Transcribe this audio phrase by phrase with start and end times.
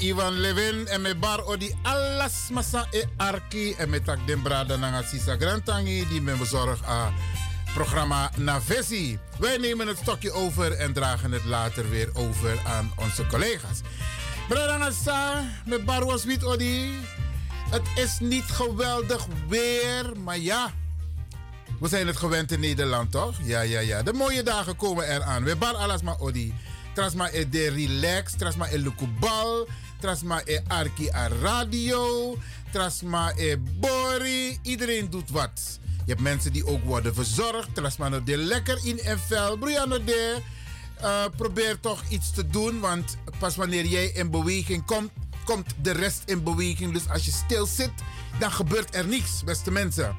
[0.00, 4.76] Ivan Levin en me bar odi alles masa e arki en me tak den brada
[4.76, 7.12] nanga sisa grantangi die me bezorg a
[7.74, 9.18] programma Navesi.
[9.38, 13.80] Wij nemen het stokje over en dragen het later weer over aan onze collega's.
[14.48, 16.92] Brada sa, me bar was wit odi.
[17.70, 20.72] Het is niet geweldig weer, maar ja.
[21.80, 23.34] We zijn het gewend in Nederland, toch?
[23.42, 24.02] Ja, ja, ja.
[24.02, 25.44] De mooie dagen komen eraan.
[25.44, 26.54] We bar alles maar odi.
[26.94, 29.68] Trasma e de relax, trasma e lukubal,
[30.00, 32.36] trasma e arki a radio,
[32.72, 34.58] trasma e bori.
[34.62, 35.78] Iedereen doet wat.
[36.04, 37.74] Je hebt mensen die ook worden verzorgd.
[37.74, 39.56] Trasma no de lekker in en vel.
[39.56, 40.36] Brianna de.
[41.02, 45.10] Uh, probeer toch iets te doen, want pas wanneer jij in beweging komt,
[45.44, 46.92] komt de rest in beweging.
[46.92, 47.90] Dus als je stil zit,
[48.38, 50.16] dan gebeurt er niets, beste mensen.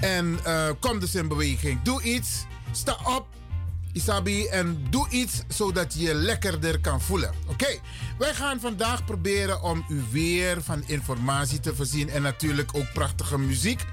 [0.00, 1.82] En uh, kom dus in beweging.
[1.82, 2.44] Doe iets.
[2.72, 3.37] Sta op.
[3.92, 7.34] Isabi, en doe iets zodat je je lekkerder kan voelen.
[7.46, 7.78] Oké,
[8.18, 13.38] wij gaan vandaag proberen om u weer van informatie te voorzien en natuurlijk ook prachtige
[13.38, 13.84] muziek.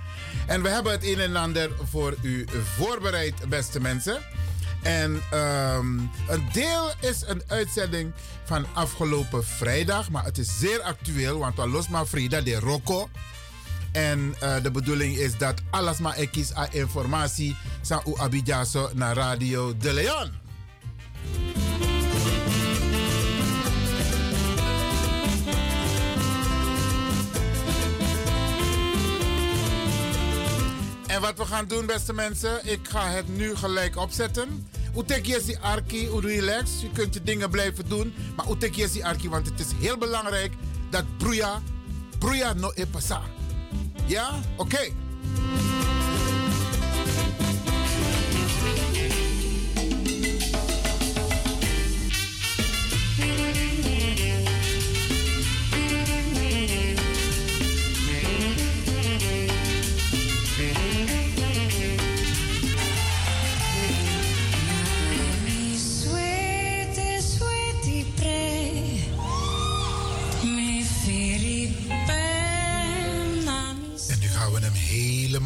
[0.47, 2.45] En we hebben het een en ander voor u
[2.77, 4.21] voorbereid, beste mensen.
[4.81, 8.13] En um, een deel is een uitzending
[8.43, 13.09] van afgelopen vrijdag, maar het is zeer actueel, want we los maar Frida de Rocco.
[13.95, 19.15] En uh, de bedoeling is dat alles maar ekis a informatie sa u abidjaso naar
[19.15, 20.31] Radio De Leon.
[31.07, 34.67] En wat we gaan doen, beste mensen, ik ga het nu gelijk opzetten.
[34.97, 36.81] Utek je arki, u relax.
[36.81, 38.13] Je kunt je dingen blijven doen.
[38.35, 40.53] Maar utek je arki, want het is heel belangrijk
[40.89, 41.61] dat broeia,
[42.19, 43.21] broeia no e pasa.
[44.57, 44.77] Oké.
[44.77, 46.04] Okay.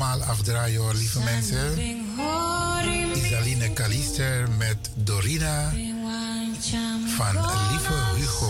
[0.06, 1.78] Helemaal afdraaien hoor, lieve mensen.
[3.14, 5.72] Isaline Kalister met Dorina
[7.18, 7.34] van
[7.72, 8.48] Lieve Hugo.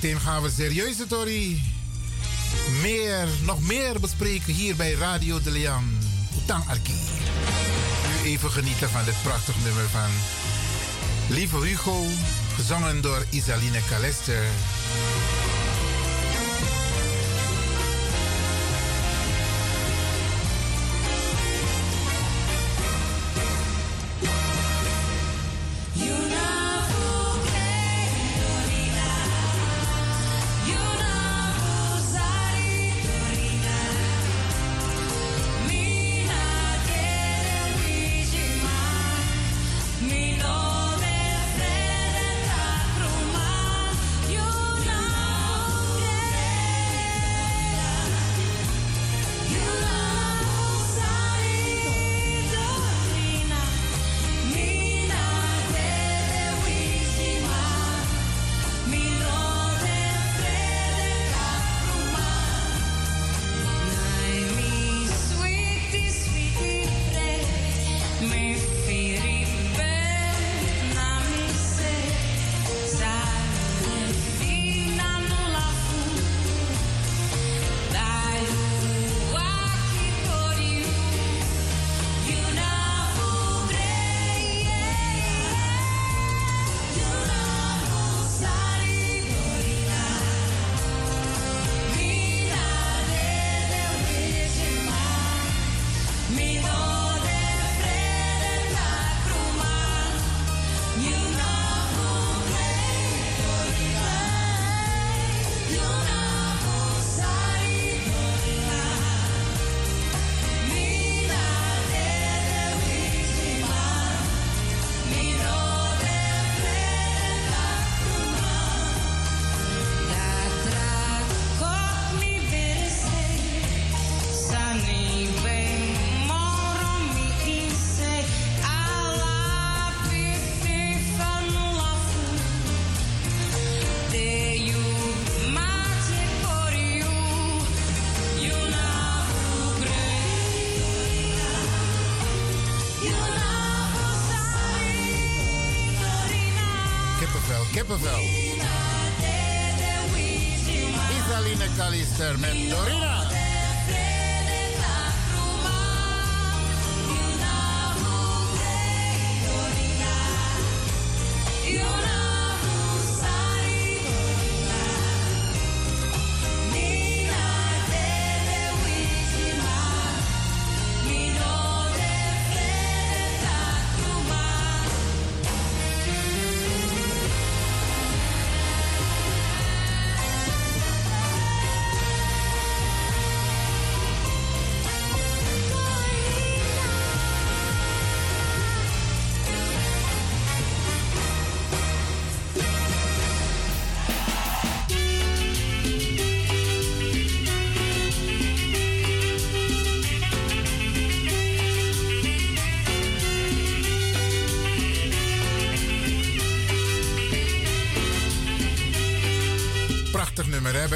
[0.00, 1.62] Zometeen gaan we serieuze Tori
[2.82, 5.98] meer, nog meer bespreken hier bij Radio de Leon.
[6.46, 6.94] Tang Arki.
[8.08, 10.10] Nu even genieten van dit prachtig nummer van
[11.28, 12.04] Lieve Hugo,
[12.56, 14.44] gezongen door Isaline Calester.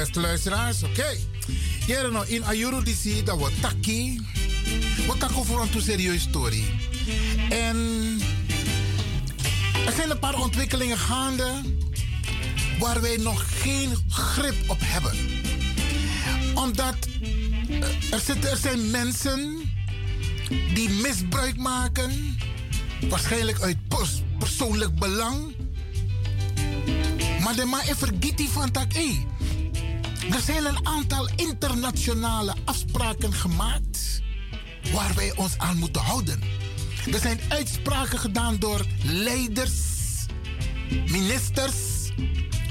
[0.05, 0.83] Beste luisteraars.
[0.83, 0.99] Oké.
[0.99, 1.19] Okay.
[1.85, 4.21] Hier no, in Ayuru DC, dat wordt taki.
[5.07, 6.63] Wat tako voor een serieus story.
[7.49, 7.77] En
[9.85, 11.61] er zijn een paar ontwikkelingen gaande
[12.79, 15.13] waar wij nog geen grip op hebben.
[16.55, 16.95] Omdat
[17.69, 19.61] eh, er, zitten, er zijn mensen
[20.73, 22.37] die misbruik maken,
[23.09, 23.77] waarschijnlijk uit
[24.39, 25.55] persoonlijk belang.
[27.43, 28.93] Maar de ma vergiet die van tak,
[30.31, 34.21] er zijn een aantal internationale afspraken gemaakt
[34.93, 36.39] waar wij ons aan moeten houden.
[37.11, 39.73] Er zijn uitspraken gedaan door leiders,
[40.89, 41.75] ministers,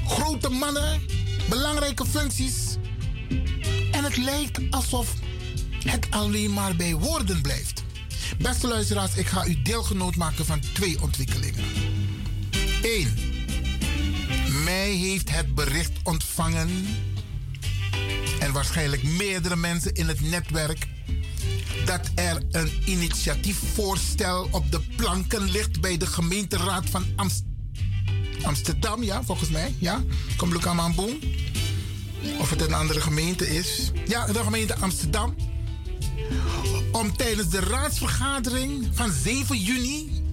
[0.07, 1.01] grote mannen,
[1.49, 2.75] belangrijke functies.
[3.91, 5.13] En het lijkt alsof
[5.85, 7.83] het alleen maar bij woorden blijft.
[8.37, 11.63] Beste luisteraars, ik ga u deelgenoot maken van twee ontwikkelingen.
[12.81, 13.13] Eén.
[14.63, 16.69] Mij heeft het bericht ontvangen
[17.14, 17.14] en
[18.55, 20.87] waarschijnlijk meerdere mensen in het netwerk
[21.85, 27.05] dat er een initiatiefvoorstel op de planken ligt bij de gemeenteraad van
[28.41, 29.75] Amsterdam, ja, volgens mij.
[29.79, 30.03] Ja,
[30.37, 30.49] kom
[30.95, 31.19] Boom.
[32.39, 33.91] Of het een andere gemeente is.
[34.07, 35.35] Ja, de gemeente Amsterdam.
[36.91, 40.23] Om tijdens de raadsvergadering van 7 juni.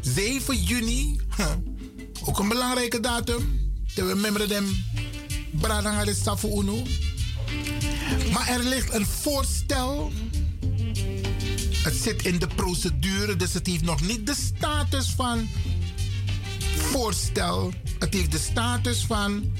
[0.00, 1.20] 7 juni.
[2.26, 3.70] ook een belangrijke datum.
[3.94, 4.84] we member dem
[5.50, 6.82] Bradanga de Safu Uno.
[8.32, 10.12] Maar er ligt een voorstel.
[11.82, 15.48] Het zit in de procedure, dus het heeft nog niet de status van
[16.76, 17.72] voorstel.
[17.98, 19.52] Het heeft de status van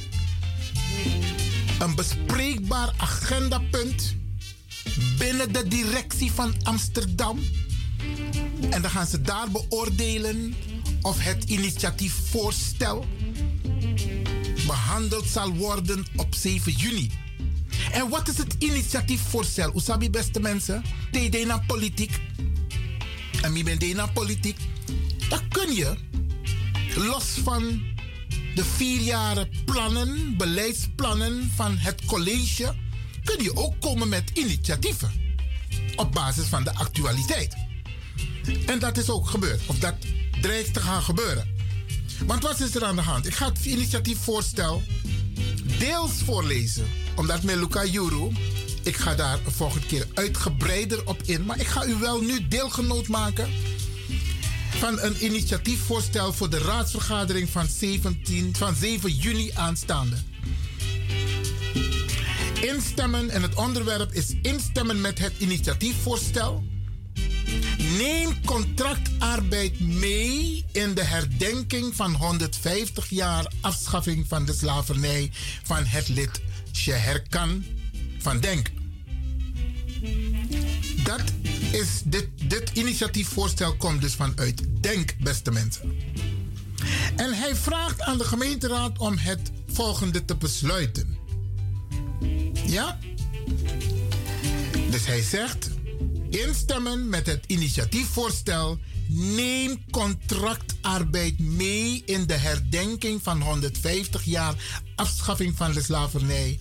[1.79, 4.15] een bespreekbaar agendapunt
[5.19, 7.39] binnen de directie van Amsterdam.
[8.71, 10.55] En dan gaan ze daar beoordelen
[11.03, 13.07] of het initiatiefvoorstel
[14.67, 17.11] behandeld zal worden op 7 juni.
[17.93, 19.77] En wat is het initiatiefvoorstel?
[19.77, 22.21] Usabi beste mensen, TD naar politiek.
[23.43, 24.57] En wie bent naar politiek?
[25.29, 25.95] Dan kun je,
[26.95, 27.83] los van
[28.55, 32.75] de vier jaren plannen, beleidsplannen van het college,
[33.25, 35.11] kun je ook komen met initiatieven.
[35.97, 37.57] Op basis van de actualiteit.
[38.67, 39.61] En dat is ook gebeurd.
[39.67, 39.95] Of dat
[40.41, 41.55] dreigt te gaan gebeuren.
[42.27, 43.27] Want wat is er aan de hand?
[43.27, 44.83] Ik ga het initiatiefvoorstel
[45.79, 48.31] deels voorlezen omdat met Luca Juru,
[48.83, 51.45] ik ga daar een volgende keer uitgebreider op in.
[51.45, 53.49] Maar ik ga u wel nu deelgenoot maken
[54.79, 60.17] van een initiatiefvoorstel voor de raadsvergadering van, 17, van 7 juni aanstaande.
[62.61, 66.65] Instemmen en het onderwerp is instemmen met het initiatiefvoorstel.
[67.99, 75.31] Neem contractarbeid mee in de herdenking van 150 jaar afschaffing van de slavernij
[75.63, 76.41] van het lid
[76.77, 77.65] Sheherkan
[78.19, 78.71] van Denk.
[81.05, 81.23] Dat
[81.73, 85.95] is dit, dit initiatiefvoorstel komt dus vanuit Denk, beste mensen.
[87.17, 91.19] En hij vraagt aan de gemeenteraad om het volgende te besluiten.
[92.67, 92.99] Ja?
[94.91, 95.71] Dus hij zegt:
[96.31, 98.79] instemmen met het initiatiefvoorstel.
[99.09, 104.55] Neem contractarbeid mee in de herdenking van 150 jaar
[104.97, 106.59] afschaffing van de slavernij.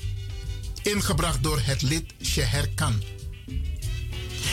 [0.84, 3.04] Ingebracht door het lid Sheher Khan.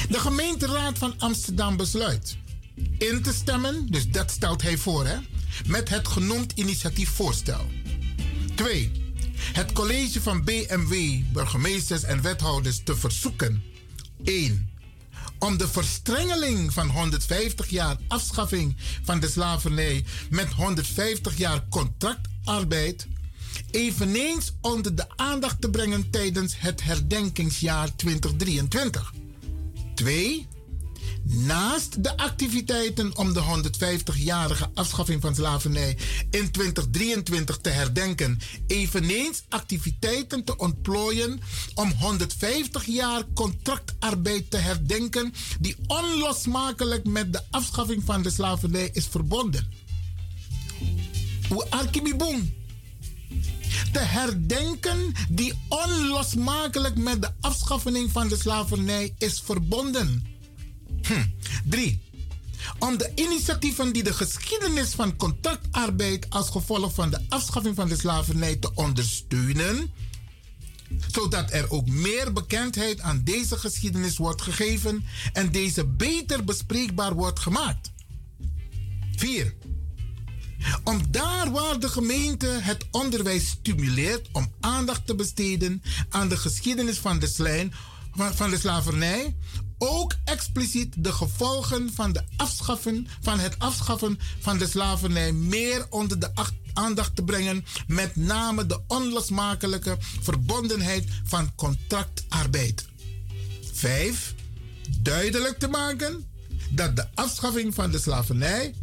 [0.09, 2.37] De gemeenteraad van Amsterdam besluit
[2.99, 5.17] in te stemmen, dus dat stelt hij voor, hè,
[5.67, 7.67] met het genoemd initiatiefvoorstel.
[8.55, 8.93] 2.
[9.37, 13.63] Het college van BMW, burgemeesters en wethouders te verzoeken.
[14.25, 14.71] 1.
[15.39, 23.07] Om de verstrengeling van 150 jaar afschaffing van de slavernij met 150 jaar contractarbeid
[23.71, 29.13] eveneens onder de aandacht te brengen tijdens het herdenkingsjaar 2023.
[29.95, 30.47] 2
[31.25, 35.97] Naast de activiteiten om de 150-jarige afschaffing van slavernij
[36.31, 41.41] in 2023 te herdenken, eveneens activiteiten te ontplooien
[41.75, 49.07] om 150 jaar contractarbeid te herdenken, die onlosmakelijk met de afschaffing van de slavernij is
[49.07, 49.73] verbonden.
[51.49, 52.53] Hoe Arkibiboom
[53.93, 60.27] te herdenken die onlosmakelijk met de afschaffing van de slavernij is verbonden.
[61.03, 61.25] Hm.
[61.65, 62.01] Drie.
[62.79, 67.97] Om de initiatieven die de geschiedenis van contactarbeid als gevolg van de afschaffing van de
[67.97, 69.91] slavernij te ondersteunen,
[71.13, 77.41] zodat er ook meer bekendheid aan deze geschiedenis wordt gegeven en deze beter bespreekbaar wordt
[77.41, 77.91] gemaakt.
[79.17, 79.55] 4.
[80.85, 86.99] Om daar waar de gemeente het onderwijs stimuleert om aandacht te besteden aan de geschiedenis
[86.99, 87.73] van de, slijn,
[88.15, 89.37] van de slavernij,
[89.79, 96.19] ook expliciet de gevolgen van, de afschaffen, van het afschaffen van de slavernij meer onder
[96.19, 96.31] de
[96.73, 102.87] aandacht te brengen, met name de onlosmakelijke verbondenheid van contractarbeid.
[103.73, 104.35] 5.
[104.99, 106.27] Duidelijk te maken
[106.71, 108.75] dat de afschaffing van de slavernij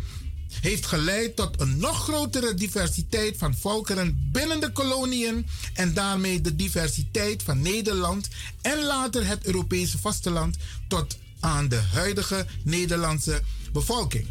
[0.62, 6.56] heeft geleid tot een nog grotere diversiteit van volkeren binnen de koloniën en daarmee de
[6.56, 8.28] diversiteit van Nederland
[8.62, 13.42] en later het Europese vasteland tot aan de huidige Nederlandse
[13.72, 14.28] bevolking.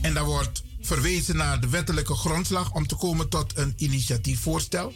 [0.00, 4.94] En daar wordt verwezen naar de wettelijke grondslag om te komen tot een initiatiefvoorstel.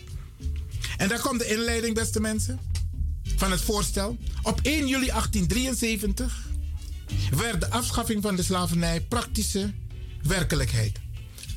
[0.97, 2.61] En daar komt de inleiding, beste mensen,
[3.37, 4.17] van het voorstel.
[4.43, 6.51] Op 1 juli 1873
[7.37, 9.73] werd de afschaffing van de slavernij praktische
[10.23, 11.01] werkelijkheid.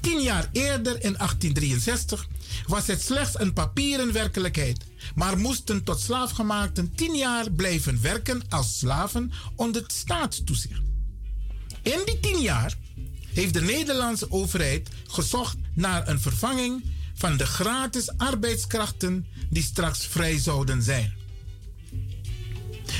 [0.01, 2.27] Tien jaar eerder, in 1863,
[2.67, 8.77] was het slechts een papieren werkelijkheid, maar moesten tot slaafgemaakten tien jaar blijven werken als
[8.77, 10.81] slaven onder staatstoezicht.
[11.81, 12.75] In die tien jaar
[13.33, 20.37] heeft de Nederlandse overheid gezocht naar een vervanging van de gratis arbeidskrachten die straks vrij
[20.37, 21.13] zouden zijn.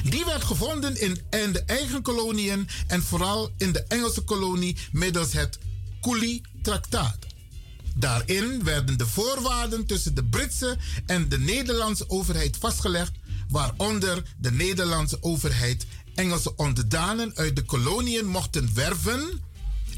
[0.04, 5.34] Die werd gevonden in, in de eigen koloniën en vooral in de Engelse kolonie middels
[5.34, 5.60] het
[6.02, 7.18] Cooley-traktaat.
[7.96, 13.12] Daarin werden de voorwaarden tussen de Britse en de Nederlandse overheid vastgelegd,
[13.50, 19.42] waaronder de Nederlandse overheid Engelse onderdanen uit de koloniën mochten werven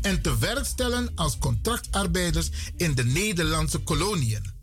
[0.02, 4.56] en te werk stellen als contractarbeiders in de Nederlandse koloniën.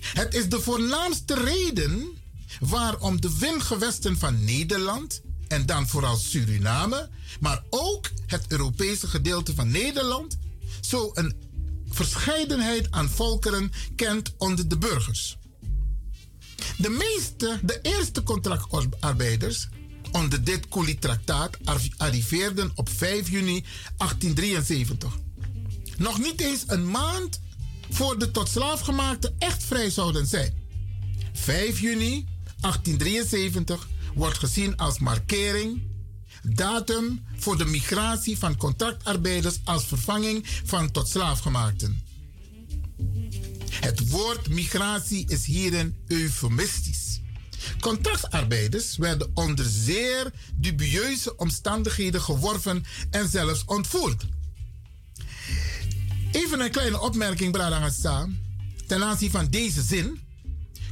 [0.00, 2.21] Het is de voornaamste reden
[2.60, 9.70] waarom de windgewesten van Nederland en dan vooral Suriname, maar ook het Europese gedeelte van
[9.70, 10.38] Nederland,
[10.80, 11.34] zo een
[11.88, 15.36] verscheidenheid aan volkeren kent onder de burgers.
[16.76, 19.68] De meeste, de eerste contractarbeiders
[20.12, 21.58] onder dit Cooley-traktaat
[21.96, 23.64] arriveerden op 5 juni
[23.96, 25.18] 1873.
[25.96, 27.40] Nog niet eens een maand
[27.90, 30.54] voor de tot slaafgemaakte echt vrij zouden zijn.
[31.32, 32.26] 5 juni
[32.62, 35.82] 1873 wordt gezien als markering,
[36.42, 42.02] datum voor de migratie van contractarbeiders als vervanging van tot slaafgemaakten.
[43.70, 47.20] Het woord migratie is hierin eufemistisch.
[47.80, 54.26] Contractarbeiders werden onder zeer dubieuze omstandigheden geworven en zelfs ontvoerd.
[56.32, 58.28] Even een kleine opmerking, Bradangasa,
[58.86, 60.20] ten aanzien van deze zin.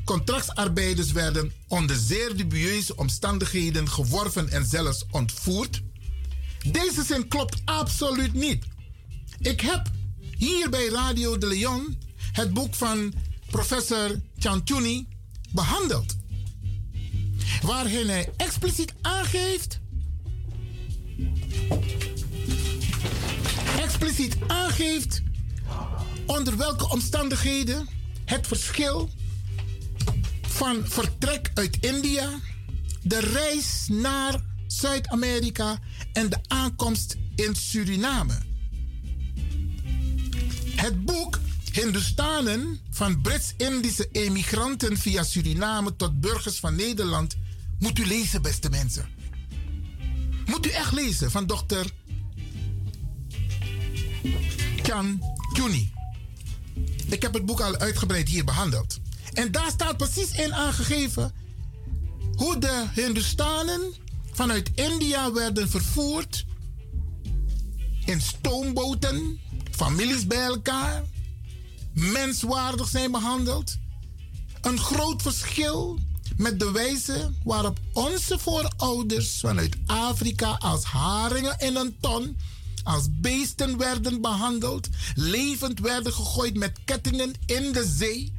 [0.04, 5.82] Contractarbeiders werden onder zeer dubieuze omstandigheden geworven en zelfs ontvoerd.
[6.66, 8.64] Deze zin klopt absoluut niet.
[9.40, 9.90] Ik heb
[10.36, 11.98] hier bij Radio de Leon
[12.32, 13.12] het boek van
[13.50, 15.08] professor Chantuni
[15.52, 16.16] behandeld.
[17.62, 19.80] Waarin hij expliciet aangeeft.
[23.78, 25.22] Expliciet aangeeft
[26.26, 27.88] onder welke omstandigheden
[28.24, 29.10] het verschil
[30.60, 32.30] van vertrek uit India,
[33.02, 35.78] de reis naar Zuid-Amerika
[36.12, 38.38] en de aankomst in Suriname.
[40.74, 41.38] Het boek
[41.72, 47.36] Hindustanen van Brits-Indische emigranten via Suriname tot burgers van Nederland
[47.78, 49.08] moet u lezen, beste mensen.
[50.46, 51.86] Moet u echt lezen van dokter
[54.82, 55.20] Chan
[55.52, 55.92] Juni.
[57.06, 59.00] Ik heb het boek al uitgebreid hier behandeld.
[59.32, 61.32] En daar staat precies in aangegeven
[62.34, 63.94] hoe de Hindustanen
[64.32, 66.44] vanuit India werden vervoerd
[68.04, 71.04] in stoomboten, families bij elkaar,
[71.92, 73.76] menswaardig zijn behandeld.
[74.60, 75.98] Een groot verschil
[76.36, 82.36] met de wijze waarop onze voorouders vanuit Afrika als haringen in een ton,
[82.82, 88.32] als beesten werden behandeld, levend werden gegooid met kettingen in de zee.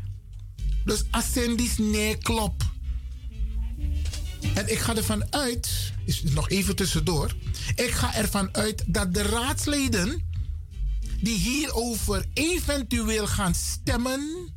[0.86, 2.70] Dus ascendis nee klop.
[4.54, 7.36] En ik ga ervan uit, is nog even tussendoor,
[7.76, 10.30] ik ga ervan uit dat de raadsleden
[11.22, 14.50] die hierover eventueel gaan stemmen,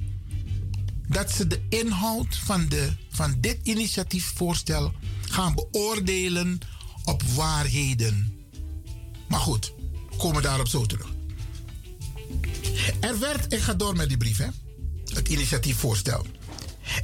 [1.09, 6.59] dat ze de inhoud van, de, van dit initiatiefvoorstel gaan beoordelen
[7.05, 8.33] op waarheden.
[9.29, 9.73] Maar goed,
[10.17, 11.13] komen daarop zo terug.
[13.01, 14.47] Er werd, ik ga door met die brief, hè,
[15.17, 16.27] het initiatiefvoorstel.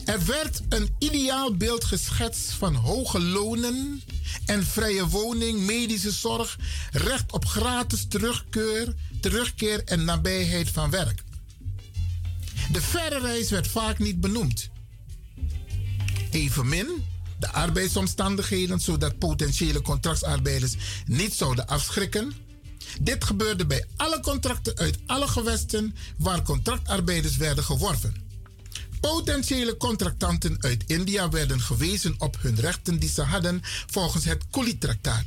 [0.05, 4.03] Er werd een ideaal beeld geschetst van hoge lonen
[4.45, 6.59] en vrije woning, medische zorg,
[6.93, 11.23] recht op gratis terugkeer, terugkeer en nabijheid van werk.
[12.73, 14.69] De verre reis werd vaak niet benoemd.
[16.31, 17.05] Evenmin
[17.39, 20.75] de arbeidsomstandigheden, zodat potentiële contractarbeiders
[21.07, 22.33] niet zouden afschrikken.
[23.01, 28.29] Dit gebeurde bij alle contracten uit alle gewesten waar contractarbeiders werden geworven.
[29.01, 35.25] Potentiële contractanten uit India werden gewezen op hun rechten die ze hadden volgens het Kuli-traktaat.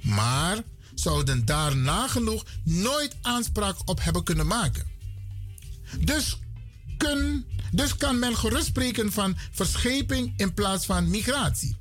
[0.00, 0.62] Maar
[0.94, 4.86] zouden daar nagenoeg nooit aanspraak op hebben kunnen maken.
[6.00, 6.38] Dus,
[6.96, 11.76] kun, dus kan men gerust spreken van verscheping in plaats van migratie.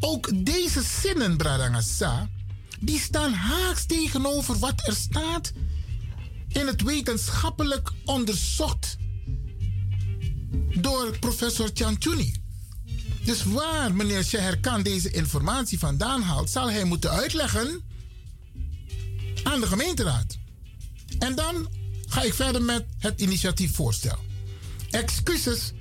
[0.00, 2.28] Ook deze zinnen, Bradangasa,
[2.80, 5.52] die staan haaks tegenover wat er staat
[6.48, 8.96] in het wetenschappelijk onderzocht
[10.74, 12.34] door professor Chanchuni.
[13.24, 17.80] Dus waar meneer Sheher deze informatie vandaan haalt, zal hij moeten uitleggen
[19.42, 20.38] aan de gemeenteraad.
[21.18, 21.68] En dan
[22.08, 24.18] ga ik verder met het initiatiefvoorstel.
[24.90, 25.72] Excuses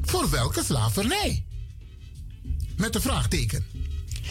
[0.00, 1.44] voor welke slavernij?
[2.76, 3.64] Met een vraagteken.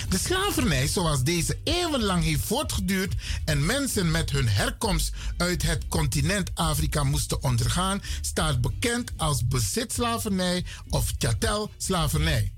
[0.10, 3.14] De slavernij zoals deze eeuwenlang heeft voortgeduurd
[3.46, 10.66] en mensen met hun herkomst uit het continent Afrika moesten ondergaan, staat bekend als bezitslavernij
[10.90, 12.54] of chattel-slavernij.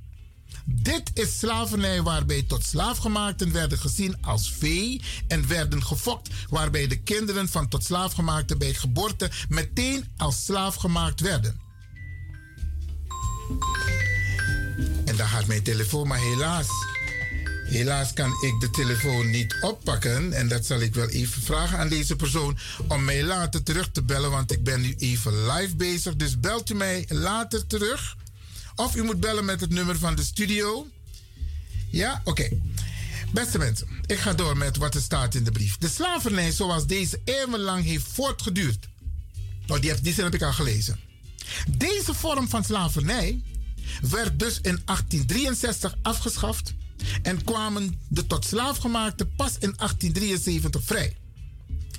[0.66, 7.02] Dit is slavernij waarbij tot slaafgemaakten werden gezien als vee en werden gefokt, waarbij de
[7.02, 11.60] kinderen van tot slaafgemaakten bij geboorte meteen als slaaf gemaakt werden.
[15.06, 16.68] En daar gaat mijn telefoon, maar helaas.
[17.72, 20.34] Helaas kan ik de telefoon niet oppakken.
[20.34, 22.58] En dat zal ik wel even vragen aan deze persoon
[22.88, 24.32] om mij later terug te bellen.
[24.32, 26.16] Want ik ben nu even live bezig.
[26.16, 28.18] Dus belt u mij later terug.
[28.76, 30.88] Of u moet bellen met het nummer van de studio.
[31.90, 32.50] Ja, oké.
[33.34, 35.78] Beste mensen, ik ga door met wat er staat in de brief.
[35.78, 38.88] De slavernij zoals deze eeuwenlang heeft voortgeduurd.
[39.66, 41.00] Nou, die, die zin heb ik al gelezen.
[41.68, 43.42] Deze vorm van slavernij
[44.02, 46.74] werd dus in 1863 afgeschaft
[47.22, 51.18] en kwamen de tot slaafgemaakte pas in 1873 vrij.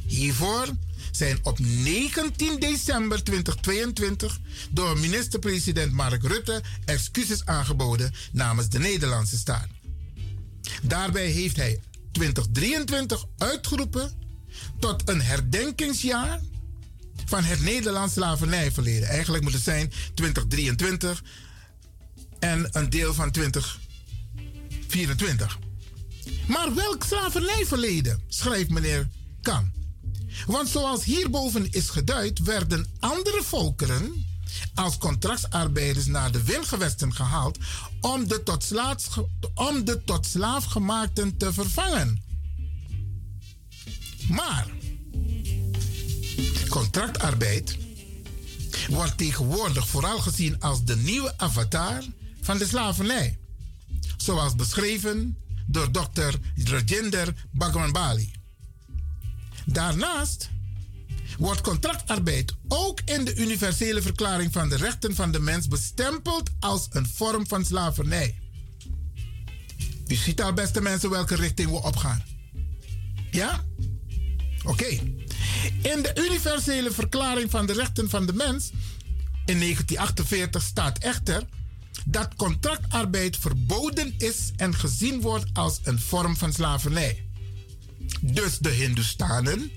[0.06, 0.68] Hiervoor
[1.10, 9.68] zijn op 19 december 2022 door minister-president Mark Rutte excuses aangeboden namens de Nederlandse staat.
[10.82, 11.80] Daarbij heeft hij
[12.12, 14.10] 2023 uitgeroepen
[14.78, 16.40] tot een herdenkingsjaar
[17.24, 19.08] van het Nederlands slavernijverleden.
[19.08, 21.22] Eigenlijk moet het zijn 2023
[22.38, 23.30] en een deel van
[24.92, 25.58] 2024.
[26.46, 29.08] Maar welk slavernijverleden, schrijft meneer
[29.42, 29.72] Kan.
[30.46, 34.26] Want zoals hierboven is geduid, werden andere volkeren
[34.74, 37.58] als contractarbeiders naar de wilgewesten gehaald
[38.00, 39.18] om de tot, slaaf,
[39.54, 40.26] om de tot
[41.38, 42.22] te vervangen.
[44.28, 44.66] Maar
[46.68, 47.76] contractarbeid
[48.88, 52.02] wordt tegenwoordig vooral gezien als de nieuwe avatar
[52.40, 53.38] van de slavernij,
[54.22, 57.34] zoals beschreven door dokter Rajender
[57.92, 58.32] Bali.
[59.66, 60.50] Daarnaast
[61.38, 66.86] wordt contractarbeid ook in de universele verklaring van de rechten van de mens bestempeld als
[66.90, 68.38] een vorm van slavernij.
[70.06, 72.22] U ziet al, beste mensen, welke richting we opgaan.
[73.30, 73.64] Ja?
[74.64, 74.88] Oké.
[75.82, 78.70] In de universele verklaring van de rechten van de mens
[79.44, 81.46] in 1948 staat echter
[82.06, 87.24] dat contractarbeid verboden is en gezien wordt als een vorm van slavernij.
[88.20, 89.70] Dus de Hindustanen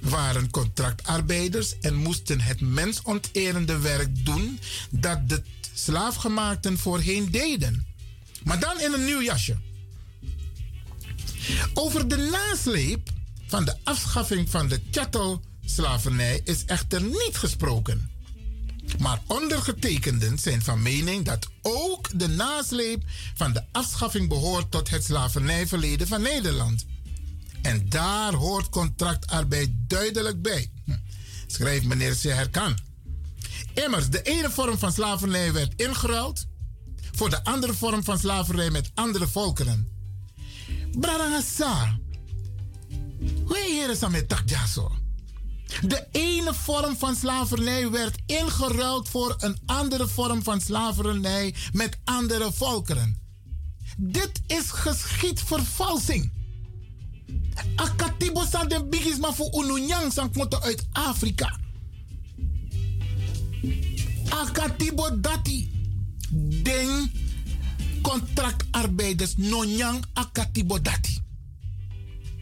[0.00, 5.42] waren contractarbeiders en moesten het mensonterende werk doen dat de
[5.74, 7.86] slaafgemaakten voorheen deden.
[8.44, 9.56] Maar dan in een nieuw jasje.
[11.74, 13.10] Over de nasleep
[13.46, 18.10] van de afschaffing van de chattel-slavernij is echter niet gesproken.
[18.98, 23.02] Maar ondergetekenden zijn van mening dat ook de nasleep
[23.34, 26.86] van de afschaffing behoort tot het slavernijverleden van Nederland.
[27.62, 30.70] En daar hoort contractarbeid duidelijk bij.
[30.84, 30.96] Hm.
[31.46, 32.78] Schrijft meneer Seherkan.
[33.74, 36.46] Immers, de ene vorm van slavernij werd ingeruild
[37.12, 39.88] voor de andere vorm van slavernij met andere volkeren.
[43.78, 44.97] Heren zijn met takjaso.
[45.82, 52.52] De ene vorm van slavernij werd ingeruild voor een andere vorm van slavernij met andere
[52.52, 53.18] volkeren.
[53.96, 56.32] Dit is geschiedvervalsing.
[57.76, 61.58] Akatibo sa de bigisma voor ununyang moeten uit Afrika.
[64.28, 65.70] Akatibo dati.
[66.62, 67.12] Den
[68.02, 71.18] contractarbeiders nonyang akatibo dati.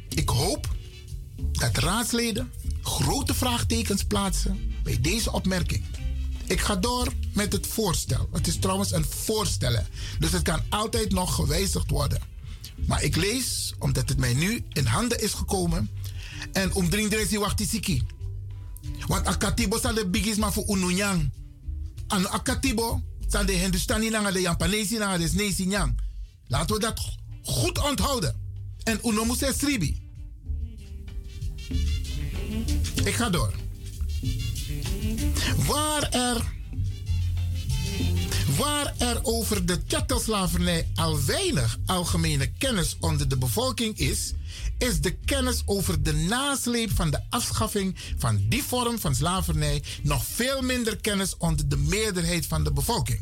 [0.08, 0.74] Ik hoop
[1.52, 2.52] dat raadsleden
[2.86, 5.84] grote vraagtekens plaatsen bij deze opmerking.
[6.46, 8.28] Ik ga door met het voorstel.
[8.32, 9.86] Het is trouwens een voorstellen,
[10.18, 12.20] dus het kan altijd nog gewijzigd worden.
[12.86, 15.90] Maar ik lees, omdat het mij nu in handen is gekomen,
[16.52, 17.08] en om drie
[17.56, 18.02] siki.
[19.06, 21.32] Want akatibo zal de bigisma voor ununyang.
[22.08, 26.00] En akatibo zal de Hindustani nanga de Japanese nanga de nyang.
[26.46, 27.00] Laten we dat
[27.42, 28.40] goed onthouden.
[28.82, 30.05] En unomuse sribi.
[33.04, 33.52] Ik ga door.
[35.66, 36.44] Waar er,
[38.56, 44.32] waar er over de chatterslavernij al weinig algemene kennis onder de bevolking is,
[44.78, 50.24] is de kennis over de nasleep van de afschaffing van die vorm van slavernij nog
[50.24, 53.20] veel minder kennis onder de meerderheid van de bevolking.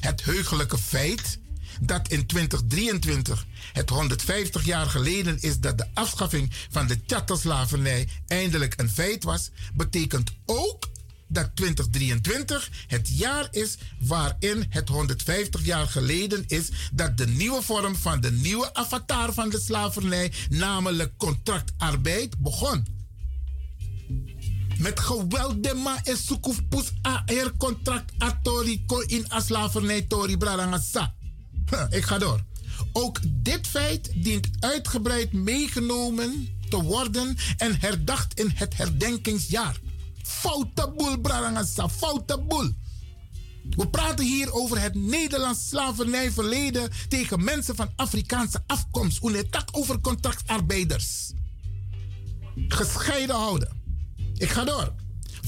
[0.00, 1.38] Het heugelijke feit
[1.80, 8.80] dat in 2023 het 150 jaar geleden is dat de afschaffing van de chatterslavernij eindelijk
[8.80, 10.88] een feit was, betekent ook
[11.30, 17.96] dat 2023 het jaar is waarin het 150 jaar geleden is dat de nieuwe vorm
[17.96, 22.86] van de nieuwe avatar van de slavernij, namelijk contractarbeid, begon.
[24.78, 28.12] Met geweld de ma is sukufpus a er contract
[29.06, 31.14] in a slavernij tori brarangasa.
[31.98, 32.44] Ik ga door.
[32.92, 39.80] Ook dit feit dient uitgebreid meegenomen te worden en herdacht in het herdenkingsjaar.
[40.22, 42.72] Foute boel, Brarangasa, foute boel.
[43.70, 49.20] We praten hier over het Nederlands slavernijverleden tegen mensen van Afrikaanse afkomst.
[49.50, 51.32] tak over contractarbeiders.
[52.68, 53.68] Gescheiden houden.
[54.34, 54.99] Ik ga door.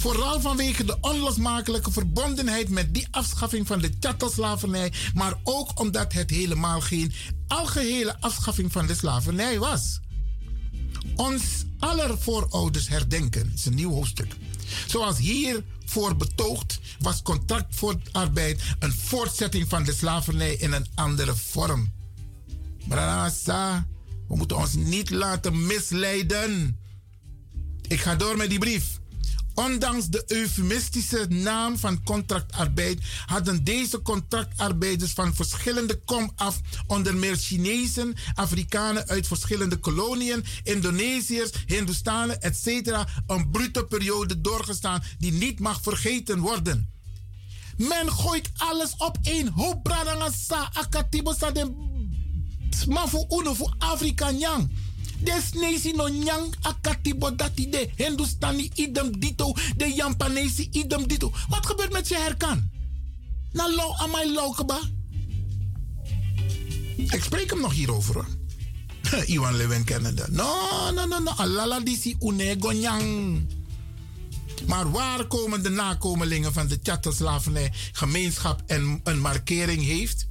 [0.03, 6.31] Vooral vanwege de onlosmakelijke verbondenheid met die afschaffing van de chattel-slavernij, maar ook omdat het
[6.31, 7.13] helemaal geen
[7.47, 10.01] algehele afschaffing van de slavernij was.
[11.17, 11.43] Ons
[11.79, 14.37] aller voorouders herdenken is een nieuw hoofdstuk.
[14.87, 21.35] Zoals hiervoor betoogd was contract voor arbeid een voortzetting van de slavernij in een andere
[21.37, 21.93] vorm.
[22.89, 23.87] Brasa,
[24.29, 26.81] we moeten ons niet laten misleiden.
[27.89, 29.01] Ik ga door met die brief.
[29.55, 37.37] Ondanks de eufemistische naam van contractarbeid hadden deze contractarbeiders van verschillende kom af, onder meer
[37.37, 42.67] Chinezen, Afrikanen uit verschillende koloniën, Indonesiërs, Hindustanen, etc.,
[43.27, 46.91] een brute periode doorgestaan die niet mag vergeten worden.
[47.77, 51.75] Men gooit alles op één hoop bradangasa akatibo sa den
[52.71, 53.75] smafu uno voor.
[55.23, 61.33] Des nesi no nyang akati bodati de Hindustani idem dito, de Japanese idem dito.
[61.49, 62.71] Wat gebeurt met je herkan?
[63.53, 64.81] Na lo amai loukeba.
[66.97, 68.25] Ik spreek hem nog hierover.
[69.27, 70.27] Iwan Lewin Canada.
[70.31, 71.31] No, no, no, no.
[71.31, 73.47] Alala disi unego nyang.
[74.67, 80.27] Maar waar komen de nakomelingen van de chatterslavernij gemeenschap en een markering heeft?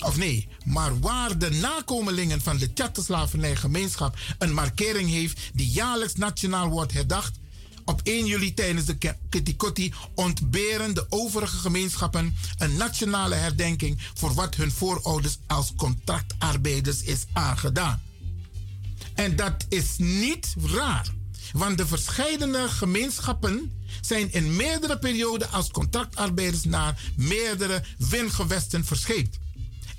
[0.00, 6.68] Of nee, maar waar de nakomelingen van de Chatterslavernijgemeenschap een markering heeft die jaarlijks nationaal
[6.68, 7.38] wordt herdacht.
[7.84, 8.96] Op 1 juli tijdens de
[9.28, 17.24] Kitty ontberen de overige gemeenschappen een nationale herdenking voor wat hun voorouders als contractarbeiders is
[17.32, 18.02] aangedaan.
[19.14, 21.06] En dat is niet raar,
[21.52, 29.38] want de verscheidene gemeenschappen zijn in meerdere perioden als contractarbeiders naar meerdere windgewesten verscheept.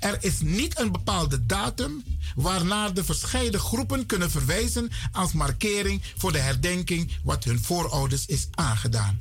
[0.00, 6.32] Er is niet een bepaalde datum waarnaar de verscheiden groepen kunnen verwijzen als markering voor
[6.32, 9.20] de herdenking wat hun voorouders is aangedaan.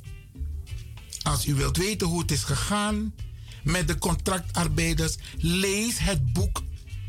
[1.22, 3.14] Als u wilt weten hoe het is gegaan
[3.64, 6.62] met de contractarbeiders, lees het boek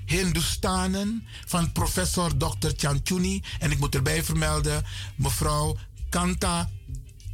[0.07, 2.71] Hindustanen van professor Dr.
[2.77, 3.43] Chanchuni.
[3.59, 4.85] En ik moet erbij vermelden,
[5.17, 5.77] mevrouw
[6.09, 6.71] Kanta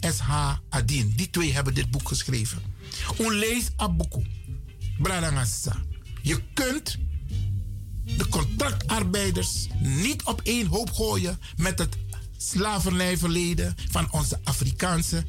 [0.01, 0.53] S.H.
[0.69, 1.13] Adin.
[1.17, 2.63] Die twee hebben dit boek geschreven.
[3.17, 4.27] Onlees Abuku.
[4.99, 5.77] Bradangassa.
[6.27, 6.99] Je kunt
[8.05, 11.97] de contractarbeiders niet op één hoop gooien met het
[12.37, 15.25] slavernijverleden van onze Afrikaanse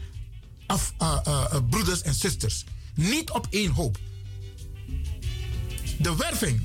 [0.65, 2.63] af, uh, uh, broeders en zusters.
[2.95, 3.97] Niet op één hoop.
[5.99, 6.61] De werving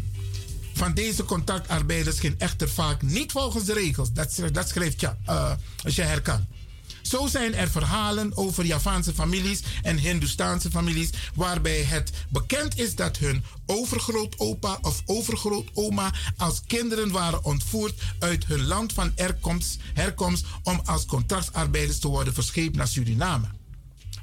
[0.75, 4.13] van deze contractarbeiders ging echter vaak niet volgens de regels.
[4.13, 5.53] Dat, dat schrijft je, uh,
[5.85, 6.47] als je herkan.
[7.03, 13.17] Zo zijn er verhalen over Javaanse families en Hindoestaanse families waarbij het bekend is dat
[13.17, 19.13] hun overgrootopa of overgrootoma als kinderen waren ontvoerd uit hun land van
[19.95, 23.47] herkomst, om als contractarbeiders te worden verscheept naar Suriname.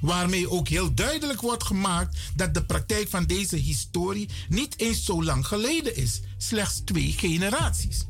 [0.00, 5.24] Waarmee ook heel duidelijk wordt gemaakt dat de praktijk van deze historie niet eens zo
[5.24, 8.06] lang geleden is, slechts twee generaties.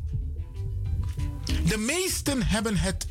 [1.67, 3.07] De meesten hebben het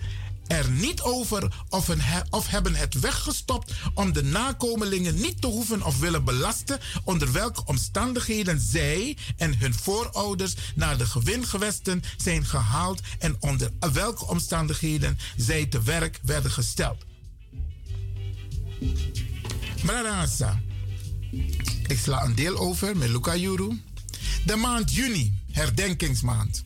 [0.50, 5.84] er niet over of, een of hebben het weggestopt om de nakomelingen niet te hoeven
[5.84, 13.02] of willen belasten onder welke omstandigheden zij en hun voorouders naar de gewingewesten zijn gehaald
[13.20, 17.06] en onder welke omstandigheden zij te werk werden gesteld.
[19.84, 20.62] Mradasa.
[21.88, 23.82] Ik sla een deel over met Luca Juru.
[24.46, 26.64] De maand juni, herdenkingsmaand.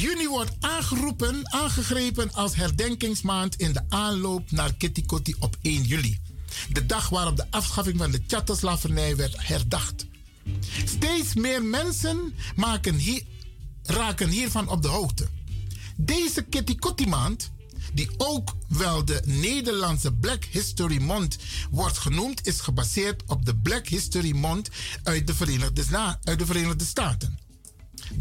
[0.00, 5.04] Juni wordt aangeroepen, aangegrepen als herdenkingsmaand in de aanloop naar Kitty
[5.38, 6.18] op 1 juli.
[6.72, 10.06] De dag waarop de afschaffing van de chatterslavernij werd herdacht.
[10.84, 13.22] Steeds meer mensen maken hier,
[13.82, 15.26] raken hiervan op de hoogte.
[15.96, 17.50] Deze Kitty maand,
[17.92, 21.36] die ook wel de Nederlandse Black History Month
[21.70, 24.68] wordt genoemd, is gebaseerd op de Black History Month
[25.02, 27.45] uit de Verenigde, uit de Verenigde Staten.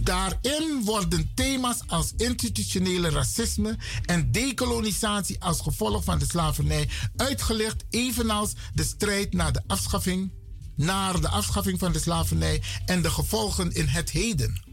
[0.04, 8.54] Daarin worden thema's als institutionele racisme en decolonisatie als gevolg van de slavernij uitgelegd, evenals
[8.74, 10.32] de strijd naar de afschaffing,
[10.76, 14.64] naar de afschaffing van de slavernij en de gevolgen in het heden.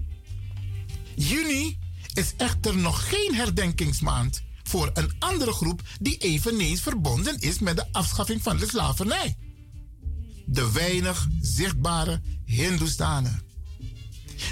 [1.16, 1.78] Juni
[2.14, 7.92] is echter nog geen herdenkingsmaand voor een andere groep die eveneens verbonden is met de
[7.92, 9.37] afschaffing van de slavernij.
[10.46, 13.52] De weinig zichtbare Hindoestanen.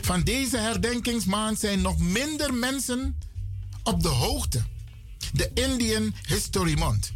[0.01, 3.19] Van deze herdenkingsmaand zijn nog minder mensen
[3.83, 4.63] op de hoogte.
[5.33, 7.13] De Indian History Month.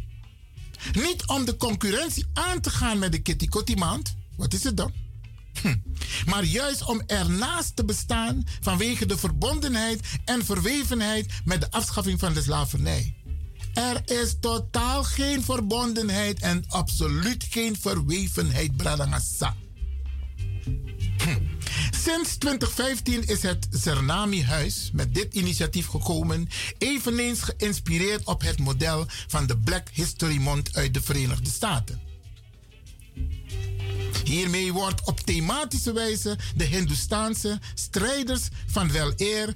[0.93, 4.15] Niet om de concurrentie aan te gaan met de Kitty Kotti maand.
[4.37, 4.93] Wat is het dan?
[5.61, 5.75] Hm.
[6.25, 12.33] Maar juist om ernaast te bestaan vanwege de verbondenheid en verwevenheid met de afschaffing van
[12.33, 13.15] de slavernij.
[13.73, 19.55] Er is totaal geen verbondenheid en absoluut geen verwevenheid, Bradangasa.
[21.17, 21.54] Hm.
[22.03, 29.47] Sinds 2015 is het Zernami-huis met dit initiatief gekomen, eveneens geïnspireerd op het model van
[29.47, 32.01] de Black History Month uit de Verenigde Staten.
[34.23, 39.53] Hiermee wordt op thematische wijze de Hindoestaanse strijders van wel eer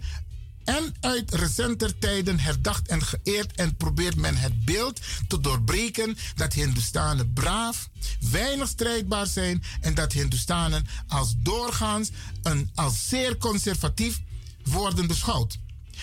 [0.70, 6.54] en uit recenter tijden herdacht en geëerd en probeert men het beeld te doorbreken dat
[6.54, 7.90] Hindustanen braaf,
[8.32, 12.10] weinig strijdbaar zijn en dat Hindustanen als doorgaans
[12.42, 14.20] een, als zeer conservatief
[14.64, 15.58] worden beschouwd.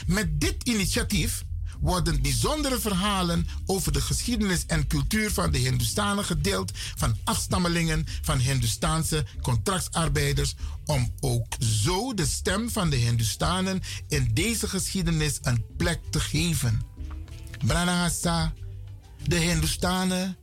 [0.07, 1.45] Met dit initiatief
[1.87, 8.39] worden bijzondere verhalen over de geschiedenis en cultuur van de Hindustanen gedeeld van afstammelingen van
[8.39, 16.01] Hindustaanse contractarbeiders om ook zo de stem van de Hindustanen in deze geschiedenis een plek
[16.11, 16.83] te geven.
[17.67, 18.53] Branagasa,
[19.25, 20.37] de Hindustanen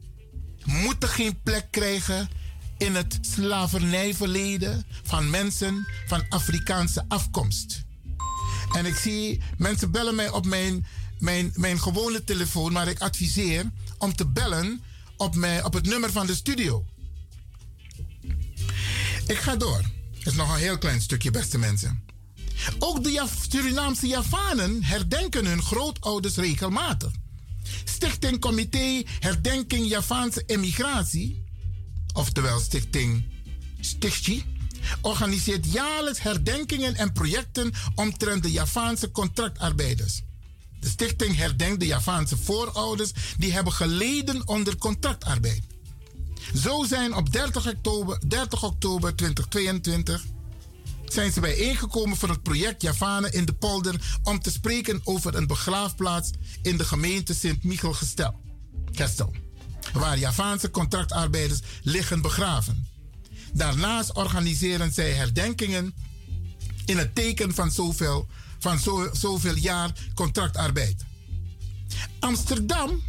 [0.66, 2.30] moeten geen plek krijgen
[2.78, 7.84] in het slavernijverleden van mensen van Afrikaanse afkomst.
[8.74, 10.86] En ik zie mensen bellen mij op mijn
[11.20, 14.84] mijn, mijn gewone telefoon, maar ik adviseer om te bellen
[15.18, 16.86] op, mijn, op het nummer van de studio.
[19.28, 19.82] Ik ga door.
[20.18, 22.04] Het is nog een heel klein stukje, beste mensen.
[22.80, 27.12] Ook de Surinaamse Javanen herdenken hun grootouders regelmatig.
[27.84, 31.44] Stichting Comité Herdenking Javaanse Emigratie,
[32.14, 33.24] oftewel Stichting
[33.80, 34.46] Stichtie,
[35.02, 40.22] organiseert jaarlijks herdenkingen en projecten omtrent de Javaanse contractarbeiders.
[40.84, 45.64] De stichting herdenkt de Javaanse voorouders die hebben geleden onder contractarbeid.
[46.56, 50.24] Zo zijn op 30 oktober, 30 oktober 2022
[51.06, 55.48] zijn ze bijeengekomen voor het project Javanen in de polder om te spreken over een
[55.48, 58.40] begraafplaats in de gemeente Sint-Michel-Gestel,
[59.94, 62.88] waar Javaanse contractarbeiders liggen begraven.
[63.54, 65.94] Daarnaast organiseren zij herdenkingen
[66.86, 68.28] in het teken van zoveel,
[68.64, 71.06] van zo, zoveel jaar contractarbeid.
[72.20, 73.02] Amsterdam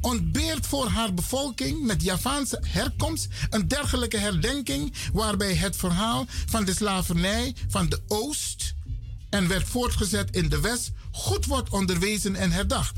[0.00, 6.74] ontbeert voor haar bevolking met Javaanse herkomst een dergelijke herdenking waarbij het verhaal van de
[6.74, 8.74] slavernij van de Oost
[9.30, 12.96] en werd voortgezet in de West goed wordt onderwezen en herdacht.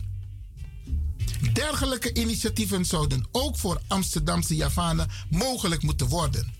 [1.53, 6.55] Dergelijke initiatieven zouden ook voor Amsterdamse Javanen mogelijk moeten worden,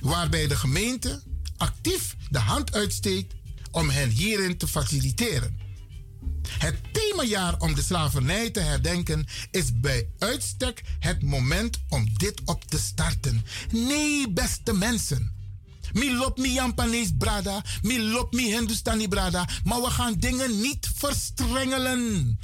[0.00, 1.22] waarbij de gemeente
[1.56, 3.34] actief de hand uitsteekt
[3.70, 5.58] om hen hierin te faciliteren.
[6.48, 12.64] Het themajaar om de slavernij te herdenken is bij uitstek het moment om dit op
[12.64, 13.44] te starten.
[13.70, 15.36] Nee, beste mensen.
[15.92, 16.58] Mi lop mi
[17.18, 22.38] brada, mi lop mi Hindustani brada, maar we gaan dingen niet verstrengelen.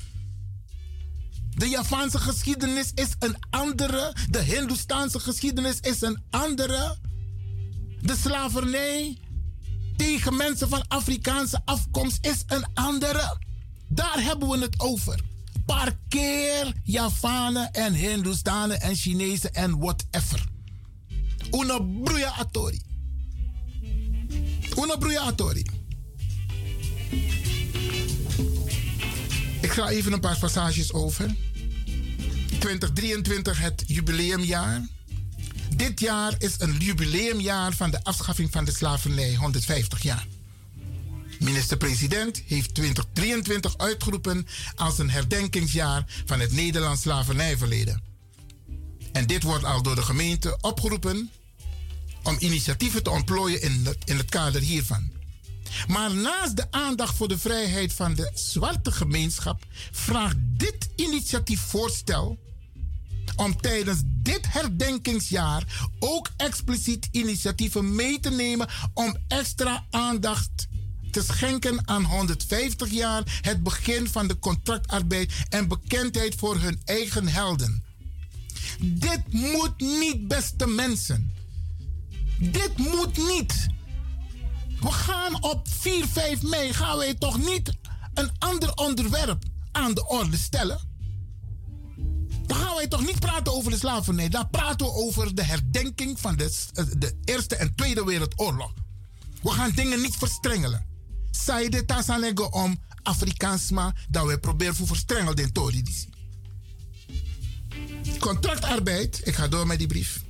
[1.50, 6.98] De Javaanse geschiedenis is een andere, de Hindoestaanse geschiedenis is een andere.
[8.00, 9.18] De slavernij
[9.96, 13.38] tegen mensen van Afrikaanse afkomst is een andere.
[13.88, 15.20] Daar hebben we het over.
[15.66, 20.44] Parkeer Javanen en Hindustanen en Chinezen en whatever.
[21.50, 22.80] Una bruya atori.
[24.76, 25.64] Una bruya atori.
[29.60, 31.34] Ik ga even een paar passages over.
[32.58, 34.86] 2023, het jubileumjaar.
[35.76, 40.26] Dit jaar is een jubileumjaar van de afschaffing van de slavernij, 150 jaar.
[41.38, 48.02] Minister-president heeft 2023 uitgeroepen als een herdenkingsjaar van het Nederlands slavernijverleden.
[49.12, 51.30] En dit wordt al door de gemeente opgeroepen
[52.22, 55.12] om initiatieven te ontplooien in, in het kader hiervan.
[55.86, 62.38] Maar naast de aandacht voor de vrijheid van de zwarte gemeenschap vraagt dit initiatiefvoorstel
[63.36, 70.68] om tijdens dit herdenkingsjaar ook expliciet initiatieven mee te nemen om extra aandacht
[71.10, 77.28] te schenken aan 150 jaar het begin van de contractarbeid en bekendheid voor hun eigen
[77.28, 77.84] helden.
[78.80, 81.32] Dit moet niet, beste mensen.
[82.38, 83.66] Dit moet niet.
[84.80, 87.72] We gaan op 4, 5 mei gaan wij toch niet
[88.14, 90.93] een ander onderwerp aan de orde stellen?
[92.46, 94.28] Dan gaan wij toch niet praten over de slavernij.
[94.28, 96.52] Dan praten we over de herdenking van de,
[96.98, 98.72] de Eerste en Tweede Wereldoorlog.
[99.42, 100.86] We gaan dingen niet verstrengelen.
[101.30, 105.82] Zij de tasanego om Afrikaansma dat we proberen voor verstrengeld in Tori.
[108.18, 110.22] Contractarbeid, ik ga door met die brief.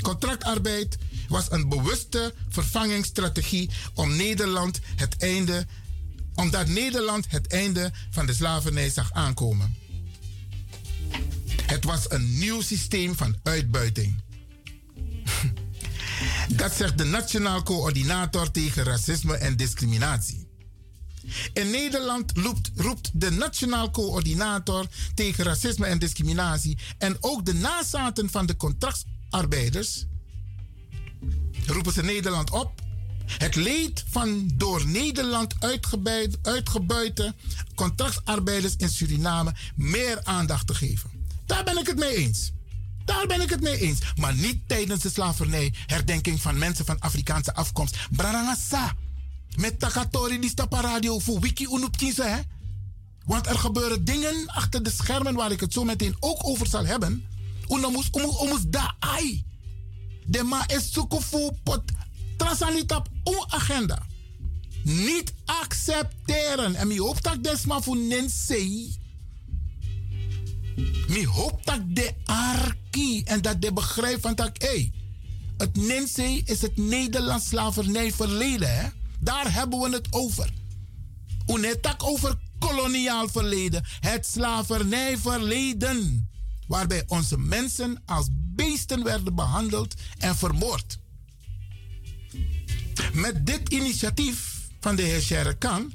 [0.00, 5.66] Contractarbeid was een bewuste vervangingsstrategie om Nederland het einde,
[6.34, 9.76] omdat Nederland het einde van de slavernij zag aankomen.
[11.74, 14.22] Het was een nieuw systeem van uitbuiting.
[16.56, 20.48] Dat zegt de Nationaal Coördinator tegen Racisme en Discriminatie.
[21.52, 22.32] In Nederland
[22.74, 30.06] roept, de Nationaal Coördinator tegen Racisme en Discriminatie en ook de nazaten van de contractarbeiders
[31.66, 32.82] roepen ze Nederland op
[33.26, 35.54] het leed van door Nederland
[36.42, 37.34] uitgebuite
[37.74, 41.13] contractarbeiders in Suriname meer aandacht te geven.
[41.46, 42.52] Daar ben ik het mee eens.
[43.04, 43.98] Daar ben ik het mee eens.
[44.16, 45.72] Maar niet tijdens de slavernij.
[45.86, 47.96] Herdenking van mensen van Afrikaanse afkomst.
[48.10, 48.96] Brarangasa.
[49.56, 51.66] Met Takatori die stappa radio voor wiki
[52.16, 52.38] hè?
[53.24, 56.84] Want er gebeuren dingen achter de schermen waar ik het zo meteen ook over zal
[56.84, 57.24] hebben.
[57.68, 59.44] Unamus, umus, umus da ai.
[60.26, 61.82] De ma is sukufu pot
[62.36, 64.06] transalita un agenda.
[64.82, 66.74] Niet accepteren.
[66.74, 68.96] En mi hoop dat desma voor nensei
[71.08, 74.92] Mi hoop dat de arki en dat de begrijp van dat, hey,
[75.56, 78.78] het Ninse is het Nederlands slavernijverleden.
[78.78, 78.88] Hè?
[79.20, 80.50] Daar hebben we het over.
[81.46, 83.84] Unetak over koloniaal verleden.
[84.00, 86.28] Het slavernijverleden.
[86.66, 90.98] Waarbij onze mensen als beesten werden behandeld en vermoord.
[93.12, 95.92] Met dit initiatief van de heer Sherkan,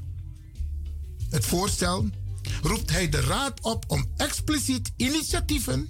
[1.29, 2.09] het voorstel,
[2.61, 5.89] roept hij de Raad op om expliciet initiatieven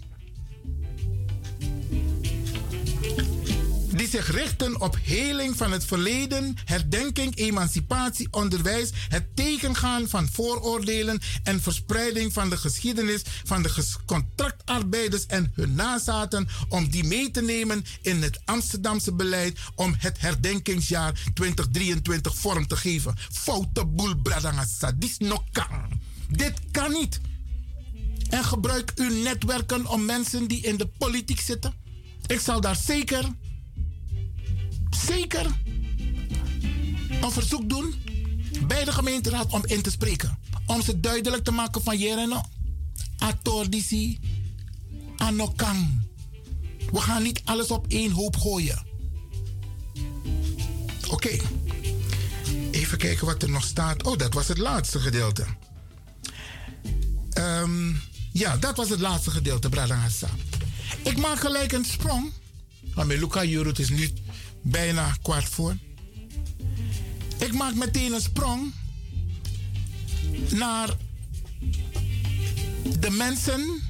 [4.00, 11.20] die zich richten op heling van het verleden, herdenking, emancipatie, onderwijs, het tegengaan van vooroordelen
[11.44, 17.42] en verspreiding van de geschiedenis van de contractarbeiders en hun nazaten, om die mee te
[17.42, 23.16] nemen in het Amsterdamse beleid om het herdenkingsjaar 2023 vorm te geven.
[23.32, 24.92] Foute boel, bradangasa.
[24.92, 25.18] Dit
[25.52, 26.00] kan.
[26.30, 27.20] Dit kan niet.
[28.30, 31.74] En gebruik uw netwerken om mensen die in de politiek zitten.
[32.28, 33.26] Ik zal daar zeker
[34.90, 35.46] zeker
[37.22, 37.94] een verzoek doen
[38.68, 40.40] bij de gemeenteraad om in te spreken.
[40.66, 42.42] Om ze duidelijk te maken van Jereno.
[43.18, 44.20] Atordisi,
[45.18, 46.08] Anokang.
[46.92, 48.86] We gaan niet alles op één hoop gooien.
[51.10, 51.38] Oké.
[52.72, 54.04] Even kijken wat er nog staat.
[54.04, 55.46] Oh, dat was het laatste gedeelte.
[57.34, 58.02] Um,
[58.32, 60.30] ja, dat was het laatste gedeelte, Bradangasa.
[61.04, 62.32] Ik maak gelijk een sprong.
[62.94, 64.10] Maar Luca Jurut is nu
[64.62, 65.78] bijna kwart voor.
[67.38, 68.74] Ik maak meteen een sprong
[70.50, 70.90] naar
[73.00, 73.82] de mensen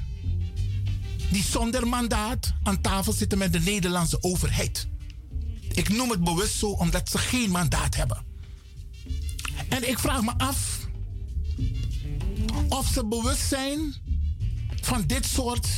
[1.30, 4.88] die zonder mandaat aan tafel zitten met de Nederlandse overheid.
[5.72, 8.24] Ik noem het bewust zo omdat ze geen mandaat hebben.
[9.68, 10.79] En ik vraag me af
[12.70, 13.94] of ze bewust zijn
[14.80, 15.68] van dit soort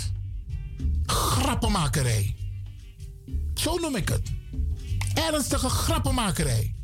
[1.06, 2.36] grappenmakerij.
[3.54, 4.32] Zo noem ik het
[5.14, 6.74] ernstige grappenmakerij.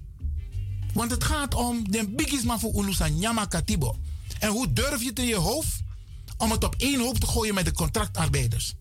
[0.93, 3.97] Want het gaat om de bigisma voor Ulusa Nyama Katibo.
[4.39, 5.81] En hoe durf je het in je hoofd
[6.37, 8.75] om het op één hoop te gooien met de contractarbeiders?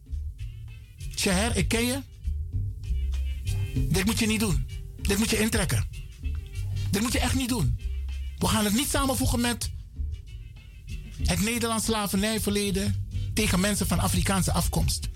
[1.15, 2.01] Tjeher, ik ken je.
[3.73, 4.67] Dit moet je niet doen.
[5.01, 5.87] Dit moet je intrekken.
[6.91, 7.79] Dit moet je echt niet doen.
[8.37, 9.71] We gaan het niet samenvoegen met
[11.23, 15.09] het Nederlands slavernijverleden tegen mensen van Afrikaanse afkomst.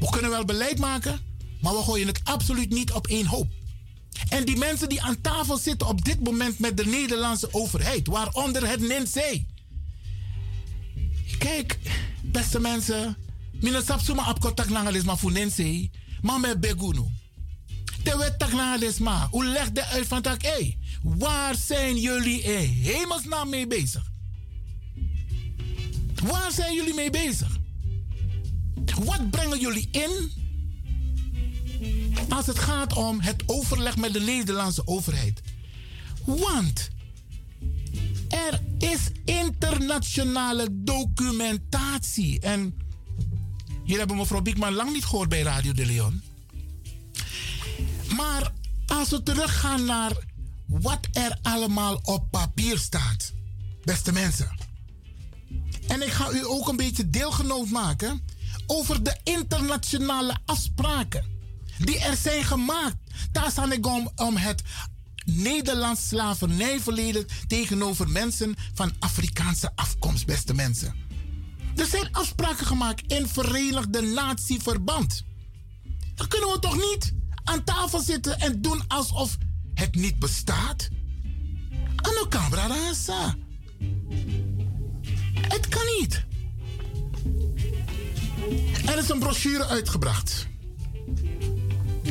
[0.00, 1.20] We kunnen wel beleid maken,
[1.60, 3.48] maar we gooien het absoluut niet op één hoop.
[4.28, 8.68] En die mensen die aan tafel zitten op dit moment met de Nederlandse overheid, waaronder
[8.68, 9.42] het NNC.
[11.38, 11.78] Kijk,
[12.22, 13.16] beste mensen,
[13.60, 14.70] mina sapsuma op contact
[15.04, 15.88] maar voor NNC,
[16.20, 17.04] maar met Begunu.
[18.02, 22.42] De wet tak langelis maar, hoe legt de uit van tak, hé, waar zijn jullie
[22.42, 24.09] in hemelsnaam mee bezig?
[26.22, 27.58] Waar zijn jullie mee bezig?
[29.04, 30.30] Wat brengen jullie in
[32.28, 35.40] als het gaat om het overleg met de Nederlandse overheid.
[36.24, 36.90] Want
[38.28, 42.40] er is internationale documentatie.
[42.40, 42.78] En
[43.84, 46.22] hier hebben mevrouw Biekman lang niet gehoord bij Radio de Leon.
[48.16, 48.52] Maar
[48.86, 50.12] als we teruggaan naar
[50.66, 53.32] wat er allemaal op papier staat,
[53.84, 54.69] beste mensen.
[55.90, 58.20] En ik ga u ook een beetje deelgenoot maken
[58.66, 61.24] over de internationale afspraken
[61.78, 62.96] die er zijn gemaakt.
[63.32, 64.62] Daar staan ik om, om het
[65.24, 70.94] Nederlands slavernijverleden tegenover mensen van Afrikaanse afkomst, beste mensen.
[71.76, 75.24] Er zijn afspraken gemaakt in Verenigde Natieverband.
[76.14, 77.14] Dan kunnen we toch niet
[77.44, 79.36] aan tafel zitten en doen alsof
[79.74, 80.88] het niet bestaat?
[81.96, 83.36] Ano camera rasa.
[85.50, 86.24] Het kan niet.
[88.86, 90.46] Er is een brochure uitgebracht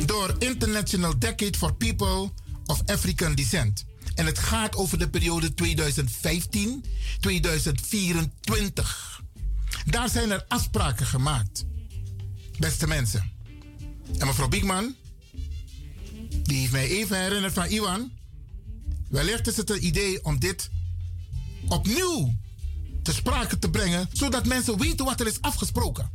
[0.06, 2.30] door International Decade for People
[2.66, 3.84] of African Descent.
[4.14, 5.54] En het gaat over de periode 2015-2024.
[9.84, 11.64] Daar zijn er afspraken gemaakt.
[12.58, 13.32] Beste mensen.
[14.18, 14.94] En mevrouw Biekman,
[16.42, 18.10] die heeft mij even herinnerd van Iwan.
[19.08, 20.70] Wellicht is het een idee om dit
[21.68, 22.34] opnieuw
[23.02, 26.10] te sprake te brengen, zodat mensen weten wat er is afgesproken.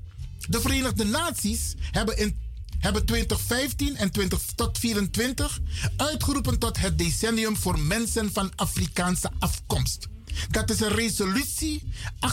[0.49, 2.43] De Verenigde Naties hebben in
[2.79, 5.59] hebben 2015 en 2024
[5.97, 10.07] uitgeroepen tot het decennium voor mensen van Afrikaanse afkomst.
[10.49, 11.83] Dat is een resolutie
[12.19, 12.25] 68-237.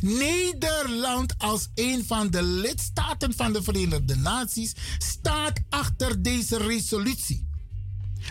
[0.00, 7.45] Nederland als een van de lidstaten van de Verenigde Naties staat achter deze resolutie.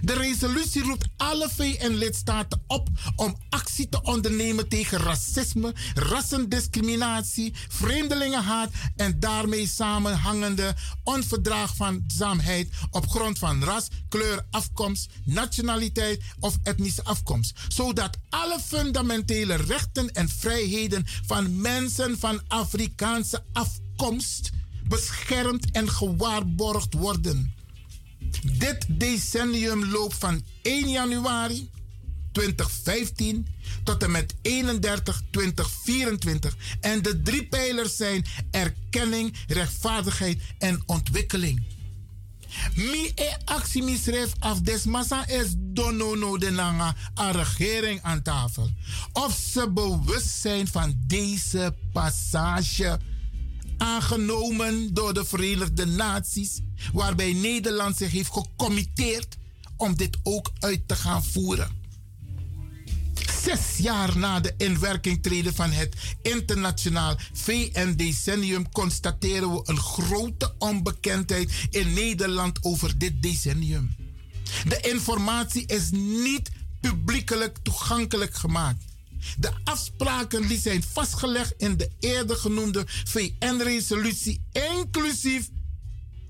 [0.01, 9.19] De resolutie roept alle VN-lidstaten op om actie te ondernemen tegen racisme, rassendiscriminatie, vreemdelingenhaat en
[9.19, 17.59] daarmee samenhangende onverdraagzaamheid op grond van ras, kleur, afkomst, nationaliteit of etnische afkomst.
[17.67, 24.51] Zodat alle fundamentele rechten en vrijheden van mensen van Afrikaanse afkomst
[24.87, 27.54] beschermd en gewaarborgd worden.
[28.43, 31.69] Dit decennium loopt van 1 januari
[32.31, 33.47] 2015
[33.83, 36.55] tot en met 31 2024.
[36.79, 41.63] En de drie pijlers zijn erkenning, rechtvaardigheid en ontwikkeling.
[42.75, 48.69] Mi e actie misref af desmassa is donono de nanga a regering aan tafel.
[49.13, 52.99] Of ze bewust zijn van deze passage
[53.77, 56.59] aangenomen door de Verenigde Naties,
[56.93, 59.37] waarbij Nederland zich heeft gecommitteerd
[59.77, 61.83] om dit ook uit te gaan voeren.
[63.43, 71.51] Zes jaar na de inwerking treden van het internationaal VN-decennium constateren we een grote onbekendheid
[71.69, 73.95] in Nederland over dit decennium.
[74.67, 76.49] De informatie is niet
[76.81, 78.83] publiekelijk toegankelijk gemaakt.
[79.37, 85.49] De afspraken die zijn vastgelegd in de eerder genoemde VN-resolutie, inclusief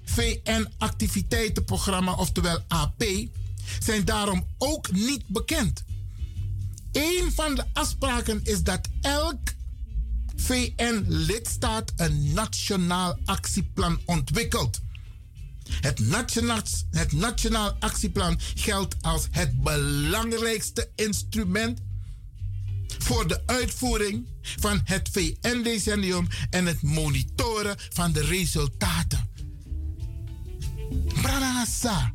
[0.03, 3.03] VN-activiteitenprogramma, oftewel AP,
[3.79, 5.83] zijn daarom ook niet bekend.
[6.91, 9.39] Een van de afspraken is dat elk
[10.35, 14.79] VN-lidstaat een nationaal actieplan ontwikkelt.
[15.69, 21.79] Het nationaal, het nationaal actieplan geldt als het belangrijkste instrument
[23.05, 29.29] voor de uitvoering van het VN-decennium en het monitoren van de resultaten.
[31.21, 32.13] Branasa.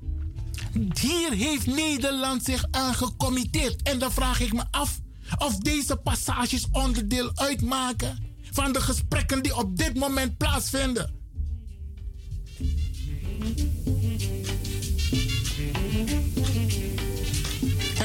[1.01, 3.83] Hier heeft Nederland zich aan gecommitteerd.
[3.83, 4.99] En dan vraag ik me af
[5.39, 8.19] of deze passages onderdeel uitmaken
[8.51, 11.19] van de gesprekken die op dit moment plaatsvinden.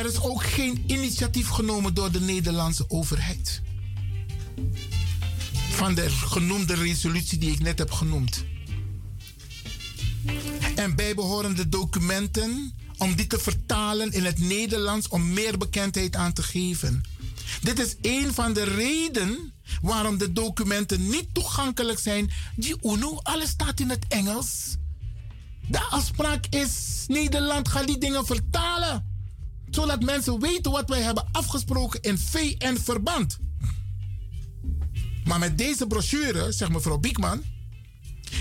[0.05, 3.61] Er is ook geen initiatief genomen door de Nederlandse overheid.
[5.69, 8.43] Van de genoemde resolutie die ik net heb genoemd
[10.75, 16.43] en bijbehorende documenten om die te vertalen in het Nederlands om meer bekendheid aan te
[16.43, 17.03] geven.
[17.61, 22.31] Dit is een van de redenen waarom de documenten niet toegankelijk zijn.
[22.55, 24.75] Die UNO, alles staat in het Engels.
[25.67, 29.14] De afspraak is: Nederland gaat die dingen vertalen.
[29.75, 33.37] Zodat mensen weten wat wij hebben afgesproken in VN-verband.
[35.23, 37.43] Maar met deze brochure, zegt mevrouw Biekman,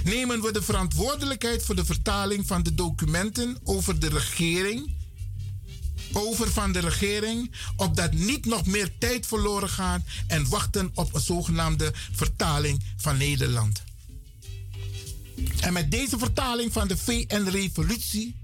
[0.04, 4.94] nemen we de verantwoordelijkheid voor de vertaling van de documenten over de regering.
[6.12, 11.20] Over van de regering, opdat niet nog meer tijd verloren gaat en wachten op een
[11.20, 13.82] zogenaamde vertaling van Nederland.
[15.60, 18.42] En met deze vertaling van de VN-revolutie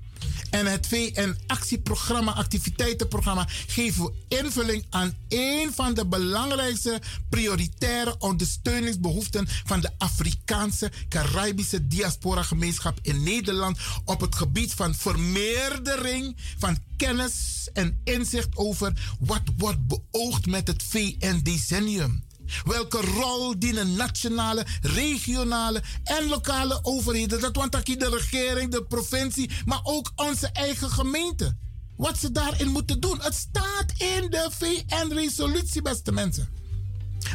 [0.50, 9.90] en het VN-actieprogramma, activiteitenprogramma, geven invulling aan een van de belangrijkste prioritaire ondersteuningsbehoeften van de
[9.98, 19.16] Afrikaanse Caribische diaspora-gemeenschap in Nederland op het gebied van vermeerdering van kennis en inzicht over
[19.20, 22.28] wat wordt beoogd met het VN-decennium.
[22.64, 29.80] Welke rol dienen nationale, regionale en lokale overheden, dat want de regering, de provincie, maar
[29.82, 31.56] ook onze eigen gemeente.
[31.96, 33.20] Wat ze daarin moeten doen.
[33.20, 36.48] Het staat in de VN-resolutie, beste mensen.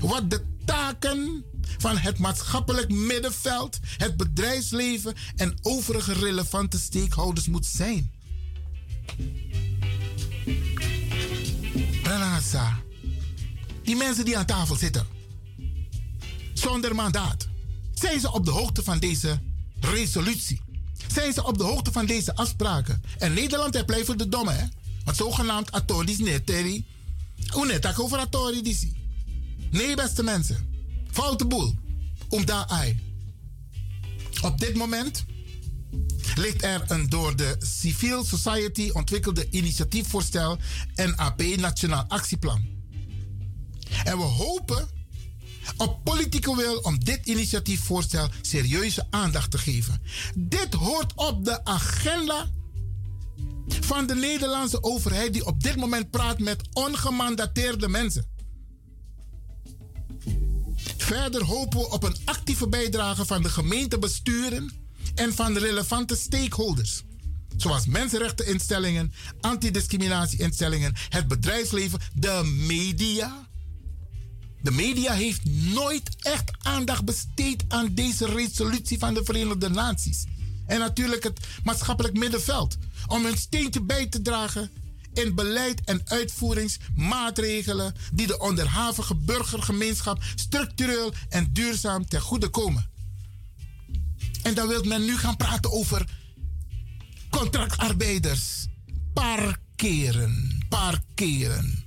[0.02, 1.46] Wat de taken
[1.78, 8.12] van het maatschappelijk middenveld, het bedrijfsleven en overige relevante stakeholders moet zijn.
[12.04, 12.85] Pranasa.
[13.86, 15.08] Die mensen die aan tafel zitten,
[16.54, 17.48] zonder mandaat,
[17.94, 19.42] zijn ze op de hoogte van deze
[19.80, 20.62] resolutie?
[21.14, 23.04] Zijn ze op de hoogte van deze afspraken?
[23.18, 24.66] En Nederland heeft blijven de domme, hè?
[25.04, 26.86] Want zogenaamd atoris neteri.
[27.48, 28.86] Hoe net over atoris
[29.72, 30.74] Nee, beste mensen.
[31.12, 31.76] Foute boel.
[32.30, 33.00] Om daar ai.
[34.42, 35.26] Op dit moment
[36.36, 40.58] ligt er een door de Civil Society ontwikkelde initiatiefvoorstel
[40.96, 42.75] NAP Nationaal Actieplan.
[44.04, 44.88] En we hopen
[45.78, 50.02] op politieke wil om dit initiatiefvoorstel serieuze aandacht te geven.
[50.36, 52.50] Dit hoort op de agenda
[53.68, 58.26] van de Nederlandse overheid die op dit moment praat met ongemandateerde mensen.
[60.98, 64.72] Verder hopen we op een actieve bijdrage van de gemeentebesturen
[65.16, 67.04] en van de relevante stakeholders.
[67.58, 73.45] Zoals mensenrechteninstellingen, antidiscriminatieinstellingen, het bedrijfsleven, de media
[74.66, 80.26] de media heeft nooit echt aandacht besteed aan deze resolutie van de Verenigde Naties.
[80.66, 82.78] En natuurlijk het maatschappelijk middenveld.
[83.08, 84.72] Om een steentje bij te dragen
[85.14, 92.90] in beleid en uitvoeringsmaatregelen die de onderhavige burgergemeenschap structureel en duurzaam ten goede komen.
[94.44, 96.06] En dan wil men nu gaan praten over
[97.30, 98.66] contractarbeiders.
[99.14, 101.85] Parkeren, parkeren.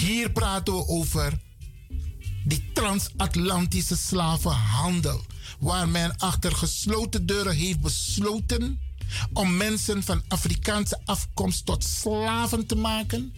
[0.00, 1.38] Hier praten we over
[2.44, 5.24] die transatlantische slavenhandel,
[5.58, 8.80] waar men achter gesloten deuren heeft besloten
[9.32, 13.32] om mensen van Afrikaanse afkomst tot slaven te maken,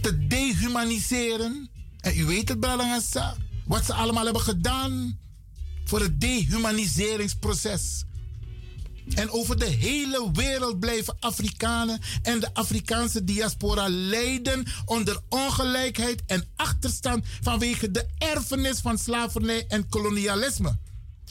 [0.00, 1.70] te dehumaniseren.
[2.00, 5.18] En u weet het, Bralangassa, wat ze allemaal hebben gedaan
[5.84, 8.04] voor het dehumaniseringsproces.
[9.14, 16.44] En over de hele wereld blijven Afrikanen en de Afrikaanse diaspora lijden onder ongelijkheid en
[16.56, 20.78] achterstand vanwege de erfenis van slavernij en kolonialisme.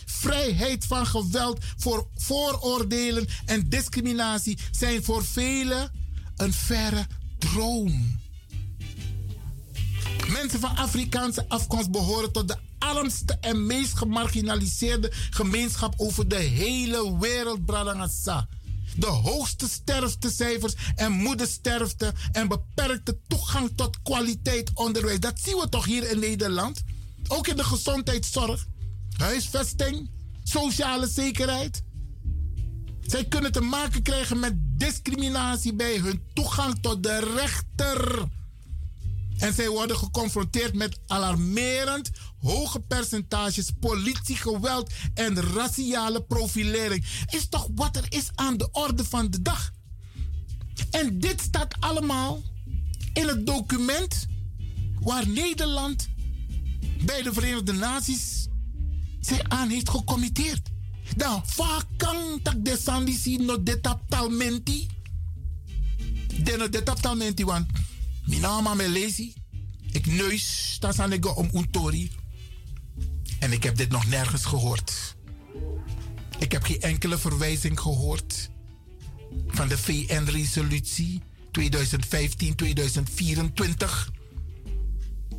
[0.05, 5.91] Vrijheid van geweld voor vooroordelen en discriminatie zijn voor velen
[6.35, 7.07] een verre
[7.37, 8.19] droom.
[10.27, 17.17] Mensen van Afrikaanse afkomst behoren tot de armste en meest gemarginaliseerde gemeenschap over de hele
[17.19, 18.47] wereld, Bradangasa.
[18.95, 25.19] De hoogste sterftecijfers en moedersterfte en beperkte toegang tot kwaliteit onderwijs.
[25.19, 26.83] Dat zien we toch hier in Nederland?
[27.27, 28.65] Ook in de gezondheidszorg,
[29.17, 30.09] huisvesting,
[30.43, 31.83] sociale zekerheid.
[33.01, 38.27] Zij kunnen te maken krijgen met discriminatie bij hun toegang tot de rechter.
[39.37, 42.09] En zij worden geconfronteerd met alarmerend
[42.39, 47.05] hoge percentages politiegeweld en raciale profilering.
[47.29, 49.71] Is toch wat er is aan de orde van de dag?
[50.91, 52.41] En dit staat allemaal
[53.13, 54.27] in het document
[54.99, 56.07] waar Nederland
[57.05, 58.47] bij de Verenigde Naties
[59.19, 60.69] zich aan heeft gecommitteerd.
[61.15, 64.87] Dan vakang tak de sandisi no de taptalmenti.
[66.43, 67.67] De de taptalmenti want
[68.27, 69.33] Minama me lezi.
[69.91, 72.11] Ik neus, staan ik om untori.
[73.39, 75.15] En ik heb dit nog nergens gehoord.
[76.39, 78.49] Ik heb geen enkele verwijzing gehoord
[79.47, 81.21] van de VN-resolutie
[81.59, 81.61] 2015-2024.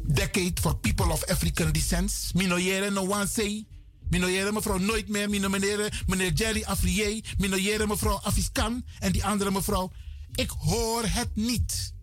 [0.06, 2.30] Decade for People of African Descent.
[2.34, 3.66] Minoyere no one say.
[4.10, 5.30] Minoyere mevrouw nooit meer.
[5.30, 7.24] Minoyere meneer Jerry Afrier.
[7.38, 8.84] Minoyere mevrouw Afiskan.
[8.98, 9.92] En die andere mevrouw.
[10.34, 11.96] Ik hoor het niet.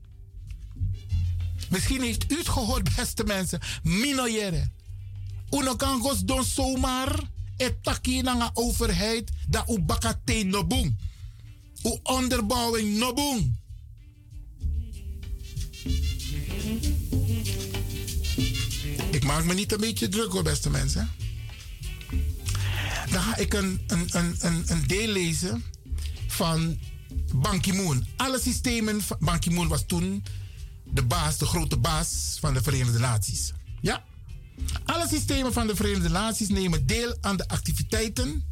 [1.70, 3.60] Misschien heeft u het gehoord, beste mensen.
[3.84, 4.70] Minoyere.
[5.52, 7.20] Uno kan gos don zomaar
[7.58, 10.98] etaki na overheid da u bakate nobung.
[11.84, 13.56] U onderbouwing nobung.
[19.12, 21.12] Ik maak me niet een beetje druk hoor, beste mensen.
[23.12, 25.64] Dan ga ik een, een, een, een, een deel lezen
[26.28, 26.80] van
[27.34, 28.06] Ban Ki-moon.
[28.16, 30.24] Alle systemen van Ban Ki-moon was toen
[30.96, 33.54] de baas, de grote baas van de Verenigde Naties.
[33.82, 34.04] Ja.
[34.86, 38.44] Alle systemen van de Verenigde Naties nemen deel aan de activiteiten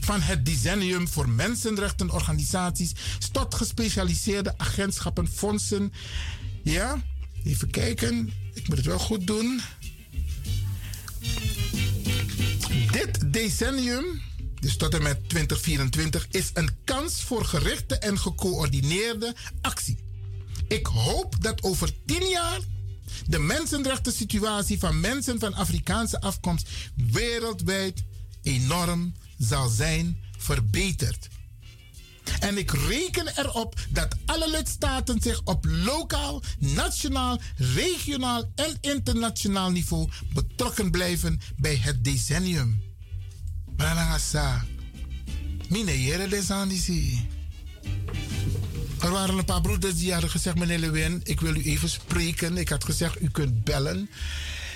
[0.00, 2.92] van het decennium voor mensenrechtenorganisaties
[3.32, 5.92] tot gespecialiseerde agentschappen, fondsen.
[6.62, 7.02] Ja,
[7.44, 8.32] even kijken.
[8.54, 9.60] Ik moet het wel goed doen.
[12.90, 14.22] Dit decennium,
[14.60, 20.05] dus tot en met 2024, is een kans voor gerichte en gecoördineerde actie.
[20.68, 22.58] Ik hoop dat over tien jaar
[23.26, 28.04] de mensenrechten situatie van mensen van Afrikaanse afkomst wereldwijd
[28.42, 31.28] enorm zal zijn verbeterd.
[32.40, 40.08] En ik reken erop dat alle lidstaten zich op lokaal, nationaal, regionaal en internationaal niveau
[40.32, 42.82] betrokken blijven bij het decennium.
[43.76, 44.64] Branagasa.
[45.68, 46.28] Mine jere.
[49.00, 52.56] Er waren een paar broeders die hadden gezegd: Meneer Lewin, ik wil u even spreken.
[52.56, 54.10] Ik had gezegd: U kunt bellen.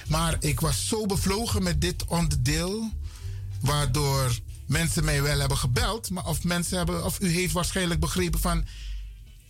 [0.09, 2.91] Maar ik was zo bevlogen met dit onderdeel,
[3.61, 6.11] waardoor mensen mij wel hebben gebeld.
[6.11, 8.65] Maar of mensen hebben, of u heeft waarschijnlijk begrepen van.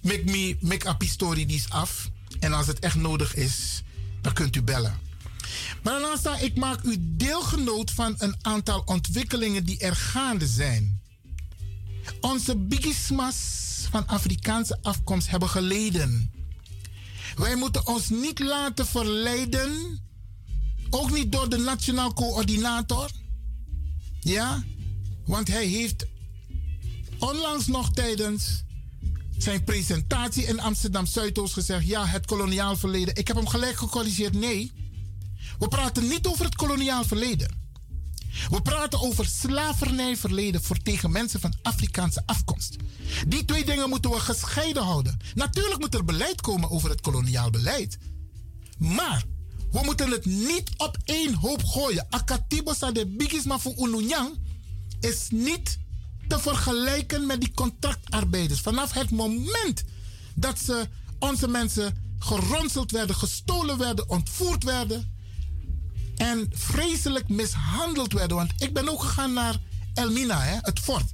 [0.02, 2.10] Make me, make up story die is af.
[2.40, 3.82] En als het echt nodig is,
[4.20, 4.98] dan kunt u bellen.
[5.82, 11.00] Maar daarnaast, ik maak u deelgenoot van een aantal ontwikkelingen die er gaande zijn.
[12.20, 16.32] Onze bigismas van Afrikaanse afkomst hebben geleden.
[17.36, 20.00] Wij moeten ons niet laten verleiden,
[20.90, 23.10] ook niet door de nationaal coördinator.
[24.20, 24.62] Ja,
[25.26, 26.06] want hij heeft
[27.18, 28.64] onlangs nog tijdens
[29.38, 33.16] zijn presentatie in Amsterdam Zuidoost gezegd: ja, het koloniaal verleden.
[33.16, 34.34] Ik heb hem gelijk gecorrigeerd.
[34.34, 34.72] Nee,
[35.58, 37.59] we praten niet over het koloniaal verleden.
[38.50, 42.76] We praten over slavernijverleden voor tegen mensen van Afrikaanse afkomst.
[43.26, 45.18] Die twee dingen moeten we gescheiden houden.
[45.34, 47.98] Natuurlijk moet er beleid komen over het koloniaal beleid.
[48.78, 49.24] Maar
[49.70, 52.06] we moeten het niet op één hoop gooien.
[52.10, 54.38] Akatibo sa de bigisma voor Ununyang
[55.00, 55.78] is niet
[56.28, 58.60] te vergelijken met die contractarbeiders.
[58.60, 59.84] Vanaf het moment
[60.34, 65.18] dat ze, onze mensen geronseld werden, gestolen werden, ontvoerd werden
[66.20, 68.36] en vreselijk mishandeld werden.
[68.36, 69.58] Want ik ben ook gegaan naar
[69.94, 71.10] Elmina, hè, het fort.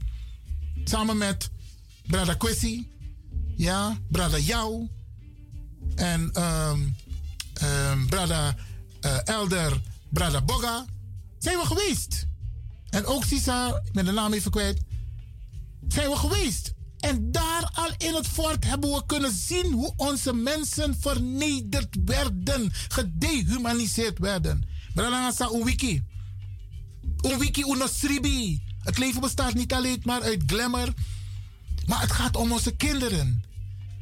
[0.84, 1.50] Samen met
[2.06, 2.90] Brada Kwesi,
[3.56, 4.88] ja, Brada Jou
[5.94, 6.96] en um,
[7.62, 8.54] um, Brada
[9.00, 10.84] uh, Elder, Brada Boga.
[11.38, 12.26] Zijn we geweest.
[12.90, 14.80] En ook Sisa, ik ben de naam even kwijt.
[15.88, 16.72] Zijn we geweest.
[16.98, 22.72] En daar al in het fort hebben we kunnen zien hoe onze mensen vernederd werden,
[22.88, 24.74] gedehumaniseerd werden.
[24.96, 26.02] Brada een wiki.
[27.38, 28.62] Wiki unosribi.
[28.78, 30.92] Het leven bestaat niet alleen maar uit glamour,
[31.86, 33.44] maar het gaat om onze kinderen.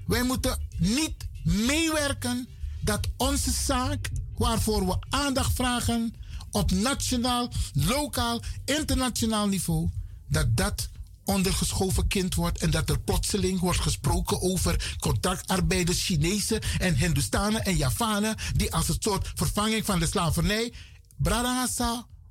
[0.06, 1.14] Wij moeten niet
[1.44, 2.48] meewerken
[2.80, 6.14] dat onze zaak, waarvoor we aandacht vragen
[6.50, 9.88] op nationaal, lokaal, internationaal niveau,
[10.28, 10.90] dat dat
[11.24, 17.76] ondergeschoven kind wordt en dat er plotseling wordt gesproken over contractarbeiders, Chinezen en Hindustanen en
[17.76, 20.72] Javanen die als een soort vervanging van de slavernij.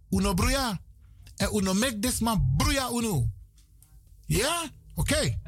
[0.10, 0.82] Uno bruya.
[1.36, 3.30] En uno mek desma bruya uno.
[4.26, 4.72] Ja?
[4.96, 5.39] Oké.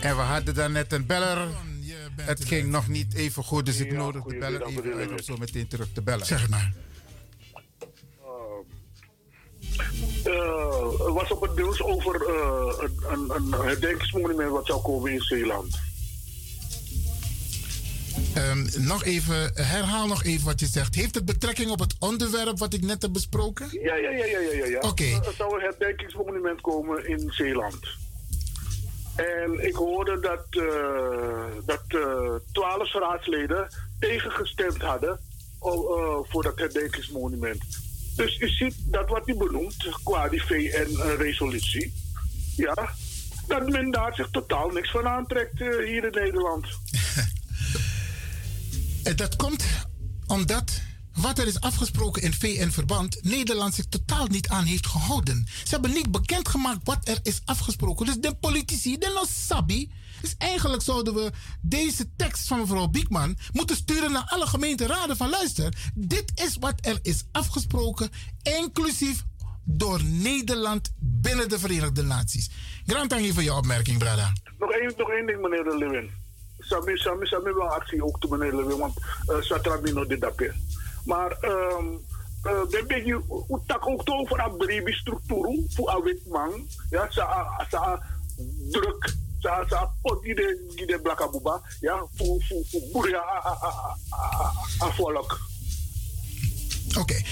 [0.00, 1.48] En we hadden daar net een beller.
[2.16, 5.36] Het ging nog niet even goed, dus ik nodig de beller even uit om zo
[5.36, 6.26] meteen terug te bellen.
[6.26, 6.72] Zeg maar.
[10.26, 15.20] Uh, er was op het nieuws over uh, een, een, herdenkingsmonument wat zou komen in
[15.20, 15.78] Zeeland.
[18.36, 20.94] Um, nog even, herhaal nog even wat je zegt.
[20.94, 23.68] Heeft het betrekking op het onderwerp wat ik net heb besproken?
[23.82, 24.64] Ja, ja, ja, ja, ja.
[24.64, 24.76] ja.
[24.76, 24.86] Oké.
[24.86, 25.12] Okay.
[25.12, 27.86] Er zou een herdenkingsmonument komen in Zeeland.
[29.18, 35.20] En ik hoorde dat, uh, dat uh, twaalf raadsleden tegengestemd hadden
[35.62, 37.64] uh, voor dat herdenkingsmonument.
[38.16, 41.92] Dus u ziet dat wat u benoemt qua die VN-resolutie,
[42.56, 42.90] ja,
[43.46, 46.66] dat men daar zich totaal niks van aantrekt hier in Nederland.
[49.16, 49.64] dat komt
[50.26, 50.80] omdat
[51.20, 55.46] wat er is afgesproken in VN-verband, Nederland zich totaal niet aan heeft gehouden.
[55.64, 58.06] Ze hebben niet bekendgemaakt wat er is afgesproken.
[58.06, 59.92] Dus de politici, de Sabi.
[60.20, 65.30] Dus eigenlijk zouden we deze tekst van mevrouw Biekman moeten sturen naar alle gemeenteraden van
[65.30, 65.72] luister.
[65.94, 68.10] Dit is wat er is afgesproken,
[68.42, 69.24] inclusief
[69.64, 72.50] door Nederland binnen de Verenigde Naties.
[72.86, 74.32] Grand dank voor je opmerking, Brada.
[74.58, 76.10] Nog één, ding, meneer de Lewin.
[76.58, 78.94] Sami, Sami, Sami actie ook te meneer Lewin, want
[79.26, 80.54] uh, Satrabino dit dapje.
[81.08, 82.04] Maar um,
[82.44, 83.20] uh, dan ben je
[83.66, 86.68] tak ook over een brede structuur voor een.
[86.90, 88.02] Ja, sa sa
[88.70, 91.60] druk, sa sa pot die de die de blakabuba.
[91.80, 93.24] Ja, voor voor voor boeren
[94.78, 95.38] aan volk.
[96.88, 97.24] Oké, okay.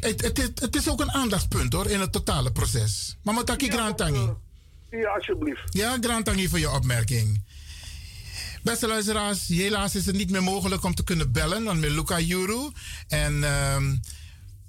[0.00, 3.16] het, het, het, het is ook een aandachtspunt hoor in het totale proces.
[3.22, 4.30] Maar wat ik ja, Tangi?
[4.90, 5.62] Ja, alsjeblieft.
[5.70, 7.42] Ja, Tangi voor je opmerking.
[8.62, 12.20] Beste luisteraars, helaas is het niet meer mogelijk om te kunnen bellen dan met Luca
[12.20, 12.70] Juru.
[13.08, 13.42] En
[13.74, 14.00] um,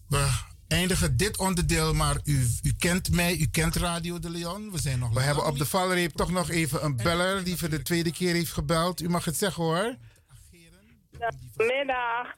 [0.08, 0.30] we
[0.68, 4.72] eindigen dit onderdeel, maar u, u kent mij, u kent Radio de Leon.
[4.72, 7.70] We zijn nog We hebben op de valreep toch nog even een beller die voor
[7.70, 9.02] de tweede keer heeft gebeld.
[9.02, 9.96] U mag het zeggen hoor.
[11.58, 12.34] Middag.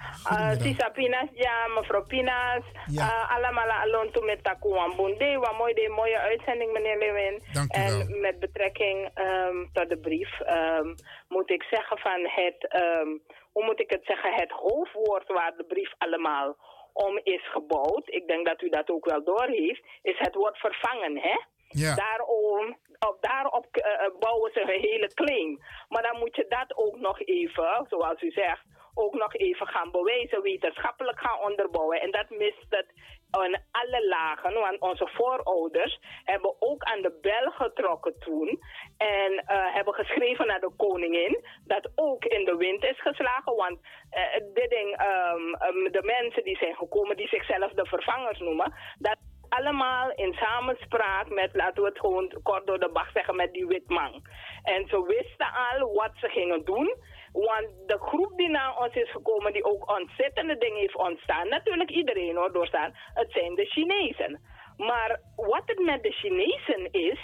[0.59, 2.63] Sisa Pinas, ja, mevrouw Pinas.
[2.91, 5.37] Uh, allemaal alon toe met Takuan Bunde.
[5.39, 7.41] Wat mooi, de mooie uitzending, meneer Lewin.
[7.53, 8.19] Dank en wel.
[8.19, 10.95] met betrekking um, tot de brief um,
[11.27, 13.21] moet ik zeggen van het, um,
[13.51, 16.55] hoe moet ik het zeggen, het hoofdwoord waar de brief allemaal
[16.93, 18.03] om is gebouwd.
[18.05, 19.83] Ik denk dat u dat ook wel doorheeft.
[20.01, 21.37] Is het woord vervangen, hè?
[21.67, 21.95] Ja.
[21.95, 25.59] Daarom, op, daarop uh, bouwen ze een hele claim.
[25.89, 28.63] Maar dan moet je dat ook nog even, zoals u zegt,
[28.95, 32.01] ook nog even gaan bewijzen, wetenschappelijk gaan onderbouwen.
[32.01, 32.87] En dat mist het
[33.29, 38.59] aan alle lagen, want onze voorouders hebben ook aan de bel getrokken toen
[38.97, 43.79] en uh, hebben geschreven naar de koningin dat ook in de wind is geslagen, want
[44.11, 48.73] uh, dit ding, um, um, de mensen die zijn gekomen, die zichzelf de vervangers noemen,
[48.99, 49.17] dat
[49.49, 53.67] allemaal in samenspraak met, laten we het gewoon kort door de bak zeggen, met die
[53.67, 54.21] witman.
[54.63, 56.95] En ze wisten al wat ze gingen doen.
[57.35, 61.89] Want de groep die naar ons is gekomen, die ook ontzettende dingen heeft ontstaan, natuurlijk
[61.89, 64.39] iedereen hoor doorstaan, het zijn de Chinezen.
[64.77, 67.19] Maar wat het met de Chinezen is,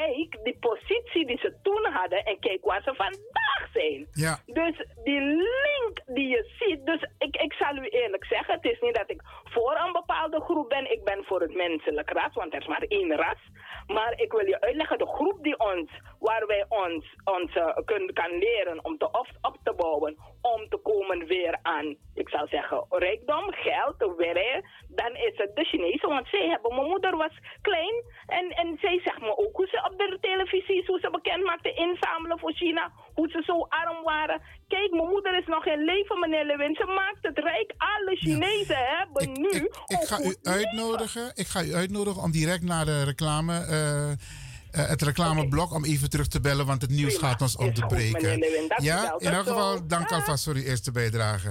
[0.00, 4.06] kijk die positie die ze toen hadden en kijk waar ze vandaag zijn.
[4.12, 4.38] Ja.
[4.46, 8.80] Dus die link die je ziet, dus ik ik, zal u eerlijk zeggen, het is
[8.80, 10.92] niet dat ik voor een bepaalde groep ben.
[10.92, 13.42] Ik ben voor het menselijk ras, want er is maar één ras.
[13.86, 18.14] Maar ik wil je uitleggen, de groep die ons, waar wij ons, ons uh, kunnen,
[18.14, 22.46] kan leren om te op, op te bouwen, om te komen weer aan, ik zal
[22.46, 26.08] zeggen, rijkdom, geld, werk, dan is het de Chinezen.
[26.08, 27.94] Want zij hebben, mijn moeder was klein
[28.26, 31.72] en, en zij zegt me ook hoe ze op de televisie, hoe ze bekend maakte
[31.84, 34.40] inzamelen voor China, hoe ze zo arm waren.
[34.68, 36.74] Kijk, mijn moeder is nog in leven, meneer Lewin.
[36.74, 37.74] Ze maakt het rijk.
[37.76, 38.96] Alle Chinezen ja.
[38.98, 39.48] hebben ik, nu.
[39.48, 41.32] Ik, ik ga u uitnodigen.
[41.34, 43.54] Ik ga u uitnodigen om direct naar de reclame.
[43.70, 45.76] Uh, uh, het reclameblok okay.
[45.76, 47.28] om even terug te bellen, want het nieuws Prima.
[47.28, 48.44] gaat ons onderbreken.
[48.76, 51.50] Ja, in elk geval, dank alvast voor uw eerste bijdrage.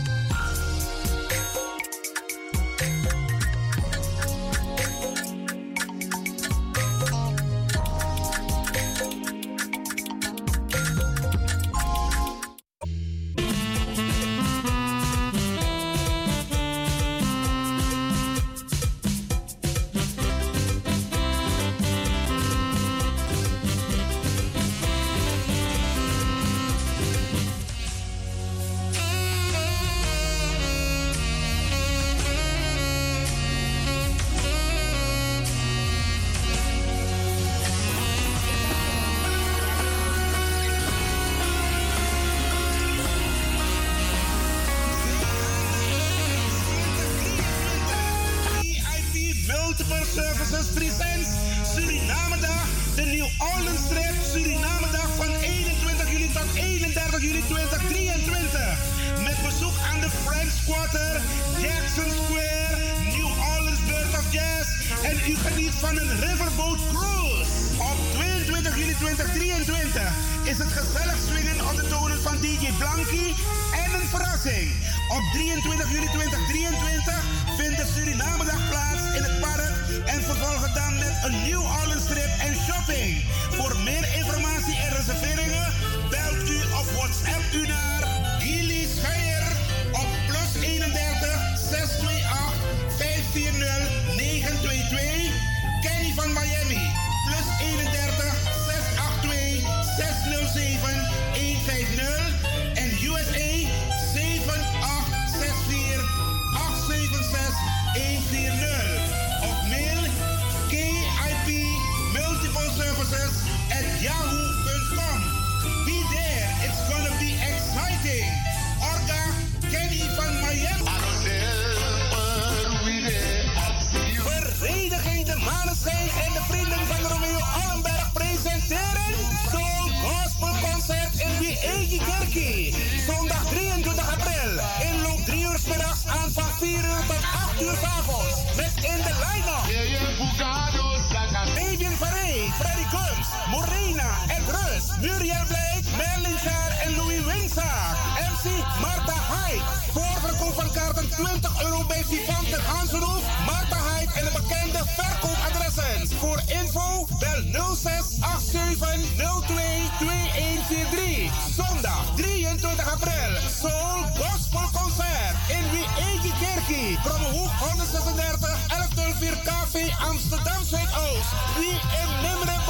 [162.93, 163.31] april.
[163.47, 166.97] Soul Gospel Concert in Wiegi Kerkie.
[167.31, 169.75] Hoek 136 1104 KV
[170.09, 171.31] Amsterdam Zuidoost.
[171.57, 172.60] Wie in nummer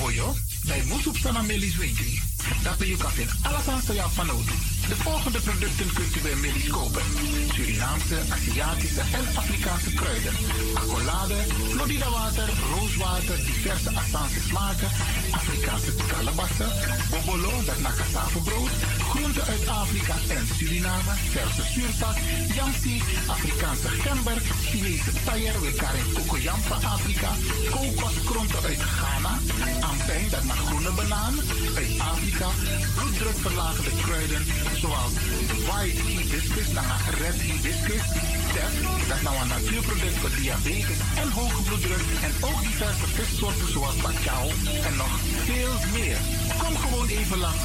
[0.00, 0.34] boyo,
[0.66, 2.04] bij Moesoepsana Melis winkel.
[2.62, 4.52] Dat je kan alles aan soja van Odo.
[4.88, 7.02] De volgende producten kunt u bij Melis kopen.
[7.52, 10.34] Surinaamse, Aziatische en Afrikaanse kruiden.
[10.74, 11.34] Accolade,
[11.70, 14.90] Florida water, rooswater, diverse Assange smaken,
[15.30, 16.70] Afrikaanse kalebassen,
[17.10, 18.70] bobolo, dat nakasavebrood,
[19.30, 22.16] groenten uit Afrika en Suriname, verse zuurtas,
[22.54, 27.30] Yamsi, Afrikaanse gember, Chinese taier, Wekarin kokoyam van Afrika,
[27.70, 29.34] kokoskronten uit Ghana,
[29.80, 31.34] ampijn, dat naar groene banaan,
[31.76, 32.48] uit Afrika,
[32.96, 34.42] bloeddrukverlagende kruiden,
[34.82, 35.12] zoals
[35.66, 38.04] white hibiscus, naar red hibiscus,
[38.54, 38.72] tef,
[39.08, 44.50] dat nou een natuurproduct voor diabetes en hoge bloeddruk, en ook diverse vissoorten zoals bacalhau
[44.86, 45.12] en nog
[45.48, 46.18] veel meer.
[46.62, 47.64] Kom gewoon even langs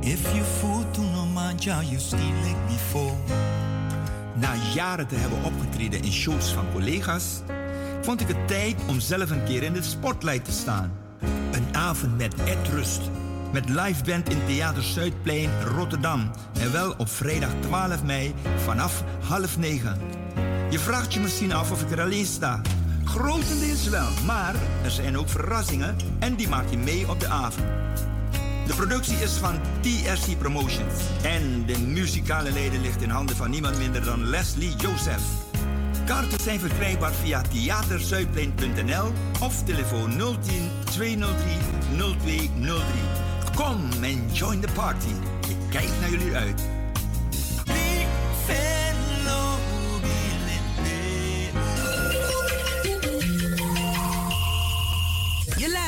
[0.00, 0.44] If you
[0.92, 3.16] to no manja, you still like before.
[4.34, 7.40] Na jaren te hebben opgetreden in shows van collega's,
[8.02, 10.92] vond ik het tijd om zelf een keer in de spotlight te staan.
[11.52, 13.00] Een avond met Ed Rust,
[13.52, 16.30] met live band in Theater Zuidplein Rotterdam.
[16.60, 20.21] En wel op vrijdag 12 mei vanaf half negen.
[20.72, 22.60] Je vraagt je misschien af of ik er alleen sta.
[23.04, 24.54] Grotendeels wel, maar
[24.84, 27.66] er zijn ook verrassingen en die maak je mee op de avond.
[28.66, 33.78] De productie is van TRC Promotions en de muzikale leden ligt in handen van niemand
[33.78, 35.22] minder dan Leslie Joseph.
[36.04, 41.56] Kaarten zijn verkrijgbaar via theaterzuidplein.nl of telefoon 010 203
[41.96, 42.50] 0203.
[43.54, 45.12] Kom en join the party.
[45.48, 46.81] Ik kijk naar jullie uit.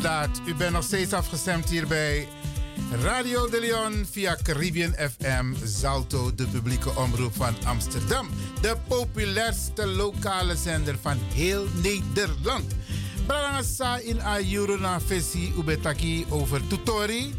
[0.00, 2.28] Inderdaad, u bent nog steeds afgestemd hier bij
[3.02, 8.28] Radio de Leon via Caribbean FM Zalto, de publieke omroep van Amsterdam.
[8.60, 12.74] De populairste lokale zender van heel Nederland.
[13.26, 17.34] Brangasa in Ayuro na Fesi Ubetaki over Tutori.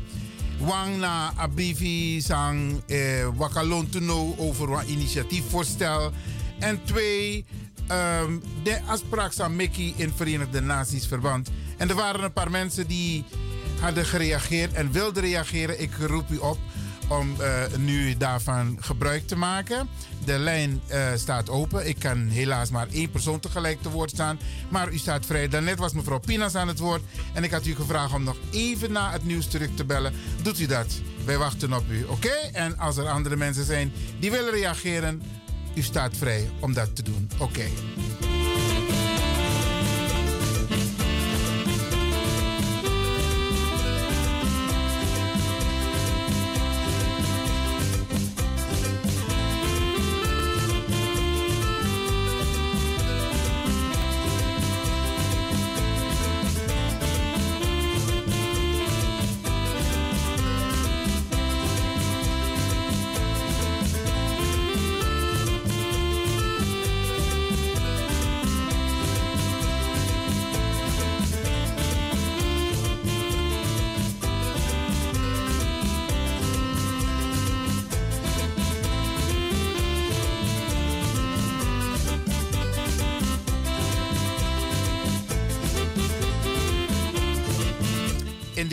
[0.60, 6.12] Wang na Abivi sang eh, Wakalon to know over een initiatiefvoorstel.
[6.60, 7.46] En twee,
[7.92, 11.50] um, de afspraak van Mickey in Verenigde Naties verband.
[11.82, 13.26] En er waren een paar mensen die
[13.80, 15.82] hadden gereageerd en wilden reageren.
[15.82, 16.58] Ik roep u op
[17.08, 19.90] om uh, nu daarvan gebruik te maken.
[20.26, 21.88] De lijn uh, staat open.
[21.88, 24.40] Ik kan helaas maar één persoon tegelijk te woord staan.
[24.70, 25.48] Maar u staat vrij.
[25.48, 27.02] Daarnet was mevrouw Pinas aan het woord.
[27.34, 30.14] En ik had u gevraagd om nog even na het nieuws terug te bellen.
[30.42, 31.02] Doet u dat?
[31.26, 32.04] Wij wachten op u.
[32.04, 32.34] Oké?
[32.54, 35.22] En als er andere mensen zijn die willen reageren,
[35.76, 37.30] u staat vrij om dat te doen.
[37.38, 37.66] Oké.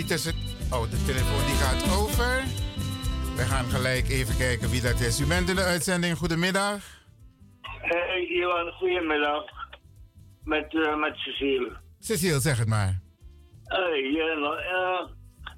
[0.05, 0.35] Tussen...
[0.73, 2.43] Oh, de telefoon die gaat over.
[3.37, 5.21] We gaan gelijk even kijken wie dat is.
[5.21, 6.17] U bent in de uitzending.
[6.17, 6.81] Goedemiddag.
[7.63, 8.73] Hey, Iwan.
[8.73, 9.45] Goedemiddag.
[10.45, 11.77] Met, uh, met Cecile.
[11.99, 13.01] Cecile, zeg het maar.
[13.65, 15.01] Hey, uh,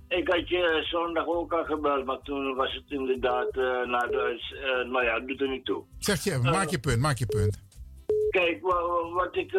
[0.09, 4.41] ik had je zondag ook al gebeld, maar toen was het inderdaad uh, naar de.
[4.55, 5.85] Uh, nou ja, doet er niet toe.
[5.99, 7.63] Zeg je, maak je punt, maak je punt.
[8.31, 9.53] Kijk, wat, wat ik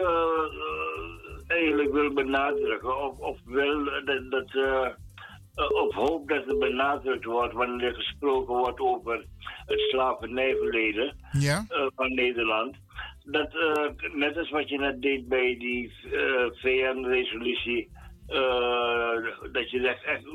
[1.52, 4.56] eigenlijk wil benadrukken, of, of wel dat, dat
[5.56, 9.26] op hoop dat er benadrukt wordt wanneer er gesproken wordt over
[9.66, 11.66] het slavernijverleden ja?
[11.96, 12.76] van Nederland.
[13.24, 13.52] Dat
[14.14, 15.94] net als wat je net deed bij die
[16.52, 17.90] VN-resolutie,
[19.52, 20.26] dat je zegt echt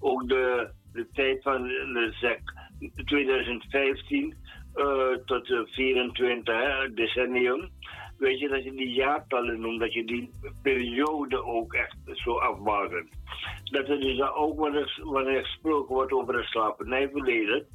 [0.00, 2.38] ook de, de tijd van de zeg,
[3.04, 4.36] 2015
[5.24, 7.70] tot 24 hè, decennium
[8.18, 10.30] weet je, dat je die jaartallen noemt, dat je die
[10.62, 13.08] periode ook echt zo afbakent.
[13.64, 17.66] Dat er dus ook wanneer, wanneer gesproken wordt over het slavernijverleden,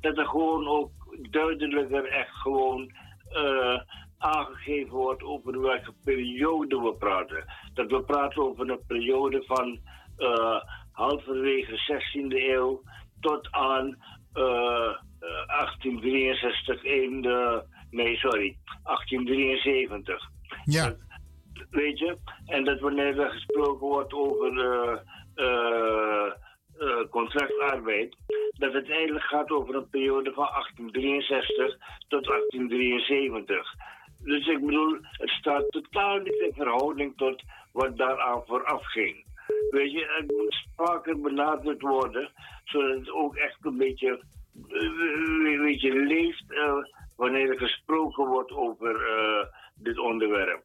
[0.00, 0.90] dat er gewoon ook
[1.30, 2.92] duidelijker echt gewoon
[3.32, 3.80] uh,
[4.18, 7.44] aangegeven wordt over welke periode we praten.
[7.74, 9.78] Dat we praten over een periode van
[10.18, 10.60] uh,
[10.92, 12.82] halverwege 16e eeuw
[13.20, 13.86] tot aan
[14.34, 18.56] uh, 1863 in de Nee, sorry.
[18.82, 20.30] 1873.
[20.64, 20.96] Ja.
[21.70, 22.16] weet je?
[22.46, 24.96] En dat wanneer er gesproken wordt over uh,
[25.36, 26.32] uh,
[26.78, 28.16] uh, contractarbeid,
[28.52, 31.78] dat het eigenlijk gaat over een periode van 1863
[32.08, 33.74] tot 1873.
[34.22, 39.24] Dus ik bedoel, het staat totaal niet in verhouding tot wat daaraan vooraf ging.
[39.70, 42.30] Weet je, het moet vaker benadrukt worden,
[42.64, 44.22] zodat het ook echt een beetje,
[45.62, 46.44] weet je, leeft
[47.20, 50.62] wanneer er gesproken wordt over uh, dit onderwerp.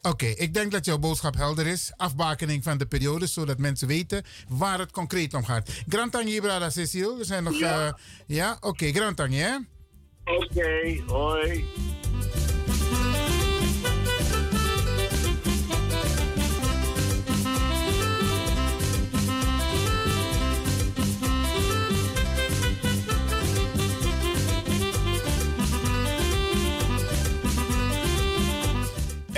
[0.00, 1.92] Oké, ik denk dat jouw boodschap helder is.
[1.96, 5.84] Afbakening van de periode, zodat mensen weten waar het concreet om gaat.
[5.88, 7.58] Grantang Brada Cecile, we zijn nog...
[7.58, 7.92] Ja, uh,
[8.26, 8.52] ja?
[8.52, 9.56] oké, okay, Grantang, hè?
[10.24, 11.64] Oké, okay, hoi.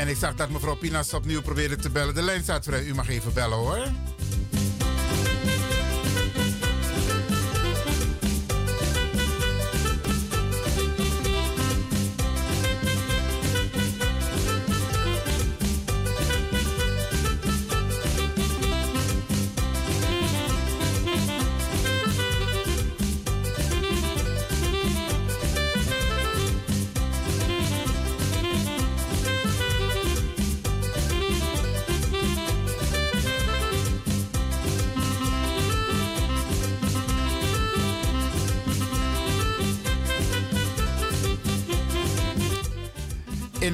[0.09, 2.15] En ik zag dat mevrouw Pinas opnieuw probeerde te bellen.
[2.15, 2.85] De lijn staat vrij.
[2.85, 3.89] U mag even bellen hoor.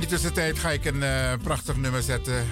[0.05, 2.47] De tussentijd ga ik een uh, prachtig nummer zetten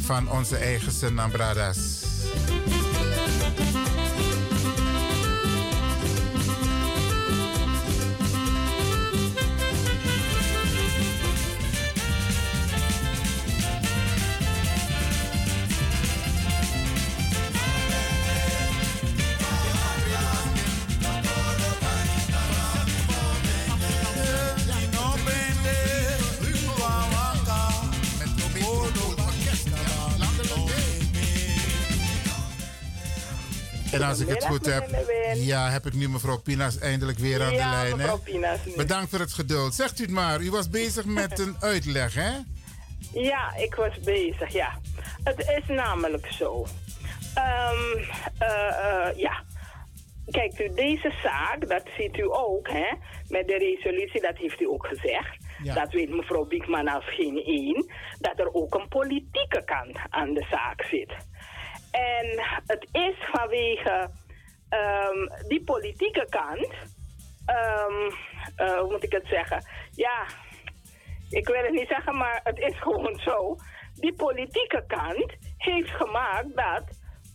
[0.00, 1.99] van onze eigen Senambradas.
[34.10, 34.88] Als ik het goed heb,
[35.34, 37.96] ja, heb ik nu mevrouw Pinas eindelijk weer aan de lijn.
[37.96, 39.74] Mevrouw Pinas Bedankt voor het geduld.
[39.74, 42.30] Zegt u het maar, u was bezig met een uitleg, hè?
[43.12, 44.78] Ja, ik was bezig, ja.
[45.24, 46.66] Het is namelijk zo.
[47.38, 47.98] Um,
[48.42, 49.42] uh, ja.
[50.30, 52.92] Kijkt u, deze zaak, dat ziet u ook, hè,
[53.28, 55.36] met de resolutie, dat heeft u ook gezegd.
[55.62, 55.74] Ja.
[55.74, 57.86] Dat weet mevrouw Biekman als geen één.
[58.18, 61.12] Dat er ook een politieke kant aan de zaak zit.
[61.90, 62.26] En
[62.66, 64.10] het is vanwege
[64.70, 66.72] um, die politieke kant,
[67.46, 68.12] um,
[68.56, 69.64] uh, hoe moet ik het zeggen?
[69.94, 70.26] Ja,
[71.30, 73.56] ik wil het niet zeggen, maar het is gewoon zo.
[73.94, 76.84] Die politieke kant heeft gemaakt dat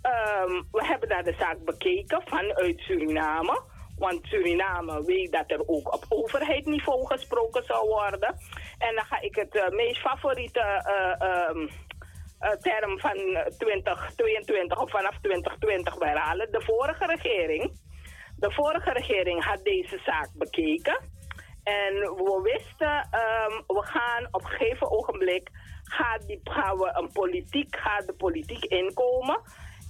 [0.06, 3.62] um, we hebben daar de zaak bekeken vanuit Suriname.
[3.98, 8.36] Want Suriname weet dat er ook op overheidsniveau gesproken zou worden.
[8.78, 10.86] En dan ga ik het uh, meest favoriete
[11.22, 11.68] uh,
[12.40, 13.18] term van
[13.58, 16.52] 2022 of vanaf 2020 herhalen.
[16.52, 17.72] De vorige regering,
[18.38, 21.00] de vorige regering had deze zaak bekeken.
[21.64, 25.50] En we wisten, um, we gaan op een gegeven ogenblik,
[25.84, 29.42] gaat, die, gaan we een politiek, gaat de politiek inkomen.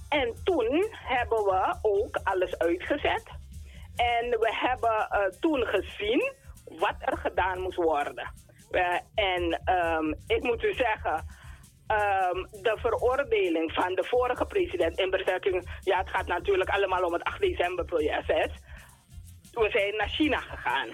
[0.08, 3.24] En toen hebben we ook alles uitgezet.
[3.96, 6.32] En we hebben uh, toen gezien
[6.64, 8.32] wat er gedaan moest worden.
[9.14, 11.24] En um, ik moet u zeggen,
[11.88, 15.78] um, de veroordeling van de vorige president in betrekking...
[15.80, 18.50] Ja, het gaat natuurlijk allemaal om het 8 december proces.
[19.52, 20.88] We zijn naar China gegaan.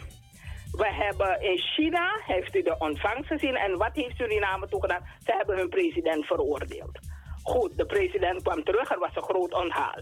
[0.72, 3.56] We hebben in China, heeft u de ontvangst gezien...
[3.56, 5.06] en wat heeft Suriname toegedaan?
[5.24, 6.98] Ze hebben hun president veroordeeld.
[7.42, 10.00] Goed, de president kwam terug, er was een groot onthaal.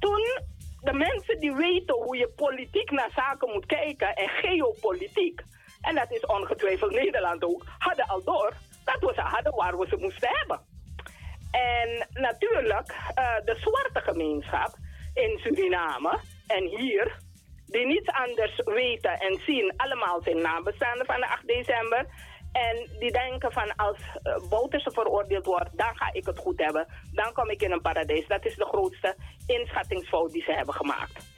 [0.00, 0.40] toen
[0.80, 5.42] de mensen die weten hoe je politiek naar zaken moet kijken en geopolitiek,
[5.80, 8.52] en dat is ongetwijfeld Nederland ook, hadden al door
[8.86, 10.60] dat we ze hadden waar we ze moesten hebben.
[11.50, 12.88] En natuurlijk,
[13.18, 14.76] uh, de zwarte gemeenschap
[15.14, 17.18] in Suriname en hier,
[17.66, 22.06] die niets anders weten en zien, allemaal zijn nabestaanden van de 8 december.
[22.52, 26.86] En die denken van als uh, veroordeeld wordt, dan ga ik het goed hebben.
[27.12, 28.26] Dan kom ik in een paradijs.
[28.26, 31.34] Dat is de grootste inschattingsfout die ze hebben gemaakt.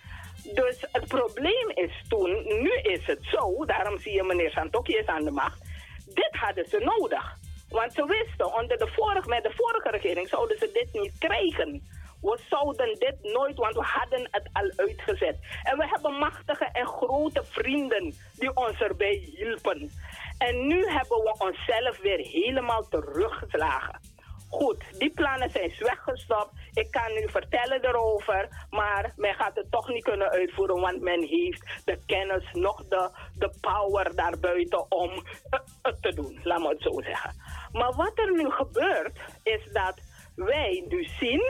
[0.54, 2.30] Dus het probleem is toen,
[2.62, 5.67] nu is het zo, daarom zie je meneer Santokki is aan de macht.
[6.14, 7.36] Dit hadden ze nodig.
[7.68, 11.82] Want ze wisten, onder de vorige, met de vorige regering zouden ze dit niet krijgen.
[12.20, 15.36] We zouden dit nooit, want we hadden het al uitgezet.
[15.62, 19.90] En we hebben machtige en grote vrienden die ons erbij hielpen.
[20.38, 24.00] En nu hebben we onszelf weer helemaal teruggeslagen.
[24.50, 26.50] Goed, die plannen zijn weggestopt.
[26.78, 31.22] Ik kan nu vertellen erover, maar men gaat het toch niet kunnen uitvoeren, want men
[31.22, 35.10] heeft de kennis, nog de, de power daarbuiten om
[35.82, 37.34] het te doen, laat me het zo zeggen.
[37.72, 39.94] Maar wat er nu gebeurt, is dat
[40.34, 41.42] wij nu zien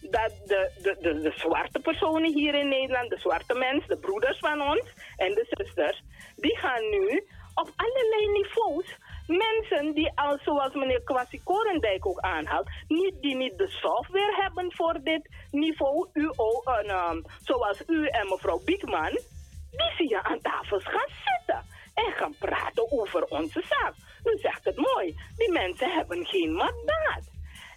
[0.00, 4.38] dat de, de, de, de zwarte personen hier in Nederland, de zwarte mensen, de broeders
[4.38, 6.02] van ons en de zusters,
[6.36, 8.96] die gaan nu op allerlei niveaus
[9.26, 14.72] mensen die al, zoals meneer Kwasi Korendijk ook aanhaalt, niet, die niet de software hebben
[14.72, 17.10] voor dit niveau, u, uh,
[17.42, 19.18] zoals u en mevrouw Biekman,
[19.70, 23.94] die zie je aan tafels gaan zitten en gaan praten over onze zaak.
[24.24, 27.30] U zegt het mooi, die mensen hebben geen mandaat.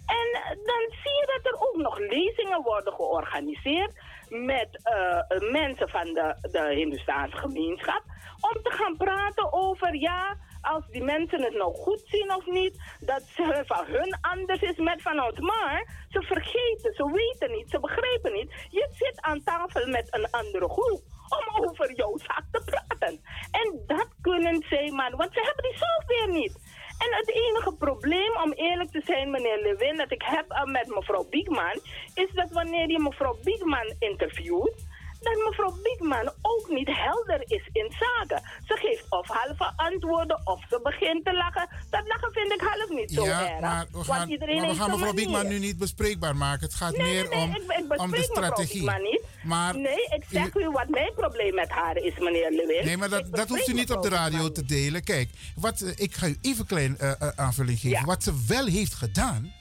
[0.06, 3.92] En dan zie je dat er ook nog lezingen worden georganiseerd
[4.30, 8.04] met uh, mensen van de, de Hindustaanse gemeenschap.
[8.40, 12.76] Om te gaan praten over, ja, als die mensen het nou goed zien of niet,
[13.00, 15.16] dat ze van hun anders is met van.
[15.40, 18.68] Maar ze vergeten, ze weten niet, ze begrijpen niet.
[18.70, 21.02] Je zit aan tafel met een andere groep
[21.38, 23.22] om over jouw zaak te praten.
[23.52, 26.84] En dat kunnen zij maar, want ze hebben die software niet.
[26.98, 31.30] En het enige probleem, om eerlijk te zijn, meneer Lewin, dat ik heb met mevrouw
[31.30, 31.80] Biekman,
[32.14, 34.86] is dat wanneer je mevrouw Biekman interviewt,
[35.26, 38.42] dat mevrouw Biekman ook niet helder is in zaken.
[38.68, 41.68] Ze geeft of halve antwoorden of ze begint te lachen.
[41.90, 43.60] Dat lachen vind ik half niet zo ja, erg.
[43.60, 46.66] Maar we gaan, maar we gaan mevrouw Biekman nu niet bespreekbaar maken.
[46.66, 48.92] Het gaat nee, meer nee, om, ik, ik om de strategie.
[49.02, 49.24] Niet.
[49.44, 52.86] Maar, nee, ik zeg u, wat mijn probleem met haar is, meneer Lewin.
[52.86, 55.04] Nee, maar dat, dat hoeft u niet op de radio te delen.
[55.04, 57.98] Kijk, wat, uh, ik ga u even een klein uh, uh, aanvulling geven.
[58.00, 58.06] Ja.
[58.06, 59.54] Wat ze wel heeft gedaan,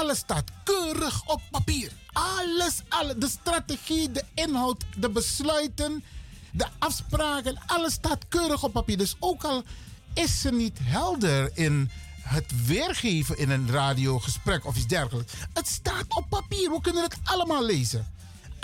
[0.00, 1.92] alles staat keurig op papier.
[2.12, 6.04] Alles, alles, de strategie, de inhoud, de besluiten,
[6.52, 8.98] de afspraken, alles staat keurig op papier.
[8.98, 9.62] Dus ook al
[10.14, 11.90] is ze niet helder in
[12.22, 15.32] het weergeven in een radiogesprek of iets dergelijks.
[15.52, 18.13] Het staat op papier, we kunnen het allemaal lezen.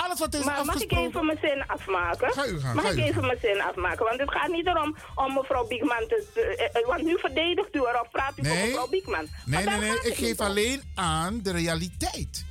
[0.04, 2.32] Alles wat is maar mag ik even mijn zin afmaken?
[2.32, 3.26] Ga u gaan, mag ga ik u even gaan.
[3.26, 4.04] mijn zin afmaken?
[4.04, 6.70] Want het gaat niet erom om mevrouw Biekman te...
[6.74, 8.52] Uh, want nu verdedigt u erop, praat u nee.
[8.52, 9.26] voor mevrouw Biekman.
[9.44, 12.44] Nee, nee, nee, ik geef alleen aan de realiteit.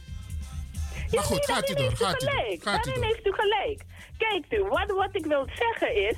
[0.94, 1.96] Ja, maar goed, nee, gaat u door.
[1.96, 2.64] Gaat u gelijk.
[2.64, 3.04] Gaat u door.
[3.04, 3.86] heeft u gelijk.
[4.18, 6.16] Kijkt u, wat, wat ik wil zeggen is...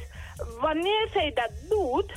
[0.59, 2.11] Wanneer zij dat doet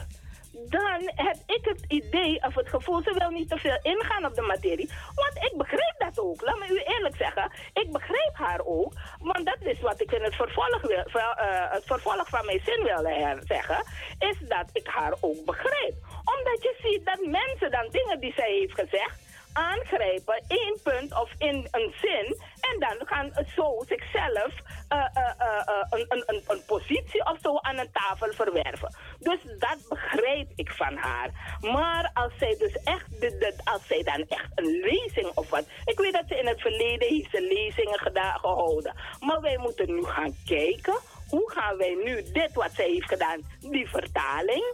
[0.69, 4.35] dan heb ik het idee of het gevoel, ze wil niet te veel ingaan op
[4.35, 4.91] de materie.
[5.15, 6.43] Want ik begrijp dat ook.
[6.43, 7.51] Laat me u eerlijk zeggen.
[7.73, 8.93] Ik begrijp haar ook.
[9.21, 12.83] Want dat is wat ik in het vervolg, wil, uh, het vervolg van mijn zin
[12.83, 13.85] wilde zeggen.
[14.19, 15.95] Is dat ik haar ook begrijp.
[16.25, 19.19] Omdat je ziet dat mensen dan dingen die zij heeft gezegd
[19.55, 24.53] aangrijpen, één punt of in een zin, en dan gaan zo zichzelf
[24.93, 28.97] uh, uh, uh, een, een, een, positie of zo aan een tafel verwerven.
[29.19, 31.59] Dus dat begrijp ik van haar.
[31.61, 35.99] Maar als zij dus echt, de, als zij dan echt een lezing of wat, ik
[35.99, 38.95] weet dat ze in het verleden heeft ze lezingen gedaan, gehouden.
[39.21, 40.99] Maar wij moeten nu gaan kijken,
[41.29, 44.65] hoe gaan wij nu dit wat zij heeft gedaan, die vertaling,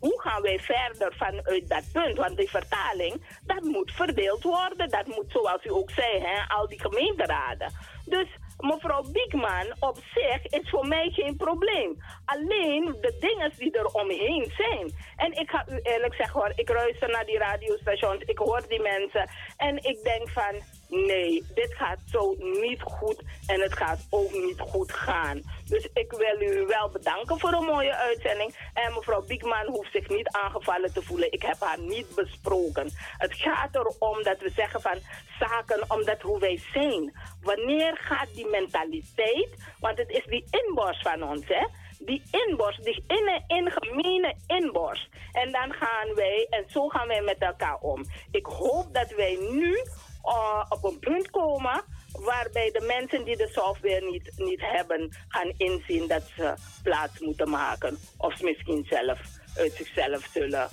[0.00, 2.16] hoe gaan wij verder vanuit dat punt?
[2.16, 4.90] Want die vertaling, dat moet verdeeld worden.
[4.90, 7.72] Dat moet, zoals u ook zei, hè, al die gemeenteraden.
[8.04, 8.28] Dus
[8.58, 12.02] mevrouw Biekman op zich is voor mij geen probleem.
[12.24, 14.92] Alleen de dingen die er omheen zijn.
[15.16, 18.80] En ik ga u eerlijk zeggen hoor, ik luister naar die radiostations, ik hoor die
[18.80, 19.30] mensen.
[19.56, 24.60] En ik denk van, nee, dit gaat zo niet goed en het gaat ook niet
[24.60, 25.42] goed gaan.
[25.64, 28.70] Dus ik wil u wel bedanken voor een mooie uitzending.
[28.74, 31.32] En mevrouw Biekman hoeft zich niet aangevallen te voelen.
[31.32, 32.90] Ik heb haar niet besproken.
[33.18, 34.98] Het gaat erom dat we zeggen van
[35.38, 37.12] zaken omdat hoe wij zijn.
[37.42, 39.48] Wanneer gaat die mentaliteit,
[39.80, 41.66] want het is die inborst van ons hè.
[41.98, 45.08] Die inborst, die in, in gemene inborst.
[45.32, 48.04] En dan gaan wij, en zo gaan wij met elkaar om.
[48.30, 49.84] Ik hoop dat wij nu
[50.26, 55.52] uh, op een punt komen waarbij de mensen die de software niet, niet hebben gaan
[55.56, 57.98] inzien dat ze plaats moeten maken.
[58.16, 59.18] Of ze misschien zelf
[59.56, 60.68] uit zichzelf zullen,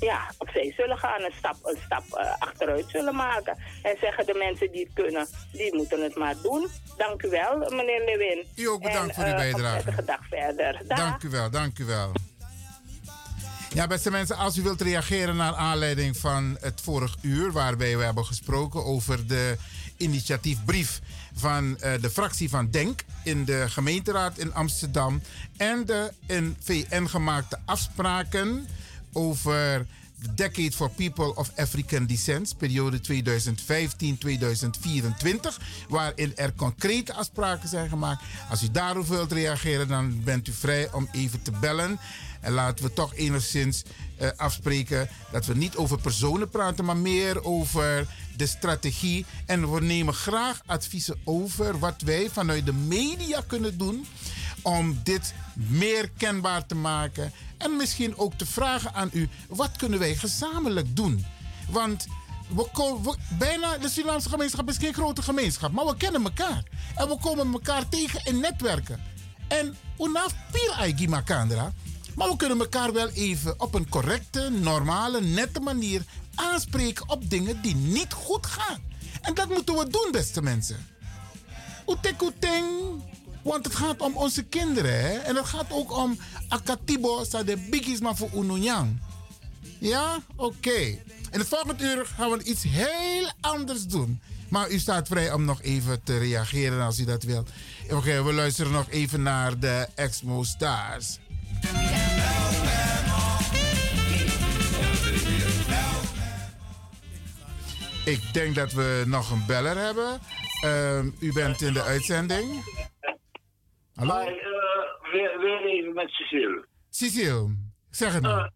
[0.00, 3.58] ja, opzij zullen gaan, een stap, een stap uh, achteruit zullen maken.
[3.82, 6.68] En zeggen de mensen die het kunnen, die moeten het maar doen.
[6.96, 8.46] Dank u wel, meneer Lewin.
[8.56, 10.04] U ook bedankt en, voor uw uh, bijdrage.
[10.04, 10.82] dag verder.
[10.86, 10.98] Dag.
[10.98, 12.12] Dank u wel, dank u wel.
[13.74, 18.04] Ja, beste mensen, als u wilt reageren naar aanleiding van het vorig uur, waarbij we
[18.04, 19.56] hebben gesproken over de
[19.96, 21.00] initiatiefbrief
[21.34, 25.22] van uh, de fractie van Denk in de gemeenteraad in Amsterdam
[25.56, 28.66] en de in VN gemaakte afspraken
[29.12, 29.86] over
[30.20, 33.02] de Decade for People of African Descent, periode 2015-2024,
[35.88, 38.22] waarin er concrete afspraken zijn gemaakt.
[38.50, 41.98] Als u daarover wilt reageren, dan bent u vrij om even te bellen.
[42.40, 43.82] En laten we toch enigszins
[44.20, 48.06] uh, afspreken dat we niet over personen praten, maar meer over
[48.36, 49.26] de strategie.
[49.46, 54.06] En we nemen graag adviezen over wat wij vanuit de media kunnen doen
[54.62, 57.32] om dit meer kenbaar te maken.
[57.58, 61.24] En misschien ook te vragen aan u, wat kunnen wij gezamenlijk doen?
[61.70, 62.06] Want
[62.48, 66.62] we bijna, de Surinaamse gemeenschap is geen grote gemeenschap, maar we kennen elkaar.
[66.94, 69.00] En we komen elkaar tegen in netwerken.
[69.48, 71.72] En unaf pir aigi makandra.
[72.16, 76.02] Maar we kunnen elkaar wel even op een correcte, normale, nette manier
[76.34, 78.82] aanspreken op dingen die niet goed gaan.
[79.22, 80.86] En dat moeten we doen, beste mensen.
[81.86, 82.66] Oetek oeteng.
[83.42, 85.00] Want het gaat om onze kinderen.
[85.00, 85.16] Hè?
[85.16, 86.18] En het gaat ook om
[86.48, 89.00] Akatibo, de biggies voor Ununyang.
[89.78, 90.18] Ja?
[90.36, 90.54] Oké.
[90.56, 91.02] Okay.
[91.30, 94.20] In het volgende uur gaan we iets heel anders doen.
[94.48, 97.50] Maar u staat vrij om nog even te reageren als u dat wilt.
[97.90, 101.18] Oké, we luisteren nog even naar de Exmo Stars.
[108.14, 110.10] Ik denk dat we nog een beller hebben.
[110.64, 112.46] Uh, u bent in de uitzending.
[113.94, 114.20] Hallo?
[114.20, 116.64] Hi, uh, weer, weer, even met Cecile.
[116.90, 117.56] Cecile,
[117.90, 118.50] zeg het nou.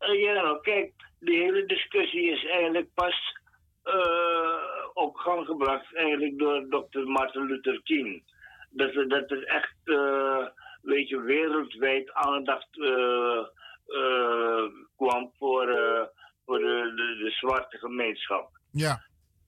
[0.00, 3.40] Uh, ja, nou, kijk, de hele discussie is eigenlijk pas
[4.92, 6.98] op gang gebracht eigenlijk door Dr.
[6.98, 8.22] Martin Luther King.
[8.70, 9.76] Dat, dat er echt,
[10.82, 12.68] weet je, wereldwijd aandacht
[14.96, 15.66] kwam voor,
[16.44, 18.60] voor de, de, de zwarte gemeenschap.
[18.72, 19.02] Ja.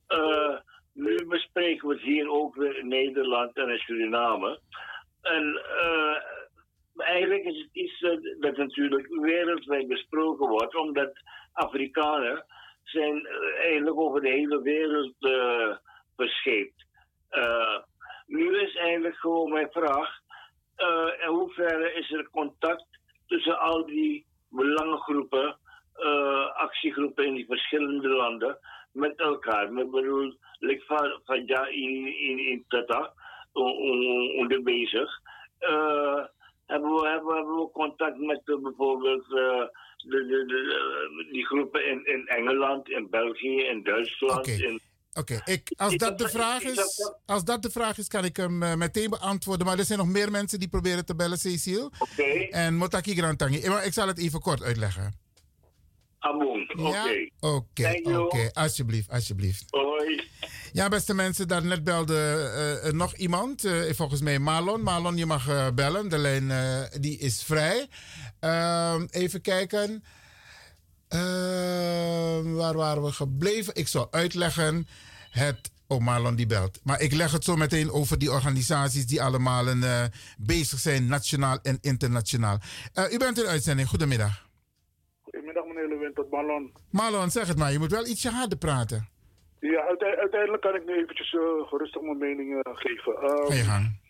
[0.09, 0.59] Uh,
[0.93, 4.61] nu bespreken we het hier ook Nederland en in Suriname.
[5.23, 6.17] En uh,
[6.97, 8.01] eigenlijk is het iets
[8.41, 11.13] dat natuurlijk wereldwijd besproken wordt, omdat
[11.53, 12.45] Afrikanen
[12.83, 13.27] zijn
[13.63, 15.77] eigenlijk over de hele wereld uh,
[16.17, 16.87] verscheept.
[18.27, 20.19] nu is eigenlijk gewoon mijn vraag,
[21.21, 22.87] in hoeverre is er contact
[23.27, 25.59] tussen al die belangengroepen,
[26.55, 28.59] actiegroepen in die verschillende landen,
[28.95, 29.65] met elkaar.
[29.65, 33.13] Ik bedoel, like van, van ja, in, in, in Tata,
[33.53, 35.11] onder bezig.
[35.61, 36.25] Uh,
[36.67, 39.65] hebben, we, hebben, hebben we contact met uh, bijvoorbeeld uh,
[39.97, 44.39] de, de, de, die groepen in, in Engeland, in België, in Duitsland.
[44.39, 44.81] Okay.
[45.17, 45.63] Oké, okay.
[45.77, 49.11] als, dat de vraag is, als dat de vraag is, kan ik hem uh, meteen
[49.11, 49.67] beantwoorden.
[49.67, 51.85] Maar er zijn nog meer mensen die proberen te bellen, Cecile.
[51.85, 51.95] Oké.
[52.01, 52.49] Okay.
[52.49, 53.57] En Motaki Grantangi.
[53.57, 55.24] Ik zal het even kort uitleggen.
[56.77, 57.29] Oké.
[57.41, 58.51] Oké, oké.
[58.53, 59.65] Alsjeblieft, alsjeblieft.
[59.71, 60.23] Hoi.
[60.73, 63.65] Ja, beste mensen, daarnet belde uh, nog iemand.
[63.65, 64.83] Uh, volgens mij Marlon.
[64.83, 66.09] Marlon, je mag uh, bellen.
[66.09, 66.53] De lijn
[67.01, 67.89] die is vrij.
[68.41, 70.05] Ehm, even kijken.
[71.09, 73.75] Ehm, waar waren we gebleven?
[73.75, 74.89] Ik zal uitleggen
[75.31, 76.81] het Oh, Marlon die belt.
[76.83, 80.05] Maar ik leg het zo meteen over die organisaties die allemaal uh,
[80.39, 82.59] bezig zijn, nationaal en internationaal.
[82.95, 83.89] Uh, u bent in uitzending.
[83.89, 84.47] Goedemiddag.
[86.05, 86.73] Lewin, tot Marlon.
[86.91, 87.73] Marlon, zeg het maar.
[87.73, 89.09] Je moet wel ietsje harder praten.
[89.61, 89.81] Ja,
[90.19, 93.13] uiteindelijk kan ik nu eventjes uh, gerustig mijn mening uh, geven.
[93.13, 94.03] Um, Ga je gang.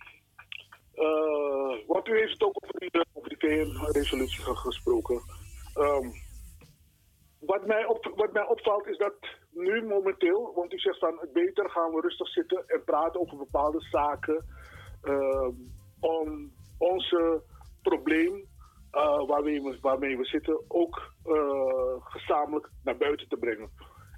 [0.94, 5.20] Uh, want u heeft het ook over die, over die VN-resolutie gesproken.
[5.76, 6.12] Um,
[7.40, 9.14] wat, mij op, wat mij opvalt is dat
[9.50, 13.80] nu momenteel, want u zegt van beter gaan we rustig zitten en praten over bepaalde
[13.80, 14.44] zaken
[15.02, 15.48] uh,
[16.00, 17.42] om onze
[17.82, 18.46] probleem
[18.94, 23.70] uh, waarmee, we, we zitten ook uh, gezamenlijk naar buiten te brengen.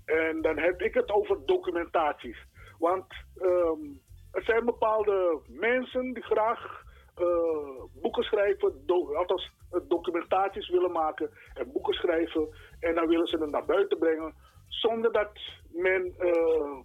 [0.04, 2.38] En dan heb ik het over documentaties.
[2.78, 4.00] Want um,
[4.32, 6.84] er zijn bepaalde mensen die graag
[7.18, 9.50] uh, boeken schrijven, do althans
[9.88, 12.48] documentaties willen maken en boeken schrijven.
[12.80, 14.34] En dan willen ze het naar buiten brengen
[14.68, 15.30] zonder dat
[15.72, 16.14] men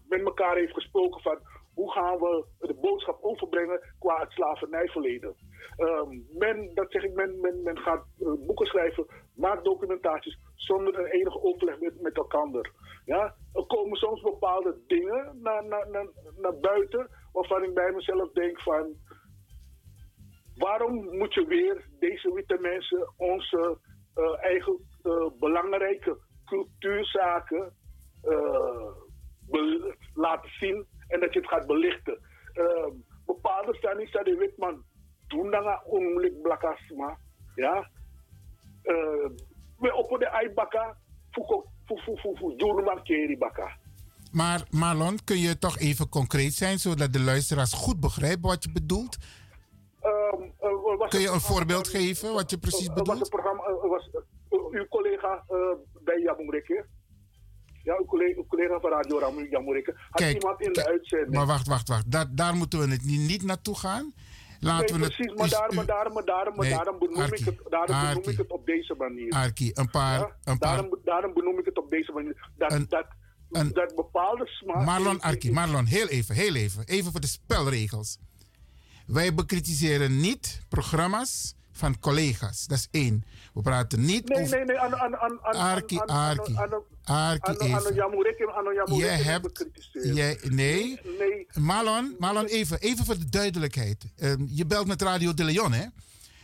[0.10, 1.40] met elkaar heeft gesproken van
[1.74, 5.36] hoe gaan we de boodschap overbrengen qua het slavernijverleden.
[5.78, 11.12] Um, men, dat zeg ik, men, men, gaat uh, boeken schrijven, maakt documentaties zonder een
[11.12, 12.72] enige overleg met, met elkaar.
[13.06, 15.88] Ja, er komen soms bepaalde dingen naar, naar,
[16.38, 18.96] naar, buiten waarvan ik bij mezelf denk van
[20.56, 23.78] waarom moet je weer deze witte mensen onze
[24.16, 27.74] uh, eigen uh, belangrijke cultuurzaken
[30.14, 32.20] laten zien en dat je het gaat belichten.
[33.26, 34.84] bepaalde staan niet de witman
[35.28, 37.18] doen dan ongeluk blakasma.
[37.56, 37.90] Ja.
[39.78, 40.30] We op de
[41.98, 43.78] fufu, doen markeri baka.
[44.32, 48.72] Maar Marlon, kun je toch even concreet zijn, zodat de luisteraars goed begrijpen wat je
[48.72, 49.18] bedoelt?
[50.04, 53.08] Um, uh, Kun je een voorbeeld geven wat je precies uh, bedoelt?
[53.08, 54.10] Was het programma, uh, was,
[54.72, 55.44] uw collega
[56.04, 56.86] bij Jamureke,
[57.84, 61.34] ja, uw collega, uw collega van Radio Ramu Jamureke, had Kijk, iemand in de uitzending.
[61.34, 62.12] Maar wacht, wacht, wacht.
[62.12, 64.14] Daar, daar moeten we het niet, niet naartoe gaan.
[64.60, 67.40] Laten nee, we precies, maar, daar, maar, daar, maar, daar, maar nee, daarom, benoem, Arkie,
[67.40, 69.32] ik het, daarom Arkie, benoem ik het op deze manier.
[69.32, 70.20] Arkie, een paar...
[70.20, 70.36] Ja?
[70.44, 72.50] Een paar daarom, daarom benoem ik het op deze manier.
[72.58, 73.08] Dat, een, dat,
[73.52, 74.86] een, dat bepaalde smaak...
[74.86, 76.84] Marlon, Arkie, Marlon, heel even, heel even.
[76.86, 78.18] Even voor de spelregels.
[79.08, 82.68] Wij bekritiseren niet programma's van collega's.
[82.68, 83.24] Dat is één.
[83.54, 84.58] We praten niet nee, over...
[84.58, 86.58] Nee, nee, aan, Arkie, Arkie.
[87.04, 88.96] Arkie, even.
[88.98, 89.66] Jij hebt...
[89.92, 91.00] Jij, nee.
[91.20, 91.48] nee.
[91.54, 94.06] Marlon, Marlon, even, even voor de duidelijkheid.
[94.18, 95.86] Uh, je belt met Radio de Leon, hè?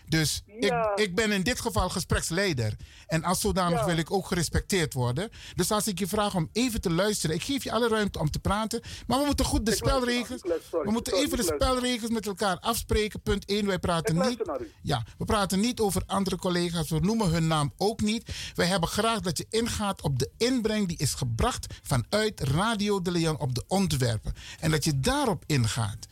[0.07, 0.91] Dus ja.
[0.95, 2.75] ik, ik ben in dit geval gespreksleider.
[3.07, 3.85] En als zodanig ja.
[3.85, 5.29] wil ik ook gerespecteerd worden.
[5.55, 8.31] Dus als ik je vraag om even te luisteren, ik geef je alle ruimte om
[8.31, 8.81] te praten.
[9.07, 10.41] Maar we moeten goed de ik spelregels.
[10.71, 13.21] We moeten sorry, even de spelregels met elkaar afspreken.
[13.21, 13.65] Punt 1.
[13.65, 14.41] Wij praten niet.
[14.81, 16.89] Ja, we praten niet over andere collega's.
[16.89, 18.31] We noemen hun naam ook niet.
[18.55, 23.11] Wij hebben graag dat je ingaat op de inbreng die is gebracht vanuit Radio de
[23.11, 24.33] Leon op de onderwerpen.
[24.59, 26.07] En dat je daarop ingaat.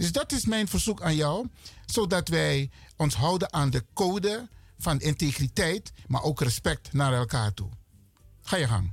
[0.00, 1.46] Dus dat is mijn verzoek aan jou,
[1.86, 4.48] zodat wij ons houden aan de code
[4.78, 7.68] van integriteit, maar ook respect naar elkaar toe.
[8.42, 8.92] Ga je gang.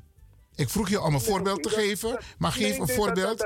[0.56, 3.40] Ik vroeg je om een voorbeeld te geven, maar geef een voorbeeld.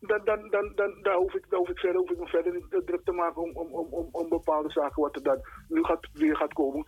[0.00, 2.52] Dan, dan, dan, dan, dan, hoef ik, dan hoef ik verder, hoef ik me verder
[2.52, 5.38] niet druk te maken om, om, om, om, om bepaalde zaken wat er dan
[5.68, 6.86] nu gaat, weer gaat komen.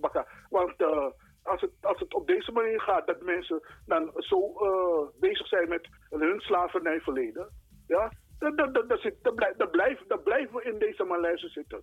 [0.00, 0.26] Bakken.
[0.50, 1.06] Want uh,
[1.48, 5.68] als het, als het op deze manier gaat, dat mensen dan zo uh, bezig zijn
[5.68, 7.48] met hun slavernijverleden,
[7.86, 11.04] ja, dan, dan, dan, dan, zit, dan, blijf, dan, blijf, dan blijven we in deze
[11.04, 11.82] malaise zitten.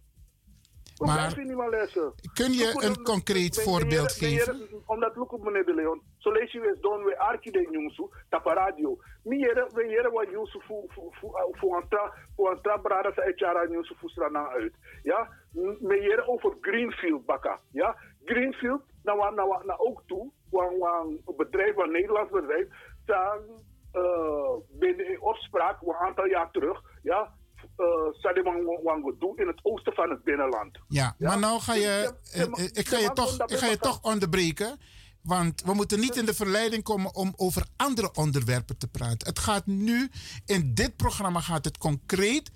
[0.95, 2.13] We maar, blijven in die malaise.
[2.33, 4.67] Kun je een concreet voorbeeld geven?
[4.85, 8.07] Omdat, look op meneer De Leon, zo lees je weer don we arki de nyusu,
[8.29, 8.97] tapa radio.
[9.23, 13.65] Mi jere, we jere wa nyusu fu, fu, fu, fu antra, antra brada sa echara
[13.67, 14.73] nyusu fu strana uit.
[15.03, 15.29] Ja,
[15.79, 17.59] me jere over Greenfield baka.
[17.71, 22.31] Ja, Greenfield, nou, wa- nou, wa- nou ook toe, wan, wan, een bedrijf, een Nederlands
[22.31, 22.67] bedrijf,
[23.03, 23.39] staan
[23.93, 24.01] uh,
[24.79, 27.33] binnen in opspraak, een aantal jaar terug, ja,
[27.77, 30.77] uh, Sademan Wangodu in het oosten van het binnenland.
[30.87, 33.99] Ja, maar nou ga je, eh, eh, ik ga je toch, ik ga je toch
[34.01, 34.77] onderbreken.
[35.21, 39.27] Want we moeten niet in de verleiding komen om over andere onderwerpen te praten.
[39.27, 40.09] Het gaat nu,
[40.45, 42.51] in dit programma gaat het concreet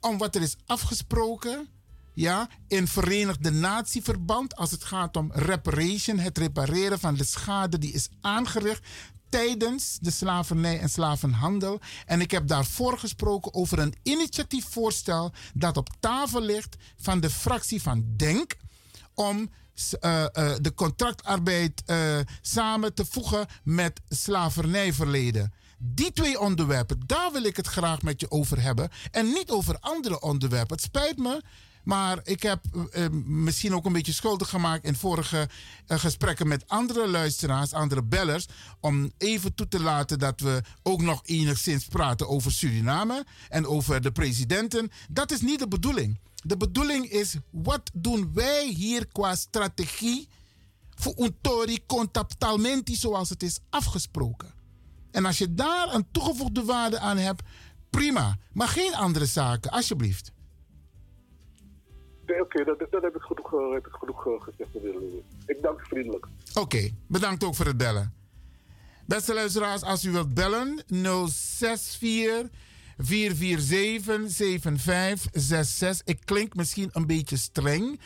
[0.00, 1.68] om wat er is afgesproken.
[2.12, 7.92] Ja, in Verenigde Natieverband als het gaat om reparation, het repareren van de schade die
[7.92, 8.86] is aangericht
[9.28, 11.80] tijdens de slavernij en slavenhandel.
[12.06, 17.82] En ik heb daarvoor gesproken over een initiatiefvoorstel dat op tafel ligt van de fractie
[17.82, 18.56] van Denk
[19.14, 19.50] om
[20.00, 25.52] eh, eh, de contractarbeid eh, samen te voegen met slavernijverleden.
[25.78, 28.88] Die twee onderwerpen, daar wil ik het graag met je over hebben.
[29.10, 30.76] En niet over andere onderwerpen.
[30.76, 31.42] Het spijt me,
[31.82, 35.48] maar ik heb eh, eh, misschien ook een beetje schuldig gemaakt in vorige
[35.86, 38.46] eh, gesprekken met andere luisteraars, andere bellers.
[38.80, 44.02] Om even toe te laten dat we ook nog enigszins praten over Suriname en over
[44.02, 44.90] de presidenten.
[45.08, 46.18] Dat is niet de bedoeling.
[46.42, 50.28] De bedoeling is, wat doen wij hier qua strategie
[50.94, 54.52] voor een tori contactalmenti zoals het is afgesproken?
[55.10, 57.42] En als je daar een toegevoegde waarde aan hebt,
[57.90, 58.36] prima.
[58.52, 60.32] Maar geen andere zaken, alsjeblieft.
[62.38, 64.70] Oké, dat, dat heb ik genoeg, eh, ik eh, gezegd.
[65.46, 66.26] Ik dank u vriendelijk.
[66.54, 68.14] Oké, bedankt ook voor het bellen.
[69.06, 72.48] Beste luisteraars, als u wilt bellen, 064
[72.98, 76.06] 447 7566.
[76.06, 78.00] Ik klink misschien een beetje streng,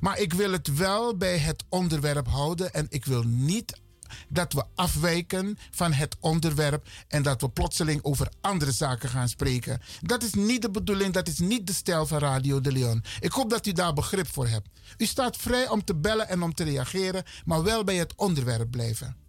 [0.00, 3.80] maar ik wil het wel bij het onderwerp houden en ik wil niet
[4.28, 9.80] dat we afwijken van het onderwerp en dat we plotseling over andere zaken gaan spreken.
[10.00, 13.04] Dat is niet de bedoeling, dat is niet de stijl van Radio de Leon.
[13.20, 14.68] Ik hoop dat u daar begrip voor hebt.
[14.96, 18.70] U staat vrij om te bellen en om te reageren, maar wel bij het onderwerp
[18.70, 19.19] blijven.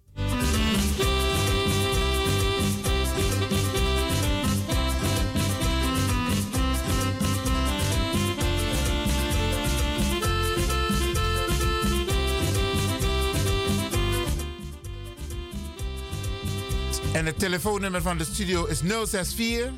[17.13, 19.71] En het telefoonnummer van de studio is 064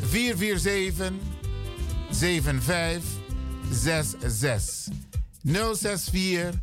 [0.00, 1.12] 447
[2.10, 4.94] 7566.
[5.42, 6.60] 064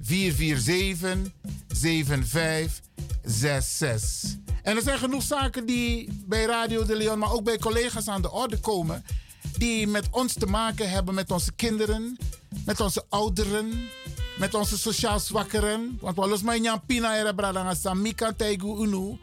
[0.00, 1.32] 447
[1.68, 4.38] 7566.
[4.62, 8.22] En er zijn genoeg zaken die bij Radio de Leon, maar ook bij collega's aan
[8.22, 9.04] de orde komen.
[9.58, 12.16] Die met ons te maken hebben, met onze kinderen,
[12.64, 13.88] met onze ouderen,
[14.40, 15.98] met onze sociaal zwakkeren.
[16.00, 19.18] Want we los mijn pina era brada samika teigu unu.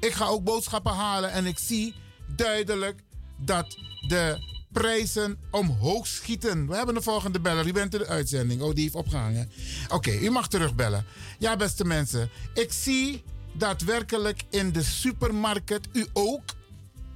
[0.00, 1.94] Ik ga ook boodschappen halen en ik zie
[2.36, 3.02] duidelijk
[3.36, 3.78] dat
[4.08, 4.38] de
[4.72, 6.66] prijzen omhoog schieten.
[6.66, 7.66] We hebben de volgende beller.
[7.66, 8.62] U bent in de uitzending.
[8.62, 9.50] Oh, die heeft opgehangen.
[9.88, 11.04] Oké, u mag terugbellen.
[11.38, 12.30] Ja, beste mensen.
[12.54, 13.22] Ik zie
[13.52, 16.42] daadwerkelijk in de supermarkt, u ook,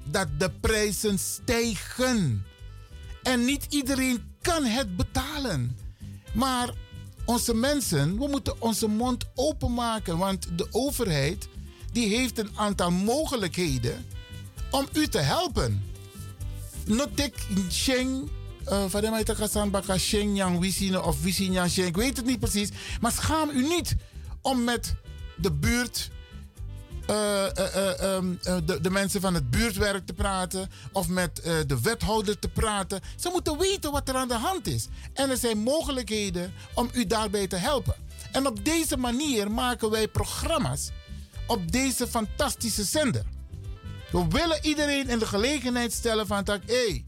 [0.04, 2.44] dat de prijzen stijgen.
[3.22, 5.76] En niet iedereen kan het betalen.
[6.32, 6.70] Maar
[7.24, 10.18] onze mensen, we moeten onze mond openmaken.
[10.18, 11.48] Want de overheid
[11.92, 14.04] die heeft een aantal mogelijkheden
[14.70, 15.84] om u te helpen.
[16.86, 17.34] Notek
[17.70, 18.30] Sheng,
[18.68, 22.70] uh, van Sheng Yang Wisine of Wisine Sheng, ik weet het niet precies.
[23.00, 23.96] Maar schaam u niet
[24.40, 24.94] om met
[25.36, 26.10] de buurt
[27.12, 31.36] de, de, mensen van het buurtwerk te praten of met
[31.66, 33.00] de wethouder te praten.
[33.16, 34.88] Ze moeten weten wat er aan de hand is.
[35.12, 37.94] En er zijn mogelijkheden om u daarbij te helpen.
[38.32, 40.90] En op deze manier maken wij programma's
[41.46, 43.24] op deze fantastische zender.
[44.10, 47.04] We willen iedereen in de gelegenheid stellen van dat, hey,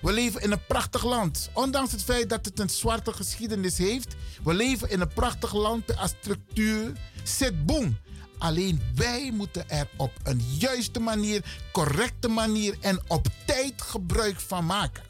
[0.00, 1.50] we leven in een prachtig land.
[1.52, 4.14] Ondanks het feit dat het een zwarte geschiedenis heeft,
[4.44, 6.92] we leven in een prachtig land als structuur.
[7.24, 7.98] Zit boem.
[8.38, 14.66] Alleen wij moeten er op een juiste manier, correcte manier en op tijd gebruik van
[14.66, 15.02] maken.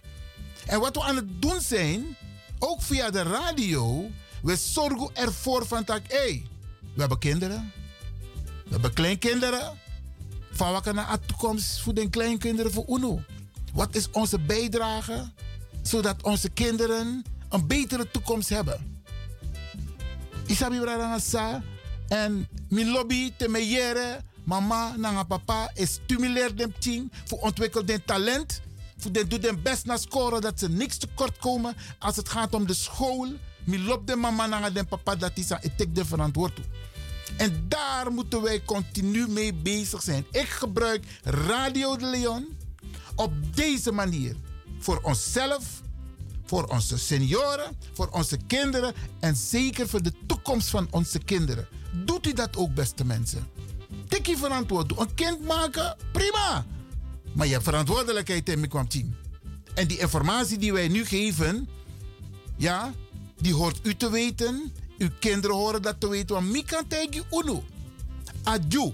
[0.67, 2.17] En wat we aan het doen zijn,
[2.59, 4.11] ook via de radio,
[4.43, 6.47] we zorgen ervoor van dat, hé, hey,
[6.95, 7.73] we hebben kinderen,
[8.65, 9.79] we hebben kleinkinderen.
[10.51, 13.23] Van wat naar de toekomst voor de kleinkinderen voor UNO?
[13.73, 15.31] Wat is onze bijdrage
[15.83, 19.03] zodat onze kinderen een betere toekomst hebben?
[20.47, 21.63] Isabi Bradangasa
[22.09, 28.05] en mijn lobby te meyere, mama en papa is stimuleer dem ting voor ontwikkel den
[28.05, 28.61] talent.
[28.99, 32.55] Voor den doe den best naar scoren dat ze niks tekort komen als het gaat
[32.55, 33.29] om de school.
[33.65, 36.51] Mijn loop de mama en den papa dat is aan ik de.
[37.37, 40.27] En daar moeten wij continu mee bezig zijn.
[40.31, 42.47] Ik gebruik Radio de Leon
[43.15, 44.37] op deze manier.
[44.79, 45.65] Voor onszelf,
[46.45, 51.69] voor onze senioren, voor onze kinderen en zeker voor de toekomst van onze kinderen.
[52.05, 53.49] Doet u dat ook, beste mensen?
[54.09, 55.01] Tik je verantwoording.
[55.01, 56.67] Een kind maken, prima.
[57.33, 59.17] Maar je hebt verantwoordelijkheid in mijn team.
[59.75, 61.69] En die informatie die wij nu geven,
[62.57, 62.93] ja,
[63.37, 66.35] die hoort u te weten uw kinderen horen dat te weten.
[66.35, 67.61] Want Mika tegi unu.
[68.43, 68.93] Adju,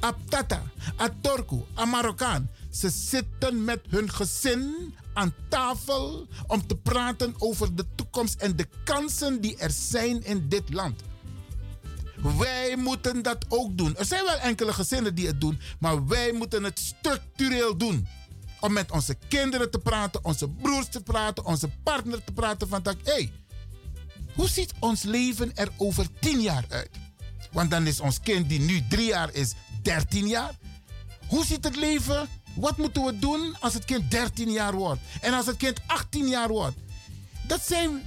[0.00, 0.62] Abtata,
[0.96, 2.42] Atorku, a.
[2.70, 8.66] Ze zitten met hun gezin aan tafel om te praten over de toekomst en de
[8.84, 11.02] kansen die er zijn in dit land.
[12.32, 13.96] Wij moeten dat ook doen.
[13.96, 18.06] Er zijn wel enkele gezinnen die het doen, maar wij moeten het structureel doen.
[18.60, 22.82] Om met onze kinderen te praten, onze broers te praten, onze partner te praten van
[22.82, 23.32] dat, hey,
[24.34, 26.90] hoe ziet ons leven er over 10 jaar uit?
[27.52, 29.52] Want dan is ons kind die nu 3 jaar is,
[29.82, 30.58] 13 jaar.
[31.26, 32.28] Hoe ziet het leven?
[32.54, 35.00] Wat moeten we doen als het kind 13 jaar wordt?
[35.20, 36.76] En als het kind 18 jaar wordt?
[37.46, 38.02] Dat zijn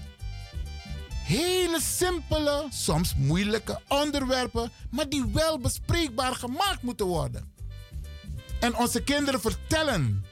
[1.28, 7.54] hele simpele, soms moeilijke onderwerpen, maar die wel bespreekbaar gemaakt moeten worden.
[8.60, 10.26] En onze kinderen vertellen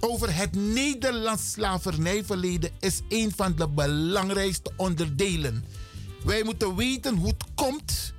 [0.00, 5.64] over het Nederlands slavernijverleden is een van de belangrijkste onderdelen.
[6.24, 8.12] Wij moeten weten hoe het komt.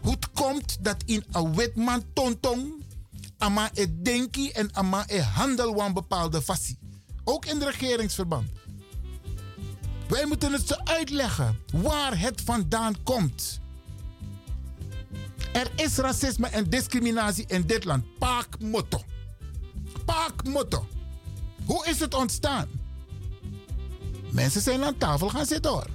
[0.00, 2.84] Hoe het komt dat in een wetman tontong
[3.38, 6.78] ama e denki en ama e handel van bepaalde fassie.
[7.24, 8.48] Ook in het regeringsverband.
[10.08, 13.60] Wij moeten het ze uitleggen waar het vandaan komt.
[15.52, 18.04] Er is racisme en discriminatie in dit land.
[18.18, 19.02] Paak motto
[20.06, 20.86] paakmotto.
[21.64, 22.68] Hoe is het ontstaan?
[24.30, 25.86] Mensen zijn aan tafel gaan zitten hoor.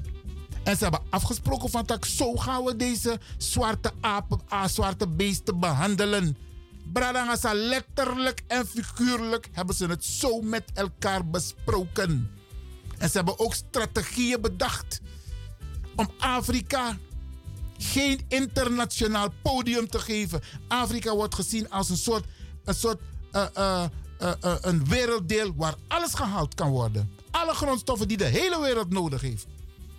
[0.63, 5.59] En ze hebben afgesproken van dat zo gaan we deze zwarte apen, ah, zwarte beesten
[5.59, 6.37] behandelen.
[6.93, 12.40] Bradangasa letterlijk en figuurlijk hebben ze het zo met elkaar besproken.
[13.01, 15.01] En ze hebben ook strategieën bedacht
[15.95, 16.97] om Afrika
[17.77, 20.41] geen internationaal podium te geven.
[20.67, 22.25] Afrika wordt gezien als een soort,
[22.63, 22.99] een soort
[23.31, 23.83] uh, uh,
[24.21, 27.11] uh, een werelddeel waar alles gehaald kan worden.
[27.31, 29.47] Alle grondstoffen die de hele wereld nodig heeft.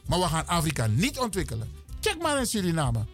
[0.07, 1.71] Maar we gaan Afrika niet ontwikkelen.
[2.01, 3.05] Check maar in Suriname.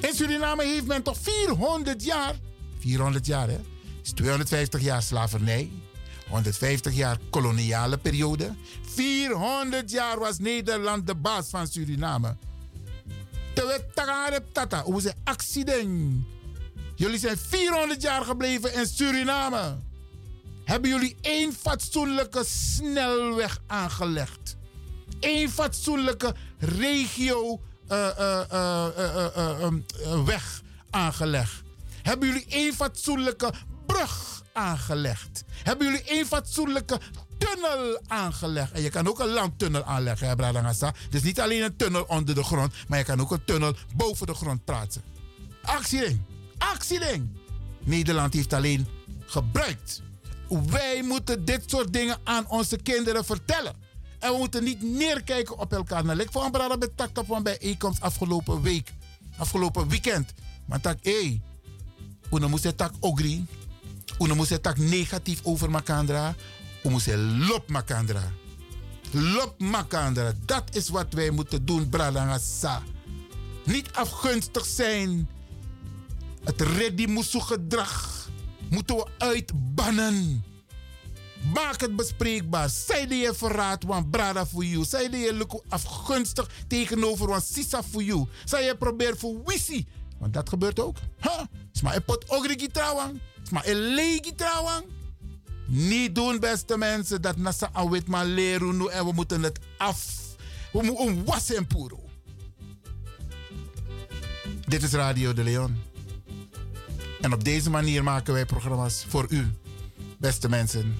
[0.00, 2.34] In Suriname heeft men toch 400 jaar,
[2.78, 3.58] 400 jaar hè,
[4.02, 5.70] is 250 jaar slavernij,
[6.28, 8.54] 150 jaar koloniale periode.
[8.94, 12.36] 400 jaar was Nederland de baas van Suriname.
[13.54, 13.80] Terwijl
[14.52, 16.24] tata, hoe accident.
[16.94, 19.76] Jullie zijn 400 jaar gebleven in Suriname.
[20.64, 24.56] Hebben jullie één fatsoenlijke snelweg aangelegd?
[25.20, 27.60] Eén fatsoenlijke regio
[27.90, 28.08] uh,
[28.52, 28.86] uh,
[30.24, 31.62] weg aangelegd?
[32.02, 33.52] Hebben jullie één fatsoenlijke
[33.86, 35.44] brug aangelegd?
[35.62, 37.00] Hebben jullie één fatsoenlijke
[37.38, 38.72] tunnel aangelegd?
[38.72, 40.94] En je kan ook een landtunnel aanleggen, hè, Bradangasa.
[41.10, 44.26] Dus niet alleen een tunnel onder de grond, maar je kan ook een tunnel boven
[44.26, 45.02] de grond praten.
[45.62, 46.20] Actieding,
[46.58, 47.28] actieding.
[47.80, 48.86] Nederland heeft alleen
[49.26, 50.02] gebruikt.
[50.48, 53.74] Wij moeten dit soort dingen aan onze kinderen vertellen.
[54.18, 56.04] En we moeten niet neerkijken op elkaar.
[56.04, 58.92] Nou, ik een brada tak van bijeenkomst afgelopen week.
[59.36, 60.32] Afgelopen weekend.
[60.66, 61.40] Maar tak, hé.
[62.30, 63.46] Hey, moest tak ogri.
[64.18, 66.34] Una moest tak negatief over Makandra.
[66.82, 68.32] We moesten lop Makandra.
[69.10, 70.32] Lop Makandra.
[70.44, 72.82] Dat is wat wij moeten doen, Bradangasa.
[73.64, 75.28] Niet afgunstig zijn.
[76.44, 78.28] Het ready gedrag
[78.70, 80.44] moeten we uitbannen.
[81.52, 82.70] Maak het bespreekbaar.
[82.70, 84.84] Zij die je verraad, want brada voor jou.
[84.84, 88.28] Zij die je afgunstig tegenover, want sisa voor jou.
[88.44, 89.86] Zij je probeert voor wissi.
[90.18, 90.96] Want dat gebeurt ook.
[91.18, 91.48] Ha?
[91.72, 93.20] Sma een pot ogrigi trouwang.
[93.46, 94.84] Sma een legi trouwang.
[95.66, 100.06] Niet doen, beste mensen, dat nasa awit maar leren nu en we moeten het af.
[100.72, 101.66] We moeten wassen.
[104.66, 105.76] Dit is Radio de Leon.
[107.20, 109.52] En op deze manier maken wij programma's voor u,
[110.18, 110.94] beste mensen.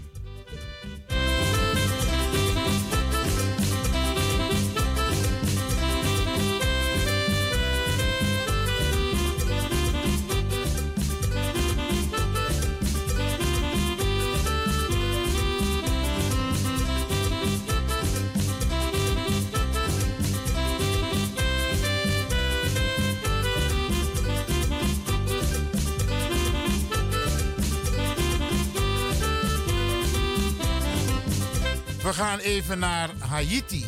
[32.44, 33.84] Even naar Haiti.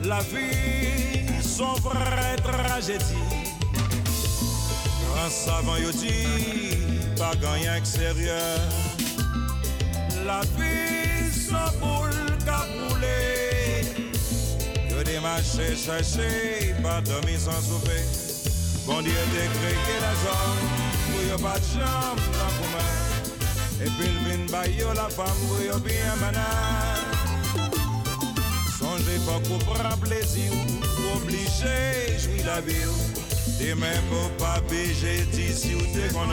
[0.00, 3.16] La vie, son vraie tragédie.
[5.24, 8.58] Un savant yo dit, pas gagné extérieur.
[10.24, 13.84] La vie, son boule qu'a brûlé.
[14.90, 18.23] Yo démarché, cherché, pas dormi sans souper.
[18.86, 20.68] Bon Dieu te créé la zone
[21.06, 22.92] Pour y'a pas de chambre dans commun
[23.80, 27.04] Et puis il vient bailler la femme Pour y'a bien manade
[28.78, 30.52] Songez pas qu'on prend plaisir
[31.16, 33.14] Obligé jouir la vie
[33.58, 36.28] Demain pour pas beiger d'ici ou t'es qu'on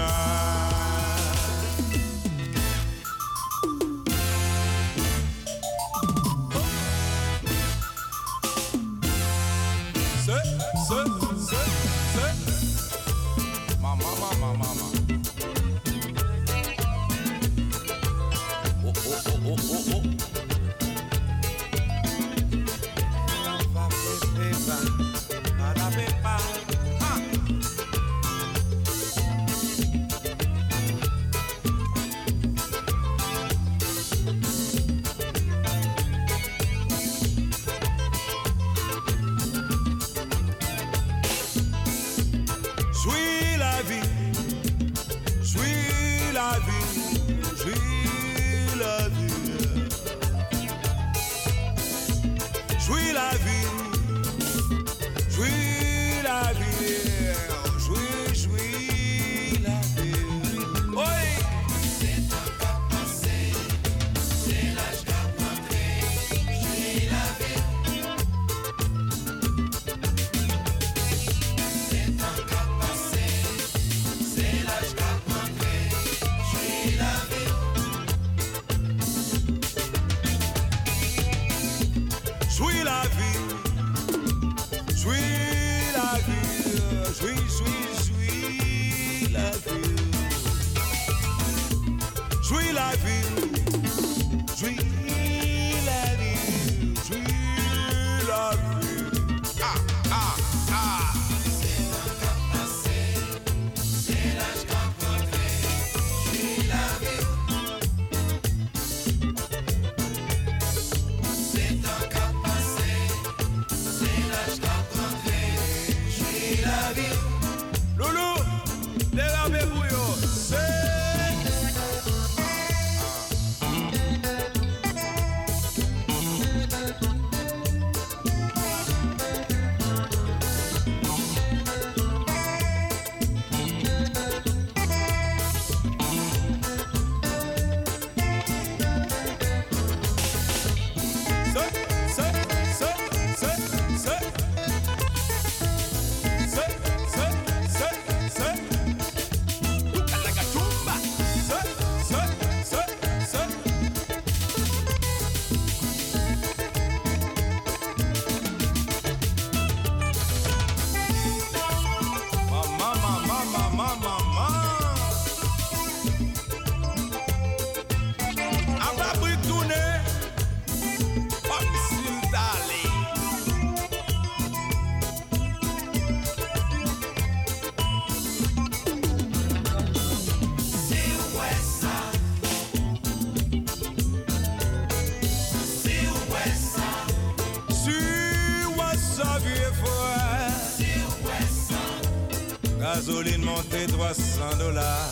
[193.51, 195.09] non te dois 100 dollars.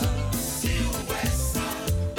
[0.60, 0.68] Si.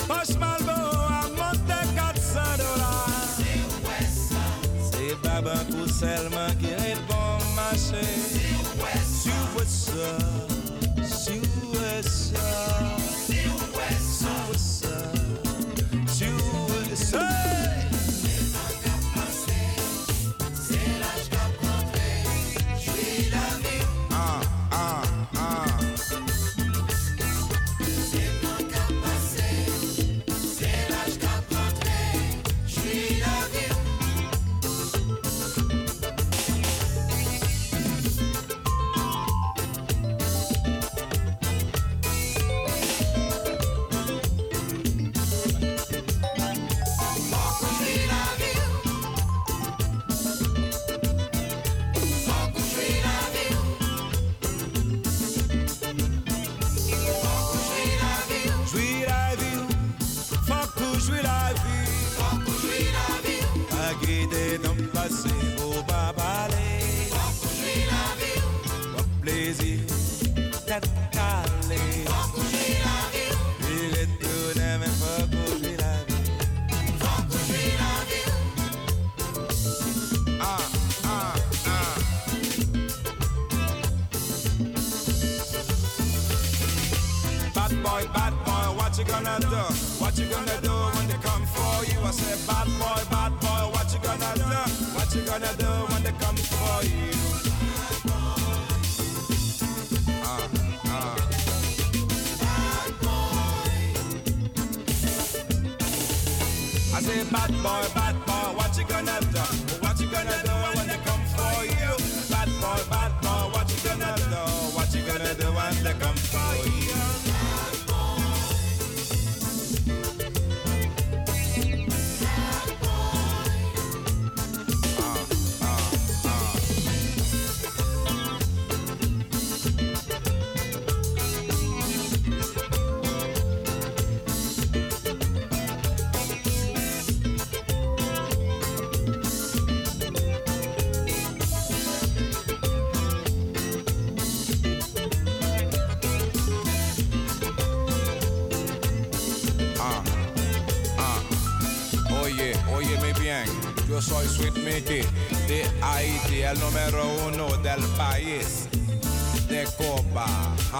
[0.07, 3.29] Poche malbo a monte 400 dollars.
[3.37, 4.43] Si ou wè sa.
[4.91, 6.40] Se baban kou selman.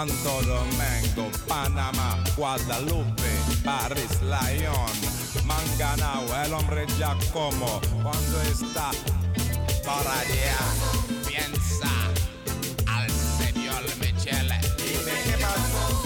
[0.01, 3.29] Santo Domingo, Panamá, Guadalupe,
[3.63, 8.89] París, Lyon, Manganao, el hombre ya como cuando está
[9.85, 10.57] por allá,
[11.27, 11.87] piensa
[12.87, 14.59] al señor Michele.
[14.77, 16.01] Dime qué pasó.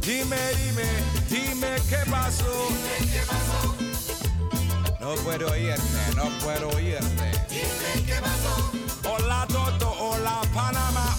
[0.00, 0.88] Dime, dime,
[1.28, 2.68] dime qué pasó.
[5.00, 7.30] No puedo oírte, no puedo oírte.
[7.50, 8.72] Dime qué pasó.
[9.04, 11.09] Hola Toto, hola Panamá,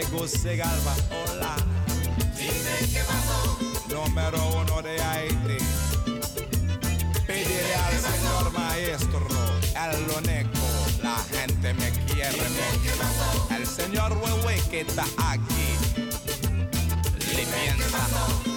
[0.00, 1.56] Tegucigalpa, hola.
[2.36, 3.58] Dime qué pasó.
[3.88, 5.56] Número uno de Haití.
[7.26, 9.26] Pediré al señor maestro,
[9.74, 10.68] el Loneco,
[11.02, 13.56] la gente me quiere mucho.
[13.56, 15.68] El señor Huehue que está aquí,
[17.34, 18.55] le piensa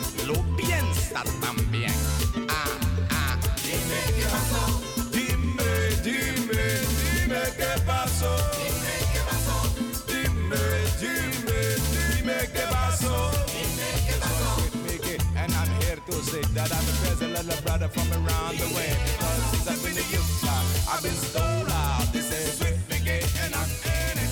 [16.60, 18.92] that I'm the present little brother from around the way.
[19.08, 22.08] Because since I've been in Utah, I've been stole out.
[22.12, 24.32] This is Sweet Mickey, and I'm in it.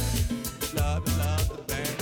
[0.76, 1.96] Love, love the band.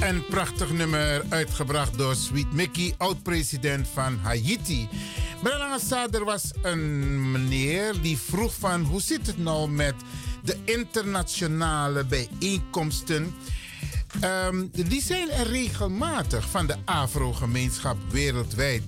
[0.00, 4.88] Een prachtig nummer uitgebracht door Sweet Mickey, oud-president van Haiti.
[5.42, 9.94] Brelangasa, er was een meneer die vroeg van hoe zit het nou met
[10.42, 13.34] de internationale bijeenkomsten.
[14.20, 18.82] Ehm, die zijn er regelmatig van de Afro-gemeenschap wereldwijd.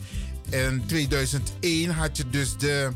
[0.50, 2.90] In 2001 had je dus de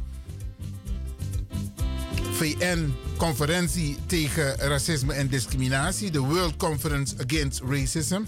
[2.39, 8.23] VN-conferentie tegen racisme en discriminatie, de World Conference Against Racism.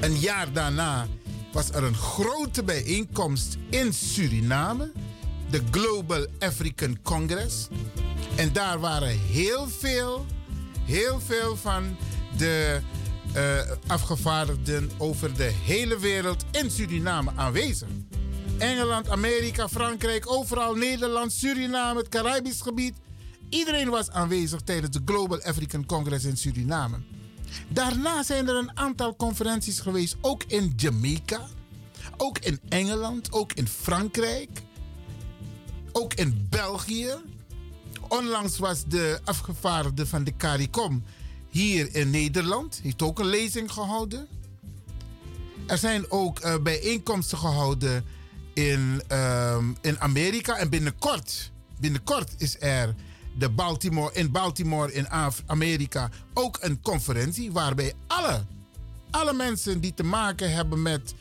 [0.00, 1.06] Een jaar daarna
[1.52, 4.92] was er een grote bijeenkomst in Suriname,
[5.50, 7.68] de Global African Congress.
[8.38, 10.26] En daar waren heel veel,
[10.84, 11.96] heel veel van
[12.36, 12.80] de
[13.36, 17.88] uh, afgevaardigden over de hele wereld in Suriname aanwezig.
[18.58, 22.94] Engeland, Amerika, Frankrijk, overal Nederland, Suriname, het Caribisch gebied.
[23.48, 26.96] Iedereen was aanwezig tijdens de Global African Congress in Suriname.
[27.68, 31.40] Daarna zijn er een aantal conferenties geweest, ook in Jamaica,
[32.16, 34.50] ook in Engeland, ook in Frankrijk,
[35.92, 37.36] ook in België.
[38.08, 41.02] Onlangs was de afgevaardigde van de CARICOM
[41.50, 44.28] hier in Nederland, heeft ook een lezing gehouden.
[45.66, 48.04] Er zijn ook uh, bijeenkomsten gehouden
[48.54, 52.94] in, um, in Amerika en binnenkort, binnenkort is er
[53.38, 55.08] de Baltimore, in Baltimore in
[55.46, 58.44] Amerika ook een conferentie waarbij alle,
[59.10, 61.14] alle mensen die te maken hebben met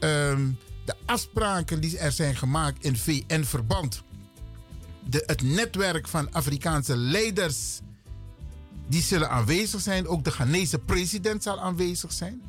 [0.00, 4.02] um, de afspraken die er zijn gemaakt in VN-verband,
[5.10, 7.80] het netwerk van Afrikaanse leiders,
[8.88, 10.06] die zullen aanwezig zijn.
[10.06, 12.42] Ook de Ghanese president zal aanwezig zijn.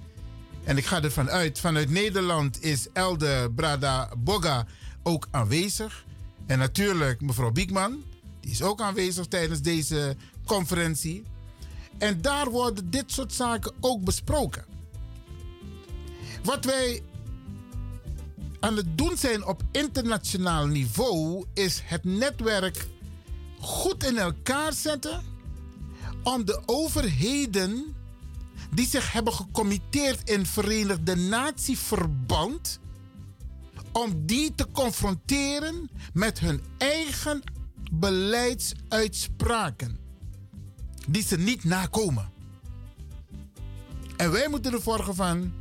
[0.64, 4.66] En ik ga ervan uit, vanuit Nederland is Elde Brada Boga
[5.04, 6.06] ook aanwezig.
[6.46, 8.04] En natuurlijk mevrouw Biekman,
[8.40, 10.16] die is ook aanwezig tijdens deze
[10.46, 11.24] conferentie.
[11.98, 14.66] En daar worden dit soort zaken ook besproken.
[16.44, 17.02] Wat wij
[18.64, 22.88] aan het doen zijn op internationaal niveau is het netwerk
[23.60, 25.24] goed in elkaar zetten
[26.24, 27.96] om de overheden
[28.72, 32.80] die zich hebben gecommitteerd in Verenigde Natieverband
[33.92, 37.42] om die te confronteren met hun eigen
[37.92, 39.98] beleidsuitspraken
[41.08, 42.32] die ze niet nakomen.
[44.18, 45.54] En wij moeten ervoor van,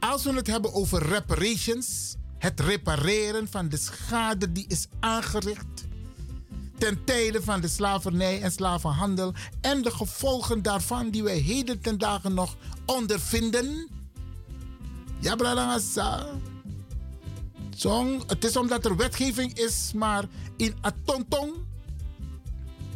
[0.00, 5.88] als we het hebben over reparations, het repareren van de schade die is aangericht
[6.80, 11.98] ten tijde van de slavernij en slavenhandel en de gevolgen daarvan die wij heden ten
[11.98, 12.56] dagen nog
[12.86, 13.88] ondervinden.
[15.18, 16.26] Ja, bradangasa.
[18.26, 20.24] Het is omdat er wetgeving is, maar
[20.56, 21.52] in Atontong,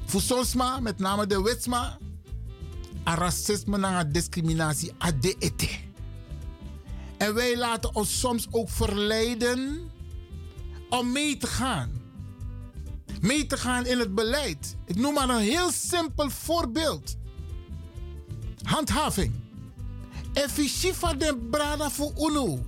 [0.07, 1.99] Fusonsma, met name de Wetsma,
[3.05, 5.69] racisme en discriminatie, ADET.
[7.19, 9.91] En wij laten ons soms ook verleiden
[10.89, 12.03] om mee te gaan.
[13.21, 14.77] Mee te gaan in het beleid.
[14.87, 17.17] Ik noem maar een heel simpel voorbeeld.
[18.63, 19.33] Handhaving.
[20.33, 22.67] Efficiënt de brada voor UNO.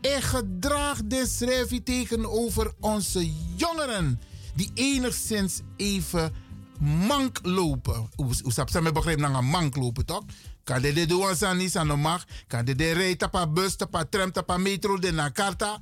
[0.00, 4.20] En gedrag de schrijf tegenover onze jongeren.
[4.54, 6.32] Die enigszins even
[6.80, 8.08] mank lopen.
[8.16, 10.22] Hoe zou je begrijpen naar een mank lopen toch?
[10.64, 12.24] Kan de de doen aan niet aan de mag.
[12.46, 15.80] Kan de de rijden pa bus, pa tram, pa metro, de na karta.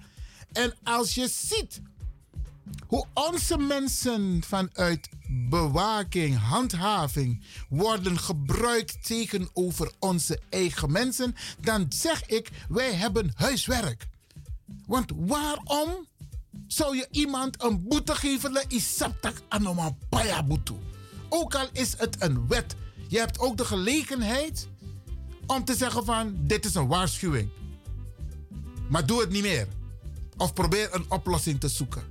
[0.53, 1.81] En als je ziet
[2.87, 12.51] hoe onze mensen vanuit bewaking, handhaving worden gebruikt tegenover onze eigen mensen, dan zeg ik,
[12.69, 14.07] wij hebben huiswerk.
[14.87, 16.07] Want waarom
[16.67, 18.53] zou je iemand een boete geven?
[18.53, 20.75] Dat is saptak anoma paya boete.
[21.29, 22.77] Ook al is het een wet.
[23.09, 24.69] Je hebt ook de gelegenheid
[25.53, 27.49] om te zeggen van dit is een waarschuwing.
[28.89, 29.69] Maar doe het niet meer.
[30.37, 32.03] Of probeer een oplossing te zoeken.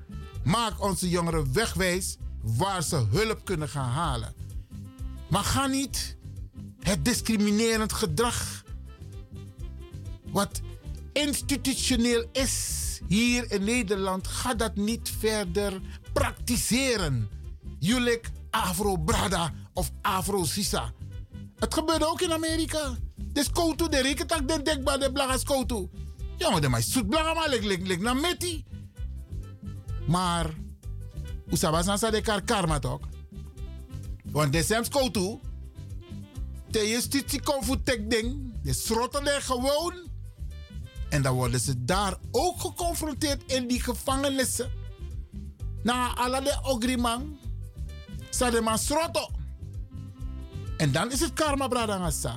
[0.43, 4.33] Maak onze jongeren wegwijs waar ze hulp kunnen gaan halen.
[5.29, 6.17] Maar ga niet
[6.79, 8.63] het discriminerend gedrag
[10.31, 10.61] wat
[11.13, 15.81] institutioneel is hier in Nederland, ga dat niet verder
[16.13, 17.29] praktiseren.
[17.79, 20.93] Julik Afro Brada of Afro Sisa.
[21.55, 22.97] Het gebeurde ook in Amerika.
[23.33, 25.89] Dus koutu, de rekentak, de dekba, de blagas koutu.
[26.37, 28.65] Jongen, de mij zoet blaga, maar lik, lik, lik, na meti.
[30.07, 30.53] Maar,
[31.49, 32.99] usabas sa de kar karma toch?
[34.23, 35.39] Want de sems koutu,
[36.69, 40.09] de justitie komt tek ding, de schrotten er gewoon.
[41.09, 44.71] En dan worden ze daar ook geconfronteerd in die gevangenissen.
[45.83, 47.37] Na alle de ogriman,
[48.29, 49.29] sa de man schrotten.
[50.77, 52.35] En dan is het karma, bradangasa.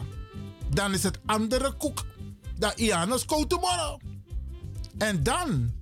[0.74, 2.04] Dan is het andere koek.
[2.58, 4.00] Dat Ianus tomorrow.
[4.98, 5.72] En dan.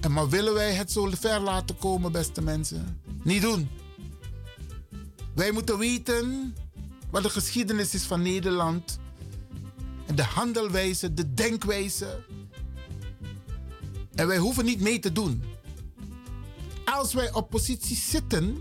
[0.00, 3.00] En maar willen wij het zo ver laten komen, beste mensen?
[3.22, 3.68] Niet doen.
[5.34, 6.54] Wij moeten weten
[7.10, 8.98] wat de geschiedenis is van Nederland.
[10.06, 12.24] En de handelwijze, de denkwijze.
[14.14, 15.42] En wij hoeven niet mee te doen.
[16.84, 18.58] Als wij op positie zitten,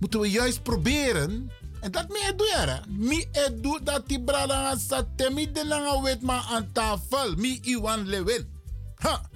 [0.00, 1.50] moeten we juist proberen
[1.86, 2.82] en dat mi edu yara.
[2.88, 7.36] Mi edu dat die brada sa temi de langa wet ma aan tafel.
[7.36, 8.48] Mi iwan lewen.
[8.94, 9.30] Ha.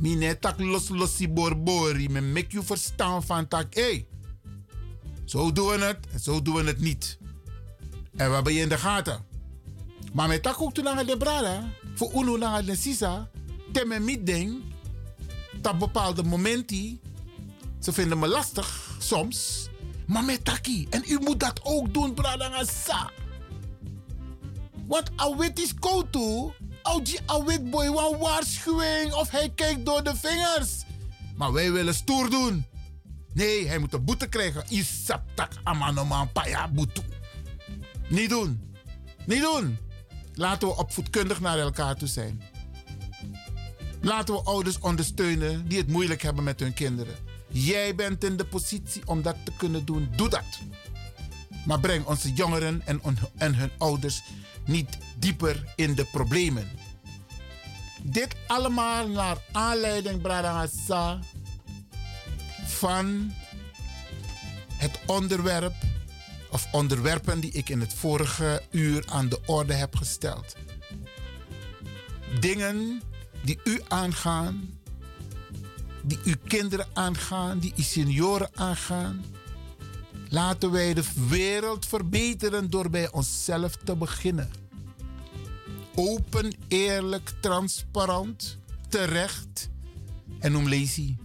[0.00, 2.08] Mi ne tak los losi borbori.
[2.08, 3.74] Me make you verstaan van tak.
[3.74, 4.06] Hey.
[5.24, 7.18] Zo doen we het en zo doen we het niet.
[8.16, 9.24] En wat ben je in de gaten?
[10.12, 13.30] Maar met tak ook toen de brada, voor uno naar de sisa,
[13.72, 14.62] temme niet ding,
[15.60, 17.00] dat bepaalde momenten,
[17.80, 19.68] ze vinden me lastig soms,
[20.06, 20.86] maar met taki.
[20.90, 23.10] En u moet dat ook doen, brada sa.
[24.86, 26.52] Want awit is koutu,
[27.02, 30.84] die awit boy, waarschuwing of hij kijkt door de vingers.
[31.36, 32.66] Maar wij willen stoer doen.
[33.34, 34.64] Nee, hij moet een boete krijgen.
[34.68, 36.70] Isaptak amanoman paya.
[38.08, 38.74] Niet doen.
[39.26, 39.78] Niet doen.
[40.34, 42.42] Laten we opvoedkundig naar elkaar toe zijn.
[44.00, 47.14] Laten we ouders ondersteunen die het moeilijk hebben met hun kinderen.
[47.54, 50.08] Jij bent in de positie om dat te kunnen doen.
[50.16, 50.60] Doe dat.
[51.66, 53.00] Maar breng onze jongeren en,
[53.36, 54.22] en hun ouders
[54.66, 56.70] niet dieper in de problemen.
[58.02, 61.18] Dit allemaal naar aanleiding, Bradangasa,
[62.66, 63.32] van
[64.76, 65.74] het onderwerp
[66.50, 70.56] of onderwerpen die ik in het vorige uur aan de orde heb gesteld.
[72.40, 73.02] Dingen
[73.42, 74.78] die u aangaan,
[76.04, 79.24] die uw kinderen aangaan, die uw senioren aangaan.
[80.28, 84.50] Laten wij de wereld verbeteren door bij onszelf te beginnen.
[85.94, 88.58] Open, eerlijk, transparant,
[88.88, 89.70] terecht
[90.38, 91.16] en om lazy.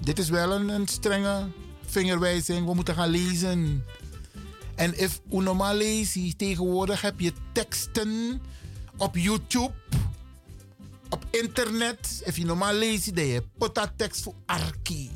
[0.00, 1.48] Dit is wel een, strenge
[1.86, 2.66] vingerwijzing.
[2.66, 3.84] We moeten gaan lezen.
[4.74, 8.40] En if normaal leest, tegenwoordig heb je teksten
[8.96, 9.72] op YouTube,
[11.14, 12.22] op internet.
[12.24, 15.10] If je normaal leest, dan je put tekst voor arki.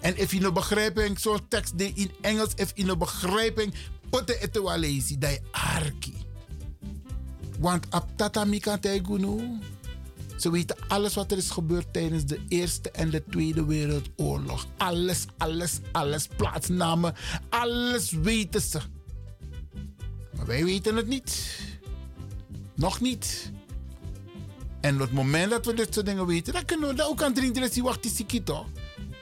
[0.00, 3.74] En if je no begrijping, zo'n tekst in Engels, if je no begrijping,
[4.10, 6.14] put het wel lezen, dan je arki.
[7.58, 9.58] Want op tata mika tegunu,
[10.36, 14.66] ze weten alles wat er is gebeurd tijdens de Eerste en de Tweede Wereldoorlog.
[14.76, 16.28] Alles, alles, alles.
[16.36, 17.14] Plaatsnamen,
[17.48, 18.80] alles weten ze.
[20.36, 21.58] Maar wij weten het niet.
[22.74, 23.52] Nog niet.
[24.86, 27.22] En op het moment dat we dit soort dingen weten, dan kunnen we dat ook
[27.22, 27.82] aan drinken.
[27.82, 28.02] Wacht
[28.44, 28.66] toch?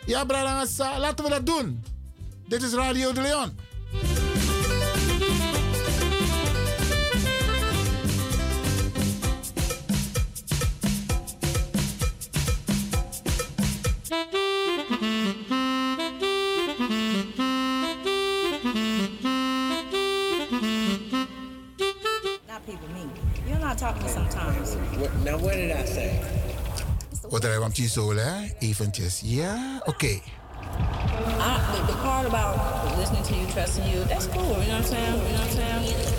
[0.06, 0.66] Ja, brada,
[0.98, 1.84] laten we dat doen.
[2.48, 3.52] Dit is Radio de Leon.
[25.24, 26.20] Now, what did I say?
[27.28, 28.48] Wat er want je zo, hè?
[28.58, 29.20] Eventjes.
[29.24, 29.90] Ja, oké.
[29.90, 30.22] Okay.
[31.72, 32.56] The, the part about
[32.98, 34.42] listening to you, trusting you, that's cool.
[34.42, 35.14] You know what I'm saying?
[35.14, 36.13] You know what I'm saying?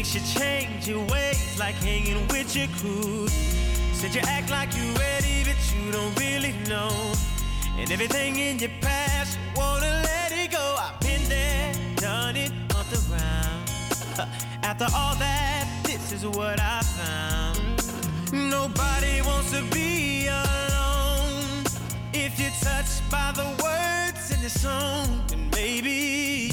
[0.00, 3.28] You change your ways, like hanging with your crew.
[3.92, 6.90] Said you act like you're ready, but you don't really know.
[7.76, 10.76] And everything in your past, you wanna let it go.
[10.80, 14.30] I've been there, done it, on the round.
[14.64, 17.60] After all that, this is what I found.
[18.32, 21.64] Nobody wants to be alone.
[22.14, 26.49] If you're touched by the words in the song, then maybe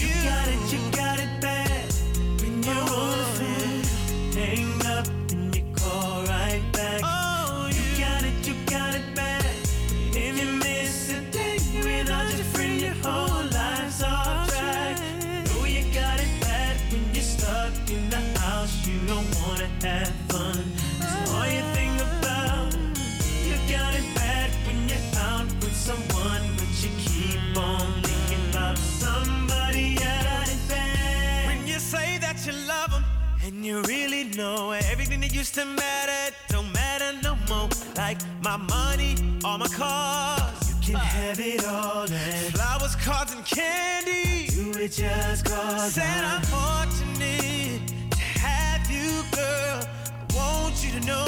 [35.48, 37.70] used to matter don't matter no more.
[37.96, 39.16] Like my money,
[39.46, 40.70] all my cars.
[40.70, 44.48] You can have it all and flowers, cards, and candy.
[44.54, 49.80] You it just cause Said I'm fortunate to have you, girl.
[50.22, 51.28] I want you to know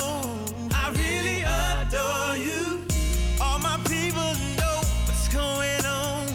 [0.74, 2.86] I really adore you.
[3.42, 6.26] All my people know what's going on.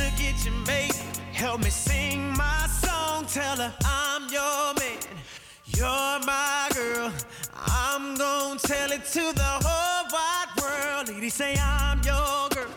[0.00, 0.96] Look at you, mate.
[1.32, 5.16] Help me sing my song tell her I'm your man.
[5.76, 7.12] You're my girl.
[7.54, 11.08] I'm gonna tell it to the whole wide world.
[11.08, 12.72] Ladies say I'm your girl.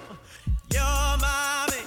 [0.74, 1.86] You're my man.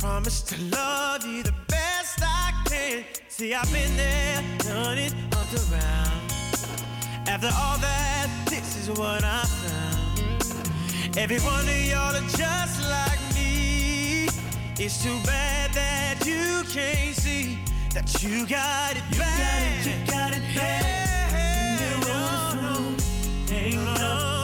[0.00, 3.04] Promise to love you the best I can.
[3.28, 6.32] See, I've been there, done it, up around.
[7.28, 11.16] After all that, this is what I found.
[11.16, 14.26] Every one of y'all are just like me.
[14.76, 17.60] It's too bad that you can't see
[17.94, 19.86] that you got it bad.
[19.86, 21.80] You got it, you got it bad.
[23.72, 24.39] You're on the phone,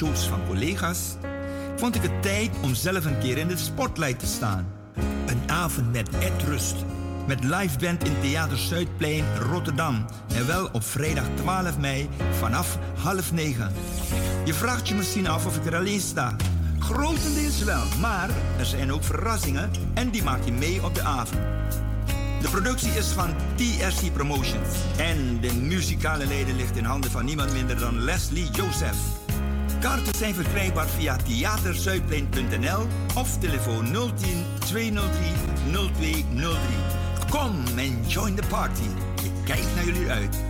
[0.00, 1.16] shows van collega's,
[1.76, 4.66] vond ik het tijd om zelf een keer in de spotlight te staan.
[5.26, 6.74] Een avond met Ed Rust,
[7.26, 10.04] met live band in Theater Zuidplein, Rotterdam.
[10.34, 12.08] En wel op vrijdag 12 mei
[12.38, 13.72] vanaf half negen.
[14.44, 16.36] Je vraagt je misschien af of ik er alleen sta.
[16.78, 21.42] Grotendeels wel, maar er zijn ook verrassingen en die maak je mee op de avond.
[22.40, 24.68] De productie is van TRC Promotions.
[24.96, 29.19] En de muzikale leden ligt in handen van niemand minder dan Leslie Joseph.
[29.80, 32.86] Kaarten zijn verkrijgbaar via theaterzuidplein.nl
[33.16, 33.84] of telefoon
[34.16, 35.30] 010 203
[35.72, 36.58] 0203.
[37.30, 38.82] Kom en join the party.
[39.22, 40.49] Ik kijk naar jullie uit.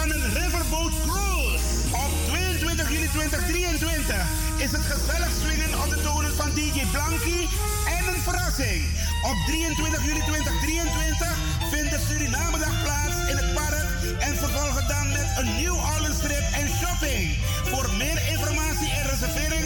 [0.00, 1.66] Van een Riverboat Cruise.
[2.04, 4.16] Op 22 juli 2023
[4.64, 5.32] is het gezellig
[5.84, 7.48] op de tonen van DJ Blankie
[7.96, 8.82] en een verrassing.
[9.30, 11.36] Op 23 juli 2023
[11.72, 13.88] vindt de Surinamedag plaats in het park
[14.26, 17.26] en vervolgen dan met een New Orleans trip en shopping.
[17.70, 19.65] Voor meer informatie en reserveringen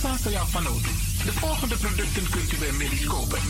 [0.00, 0.18] kan vinden.
[0.18, 1.07] Alles aan jou van nodig.
[1.24, 3.40] De volgende producten kunt u bij Melis kopen.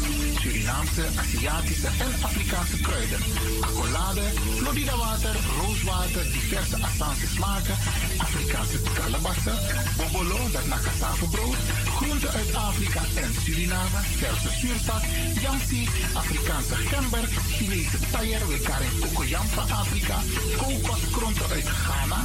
[0.40, 3.20] Surinaamse, Aziatische en Afrikaanse kruiden.
[3.60, 4.22] Accolade,
[4.56, 7.76] Florida water, rooswater, diverse Assange smaken,
[8.18, 9.56] Afrikaanse kalebassen,
[9.96, 11.56] bobolo, dat na cassavebrood,
[11.96, 15.02] groenten uit Afrika en Suriname, verse zuurzak,
[15.42, 17.24] yamsi, Afrikaanse gember,
[17.56, 20.16] Chinese taier, wekaring kokoyam van Afrika,
[20.60, 22.20] kokoskronten uit Ghana,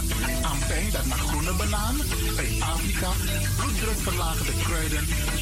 [0.52, 1.96] ampeng, dat naar groene banaan,
[2.38, 3.10] uit Afrika,
[3.58, 5.04] bloeddrukverlagende kruiden,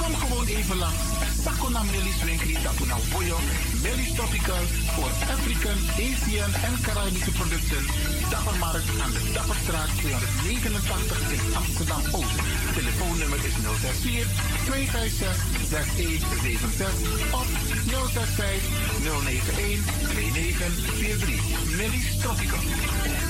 [0.00, 1.02] Kom gewoon even langs.
[1.44, 3.38] Sakona Millie's Winkri, Tapuna Boyo,
[3.82, 4.64] Millie's Tropical
[4.94, 7.84] voor African, Asian en Caribische producten.
[8.30, 12.38] Dappermarkt aan de Dapperstraat 289 in Amsterdam Oost.
[12.74, 14.26] Telefoonnummer is 064
[14.64, 15.36] 256
[15.70, 17.46] 6176 of
[17.86, 18.62] 065
[19.04, 21.76] 091 2943.
[21.78, 23.29] Millie's Tropical.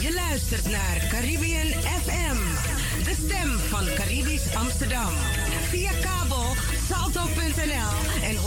[0.00, 2.36] Je luistert naar Caribbean FM,
[3.04, 5.12] de stem van Caribisch Amsterdam.
[5.68, 6.54] Via kabel
[6.88, 8.40] salto.nl en 107.9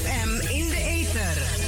[0.00, 1.65] FM in de ether.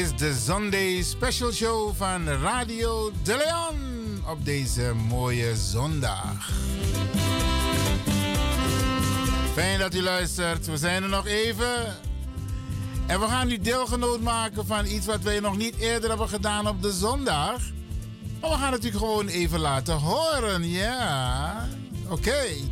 [0.00, 6.50] Is de Sunday Special Show van Radio De Leon op deze mooie zondag.
[9.54, 10.66] Fijn dat u luistert.
[10.66, 11.96] We zijn er nog even.
[13.06, 16.68] En we gaan u deelgenoot maken van iets wat wij nog niet eerder hebben gedaan
[16.68, 17.60] op de zondag.
[18.40, 21.68] Maar we gaan het u gewoon even laten horen, ja.
[22.04, 22.70] Oké, okay.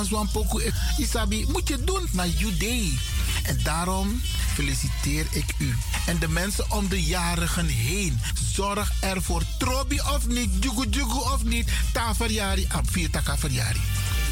[0.00, 2.28] Eh, Isabi, moet je doen naar
[2.58, 2.98] day.
[3.42, 4.20] En daarom
[4.54, 5.76] feliciteer ik u.
[6.06, 8.20] En de mensen om de jarigen heen.
[8.52, 9.42] Zorg ervoor.
[9.58, 11.70] Trobi of niet, jugu jugu of niet.
[11.92, 13.80] Ta verjari, ab vier taka verjari.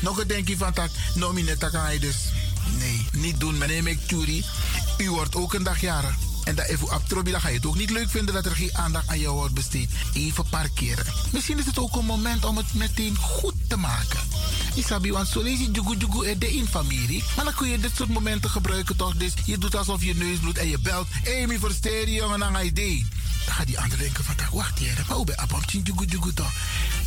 [0.01, 2.16] Nog een denkje van tak, nomine taka dus.
[2.78, 3.59] Nee, niet doen.
[3.59, 4.45] Meneer McCurry,
[4.99, 6.15] u wordt ook een dag jarig.
[6.45, 8.57] En dat even op Trobi, dan ga je het ook niet leuk vinden dat er
[8.57, 9.90] geen aandacht aan jou wordt besteed.
[10.15, 11.05] Even parkeren.
[11.32, 14.20] Misschien is het ook een moment om het meteen goed te maken.
[14.78, 17.24] Isabi, want zo lees je jugu jugu er de in familie.
[17.36, 19.14] Maar dan kun je dit soort momenten gebruiken toch?
[19.16, 21.06] Dus je doet alsof je neus bloedt en je belt.
[21.10, 23.06] Hey, versteer jongen, dan ga je idee.
[23.46, 25.36] Dan gaat die andere denken van, wacht hier, maar hoe ben
[25.66, 26.52] je jugu jugu toch?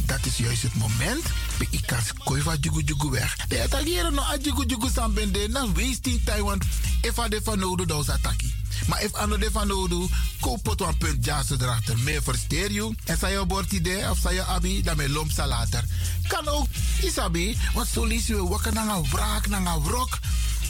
[0.06, 1.24] Dat is juist het moment.
[1.58, 3.36] Bij ikas kooi van jugu jugu weg.
[3.48, 6.64] De Italiëren nog a jugu jugu staan ben dan wasting time, want
[7.02, 8.04] if de van nodig, dan
[8.38, 8.61] is.
[8.88, 10.10] Maar if ano de van nodig,
[10.40, 12.00] koop het een punt jassen erachter.
[12.00, 12.96] Meer versteer je.
[13.06, 15.84] En zei je bord idee of zei je abi, dan met lomp later.
[16.28, 16.68] Kan ook,
[17.02, 20.20] isabi, want zo lees je wakker naar een wraak, naar een wrok.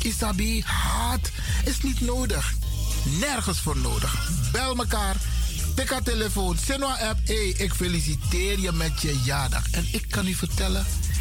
[0.01, 1.29] Isabi, haat
[1.65, 2.53] is niet nodig.
[3.03, 4.29] Nergens voor nodig.
[4.51, 5.15] Bel mekaar.
[5.75, 6.57] Tik haar telefoon.
[6.65, 7.19] Senwa app.
[7.23, 9.71] Hey, ik feliciteer je met je jaardag.
[9.71, 10.85] En ik kan u vertellen.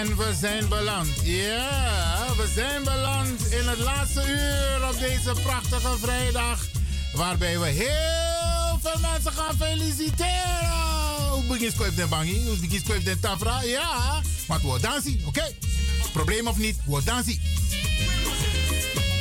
[0.00, 1.08] En we zijn beland.
[1.22, 6.66] Ja, we zijn beland in het laatste uur op deze prachtige vrijdag.
[7.14, 11.28] Waarbij we heel veel mensen gaan feliciteren.
[11.30, 12.46] Hoe begin je de bangi?
[12.46, 13.62] Hoe begin je de tafra?
[13.62, 15.54] Ja, maar we dansen, oké?
[16.12, 17.40] Probleem of niet, we dansen.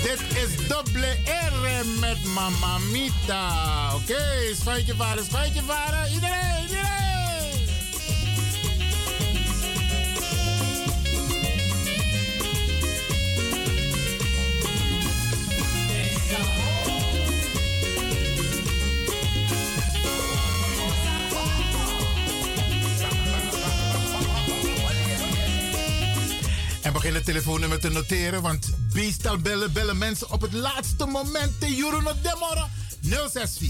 [0.04, 3.96] Dit is dubbele R met Mama Mita.
[3.96, 6.12] Oké, okay, schuitje varen, schuitje varen.
[6.12, 7.09] Iedereen, iedereen.
[27.00, 31.60] En begin het telefoonnummer te noteren, want beestal bellen, bellen mensen op het laatste moment.
[31.60, 32.70] Te juren op de morgen.
[33.02, 33.70] 064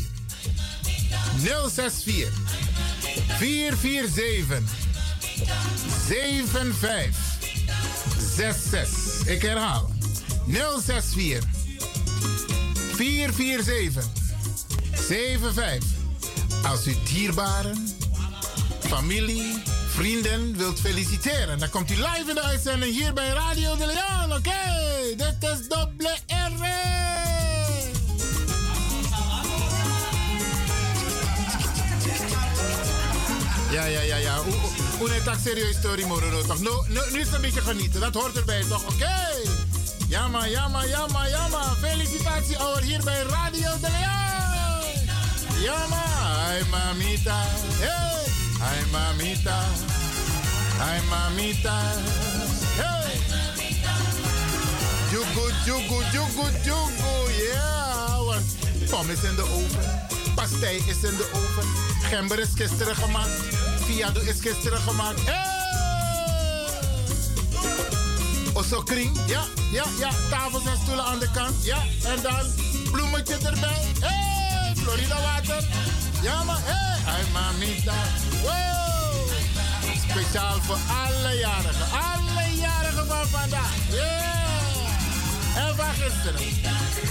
[1.71, 2.29] 064
[3.37, 4.59] 447
[6.05, 7.15] 75
[8.35, 9.27] 66.
[9.27, 9.89] Ik herhaal.
[10.47, 11.49] 064
[12.95, 14.05] 447
[14.91, 15.89] 75.
[16.63, 17.87] Als u dierbaren,
[18.79, 19.61] familie,
[19.99, 21.59] vrienden wilt feliciteren.
[21.59, 24.37] Dan komt u live in de uitzending hier bij Radio de Leon.
[24.37, 24.61] Oké,
[25.17, 26.63] dit is dubbele R.
[33.71, 34.37] Ja, ja, ja, ja.
[34.97, 36.41] Hoe net dat serieus story, Moro.
[36.41, 36.87] Toch?
[36.87, 37.99] Nu is het een beetje genieten.
[37.99, 38.83] Dat hoort erbij, toch?
[38.83, 39.15] Oké.
[40.07, 41.75] Jamma, jamma, jamma, jamma.
[41.81, 45.61] Felicitatie, ouwe, hier bij Radio de Leon.
[45.61, 46.03] Jamma.
[46.47, 47.45] Hi, mamita.
[47.79, 48.48] Hey.
[48.59, 49.59] Hi, mamita.
[50.79, 51.77] Hi, mamita.
[52.75, 53.15] Hey.
[55.11, 57.13] Jugu, jugu, jugu, jugu.
[57.39, 58.25] Yeah.
[58.25, 58.43] want
[58.91, 59.85] pom is in de oven.
[60.35, 61.67] Pastei is in de oven.
[62.09, 63.29] Gember is gisteren gemaakt.
[63.85, 65.19] Fiado is gisteren gemaakt.
[65.25, 65.49] Hey!
[68.53, 70.09] Osokring, ja, ja, ja.
[70.29, 71.77] Tafels en stoelen aan de kant, ja.
[72.03, 72.45] En dan
[72.91, 73.85] bloemetje erbij.
[73.99, 75.63] Hey, Florida water.
[76.21, 77.93] Ja, maar hey, hey mamita.
[78.41, 79.29] Wow.
[80.09, 81.85] Speciaal voor alle jarigen.
[81.91, 83.75] Alle jarigen van vandaag.
[83.89, 85.67] Yeah.
[85.67, 86.41] En van gisteren.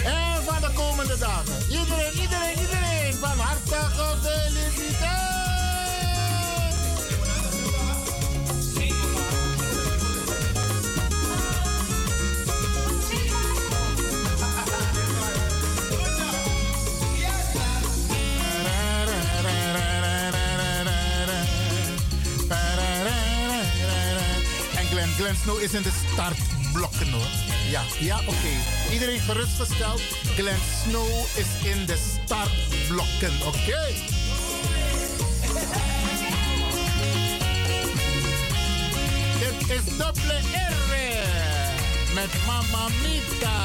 [0.04, 1.54] En van de komende dagen.
[1.68, 3.14] Iedereen, iedereen, iedereen.
[3.14, 5.37] Van harte gefeliciteerd.
[25.28, 27.26] Glenn Snow is in de startblokken hoor.
[27.70, 28.92] Ja, ja oké.
[28.92, 30.00] Iedereen gerustgesteld.
[30.36, 33.32] Glenn Snow is in de startblokken.
[33.46, 33.56] Oké.
[33.58, 33.94] Okay.
[39.38, 43.58] Dit is dubbele R met Mama Mita.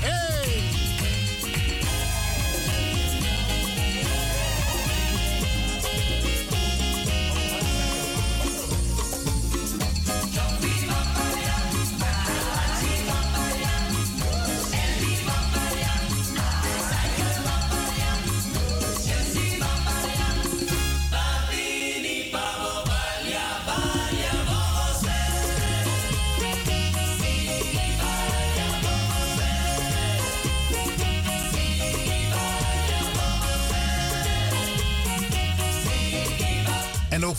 [0.00, 0.59] Hey!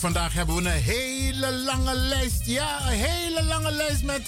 [0.02, 2.46] Vandaag hebben we een hele lange lijst.
[2.46, 4.22] Ja, een hele lange lijst met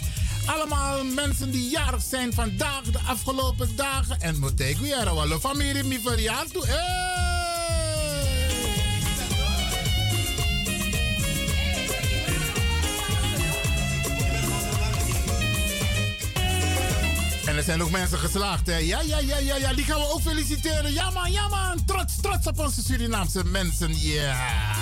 [0.47, 4.21] allemaal mensen die jarig zijn vandaag, de afgelopen dagen.
[4.21, 6.67] En moet ik weer wel familie mi verjaard toe.
[17.45, 18.77] En er zijn ook mensen geslaagd, hè?
[18.77, 19.73] Ja, ja, ja, ja, ja.
[19.73, 20.93] Die gaan we ook feliciteren.
[20.93, 21.85] Ja, man, ja, man.
[21.85, 24.01] Trots, trots op onze Surinaamse mensen.
[24.01, 24.74] Ja.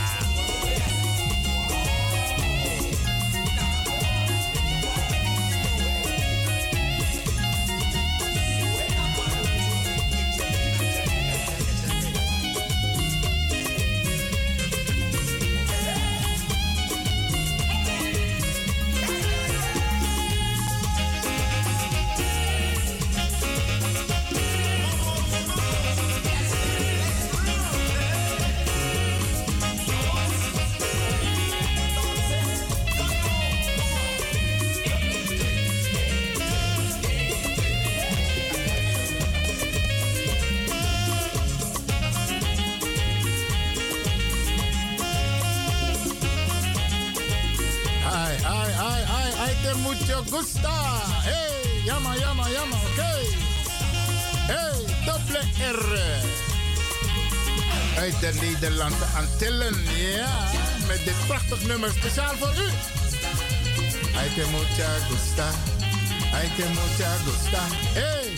[66.57, 66.65] Te
[67.25, 67.63] gusta.
[67.71, 68.31] Hey.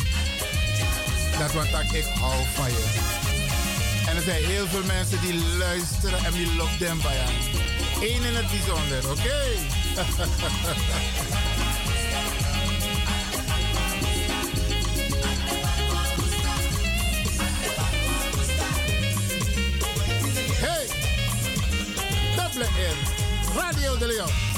[1.39, 2.85] Dat wat ik hou van je.
[4.09, 7.17] En er zijn heel veel mensen die luisteren en die love them bij
[8.01, 9.43] Eén in het bijzonder, oké?
[20.59, 20.87] Okay?
[23.55, 24.55] Radio de Leon.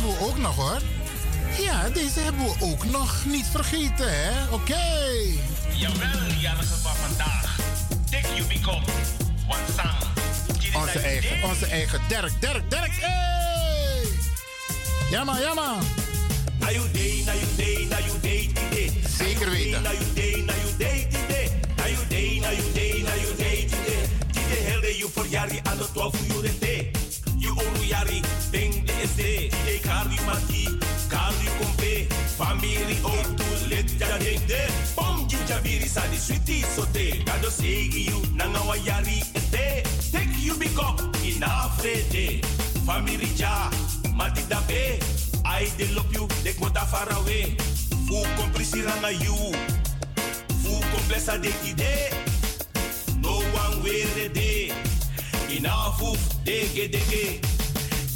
[0.00, 0.80] Hebben we ook nog hoor.
[1.58, 4.48] Ja, deze hebben we ook nog niet vergeten, hè?
[4.50, 4.84] Oké.
[5.72, 7.56] Jawel, jarige van vandaag.
[9.48, 10.82] Want sang.
[10.82, 12.92] Onze eigen, onze eigen Dirk, Dirk, Dirk.
[13.00, 14.08] Hey!
[15.10, 15.78] Ja man, ja man.
[16.58, 17.74] Na you day, na you day,
[32.64, 34.66] Family ook to let ja ding de.
[34.94, 37.20] Bom jabiri sa di sweetie sote.
[37.24, 39.82] Gado segi you, nangawa yari ete.
[40.12, 42.40] Take you big up, ina frede.
[42.86, 43.68] Family ja,
[44.16, 44.98] mati dabe.
[45.44, 47.56] I de lop you, dek mo da far away.
[48.08, 49.36] Fu comprisi ranga you.
[50.62, 52.12] Fu complessa de ide.
[53.20, 54.72] No one wear de.
[55.56, 57.40] Enough of dege.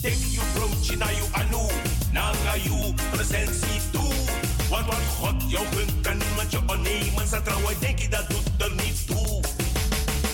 [0.00, 1.68] Take you from China you anu.
[2.12, 4.27] Nanga you presentie toe.
[4.70, 7.28] Want wat God jou gunt kan niemand je onnemen.
[7.28, 9.42] Sa trouwen denk je dat doet er niet toe.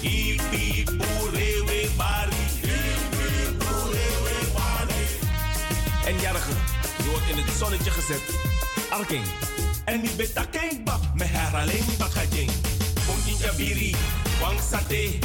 [0.01, 2.45] Hippie boerewe bari.
[2.61, 5.05] Hippie boerewe bari.
[6.07, 6.51] En jarige,
[6.97, 8.23] je wordt in het zonnetje gezet.
[8.91, 9.25] Arking.
[9.85, 12.51] En die beta keng bak, me her alleen bakading.
[13.27, 13.95] In jabiri,
[14.41, 15.19] wang sate.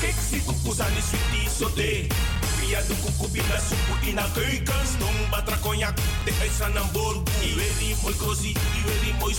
[0.00, 2.06] Kijk si kukusa ni sweetie sote.
[2.64, 4.86] Via de kuku bila supu in a keuken.
[4.86, 7.22] Stong batra cognac, de huis aan een borgo.
[7.42, 9.34] I very mooi cozy, very mooi.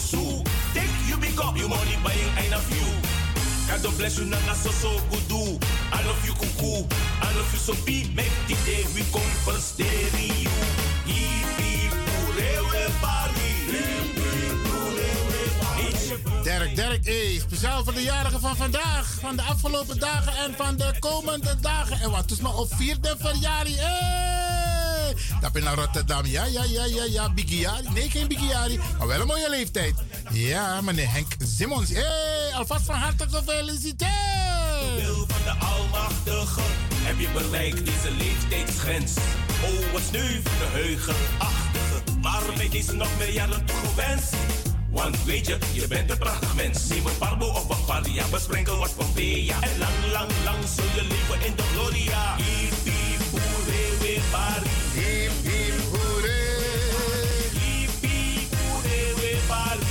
[0.74, 2.86] Take you big up, you money buying ein of you.
[3.82, 5.64] God bless you nanga so so good.
[5.92, 6.86] I love you kuku,
[7.22, 8.06] I love you so be.
[8.16, 10.06] Make the day we come stereo.
[10.22, 10.85] Hippie,
[16.46, 16.76] bari.
[16.76, 20.76] Dirk, Dirk, eh, speciaal voor de jarigen van vandaag, van de afgelopen dagen en van
[20.78, 22.00] de komende dagen.
[22.00, 25.42] En wat is maar op vierde verjaardag, eh!
[25.42, 27.88] Dat ben naar Rotterdam, ja, ja, ja, ja, ja, Bigiari.
[27.94, 29.96] Nee, geen Bigiari, maar wel een mooie leeftijd.
[30.32, 34.12] Ja, meneer Henk Simmons, eh, alvast van harte gefeliciteerd.
[34.96, 36.62] wil van de Almachtige
[36.94, 39.14] heb je bereikt deze leeftijdsgrens.
[39.64, 42.22] Oh, wat sneu voor de heugenachtige.
[42.22, 44.34] Waarom ben deze nog meer jaren toegewenst?
[44.96, 46.88] Want weet je, je bent een prachtig mens.
[46.88, 49.62] Neem een parbo of een paria, besprenkel wat Pompeia.
[49.62, 52.36] En lang, lang, lang zul je leven in de gloria.
[52.36, 54.70] Hippie, hoere, weer pari.
[54.94, 56.38] Hip, hip, hoere.
[57.60, 59.84] Hippie, hoere, weer pari.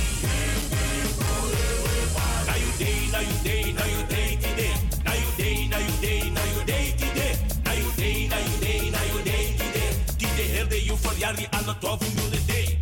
[2.47, 4.73] Now you day, now you day, now you day, today.
[5.03, 7.33] Now you day, now you day, now you day, today.
[7.63, 10.47] Now you day, now you day, now you day, today.
[10.55, 12.77] Herde you for jari aan de 12 uur de day.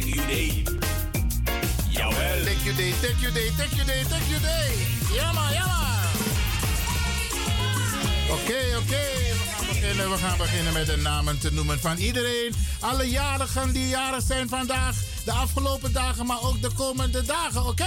[0.00, 0.64] Take you day.
[1.90, 2.44] Jawel.
[2.44, 4.72] Take you day, take you day, take you day, take you day.
[5.14, 6.10] Ja maar, ja maar.
[8.30, 9.02] Oké, oké.
[9.32, 10.10] We gaan beginnen.
[10.10, 12.54] We gaan beginnen met de namen te noemen van iedereen.
[12.80, 17.66] Alle jarigen die jarig zijn vandaag, de afgelopen dagen, maar ook de komende dagen.
[17.66, 17.84] Oké.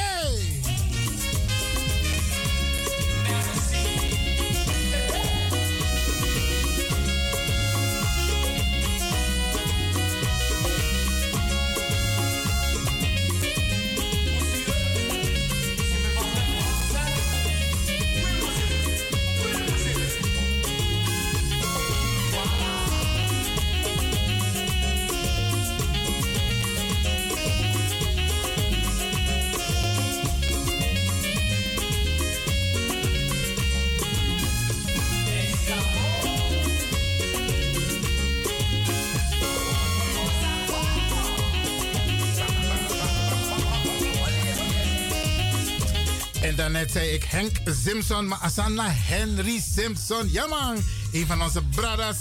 [46.93, 50.31] Zei ik Henk Simpson, maar Asana Henry Simpson.
[50.31, 50.77] Ja man,
[51.11, 52.17] een van onze brothers.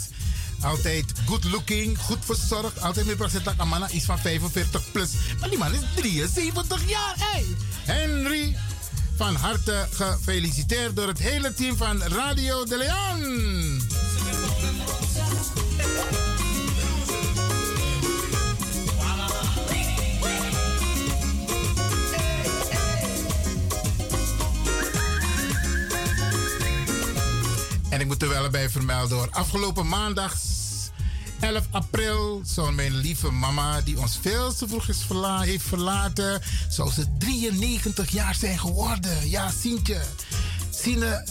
[0.61, 2.81] Altijd good looking, goed verzorgd.
[2.81, 5.11] Altijd met procent Amana is van 45 plus.
[5.41, 7.15] Maar die man is 73 jaar.
[7.19, 7.45] Hey.
[7.85, 8.57] Henry,
[9.17, 13.92] van harte gefeliciteerd door het hele team van Radio de Leon.
[28.03, 29.29] Ik moet er wel bij vermelden hoor.
[29.31, 30.35] Afgelopen maandag
[31.41, 36.43] 11 april zou mijn lieve mama, die ons veel te vroeg is verla heeft verlaten,
[36.69, 39.31] zou ze 93 jaar zijn geworden.
[39.31, 40.01] Ja, Sintje.
[40.71, 41.27] Sine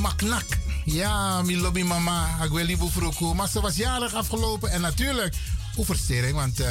[0.00, 0.44] Maknak.
[0.84, 2.42] Ja, mijn lobby mama.
[2.44, 3.34] Ik wil lieve vroeg.
[3.34, 4.70] Maar ze was jarig afgelopen.
[4.70, 5.34] En natuurlijk,
[5.74, 6.66] hoe verstering, want uh,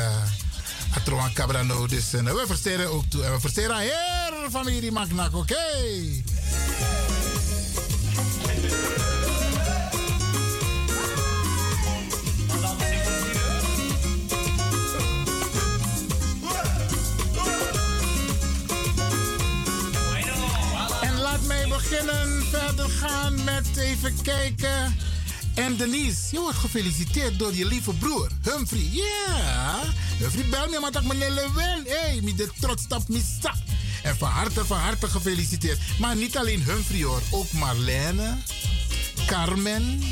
[0.95, 1.87] Atroan Cabrano.
[1.87, 3.23] Dus uh, we versteren ook toe.
[3.23, 5.55] En we versteren heer familie Maknak, oké?
[21.81, 24.95] Beginnen, verder gaan met even kijken.
[25.55, 28.89] En Denise, je wordt gefeliciteerd door je lieve broer, Humphrey.
[28.91, 29.79] Ja,
[30.17, 31.83] Humphrey bel me, maar dat meneer Lewin.
[31.85, 33.55] Hé, hey, mi de trots stap mi sak.
[34.03, 35.79] En van harte, van harte gefeliciteerd.
[35.99, 38.37] Maar niet alleen Humphrey hoor, ook Marlene,
[39.25, 40.03] Carmen,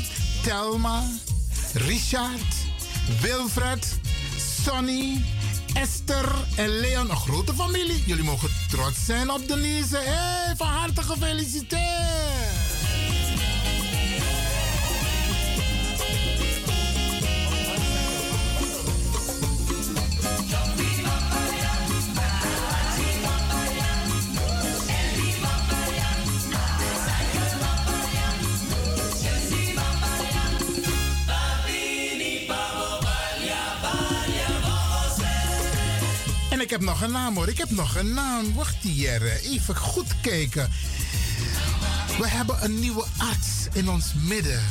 [0.42, 1.02] Telma,
[1.72, 2.54] Richard,
[3.20, 3.98] Wilfred,
[4.64, 5.24] Sonny,
[5.74, 7.10] Esther en Leon.
[7.10, 8.02] Een grote familie.
[8.06, 9.96] Jullie mogen trots zijn op Denise.
[9.96, 12.59] Hey, van harte gefeliciteerd.
[36.70, 37.48] Ik heb nog een naam hoor.
[37.48, 38.54] Ik heb nog een naam.
[38.54, 39.40] Wacht hier.
[39.40, 40.70] Even goed kijken.
[42.18, 44.62] We hebben een nieuwe arts in ons midden.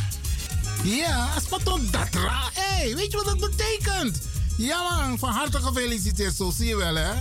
[0.83, 2.49] Ja, Aspaton Datra.
[2.53, 4.21] Hey, weet je wat dat betekent?
[4.57, 6.35] Ja man, van harte gefeliciteerd.
[6.35, 7.13] Zo zie je wel hè.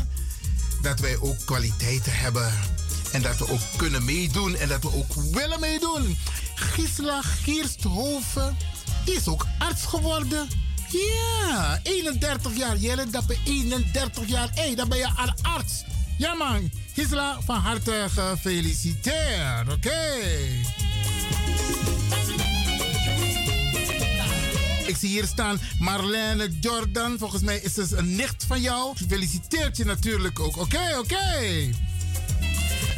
[0.83, 2.53] Dat wij ook kwaliteiten hebben.
[3.13, 4.57] En dat we ook kunnen meedoen.
[4.57, 6.17] En dat we ook willen meedoen.
[6.55, 8.57] Gisela Giersthoven.
[9.05, 10.49] Die is ook arts geworden.
[10.91, 12.77] Ja, 31 jaar.
[12.77, 14.49] Jij dat bij 31 jaar.
[14.55, 15.85] Hé, hey, dan ben je een arts.
[16.19, 19.73] Ja man, Gisela, van harte gefeliciteerd.
[19.73, 20.17] Oké.
[24.87, 27.19] Ik zie hier staan Marlene Jordan.
[27.19, 28.97] Volgens mij is ze een nicht van jou.
[28.97, 30.57] Gefeliciteerd je natuurlijk ook.
[30.57, 31.71] Oké, oké.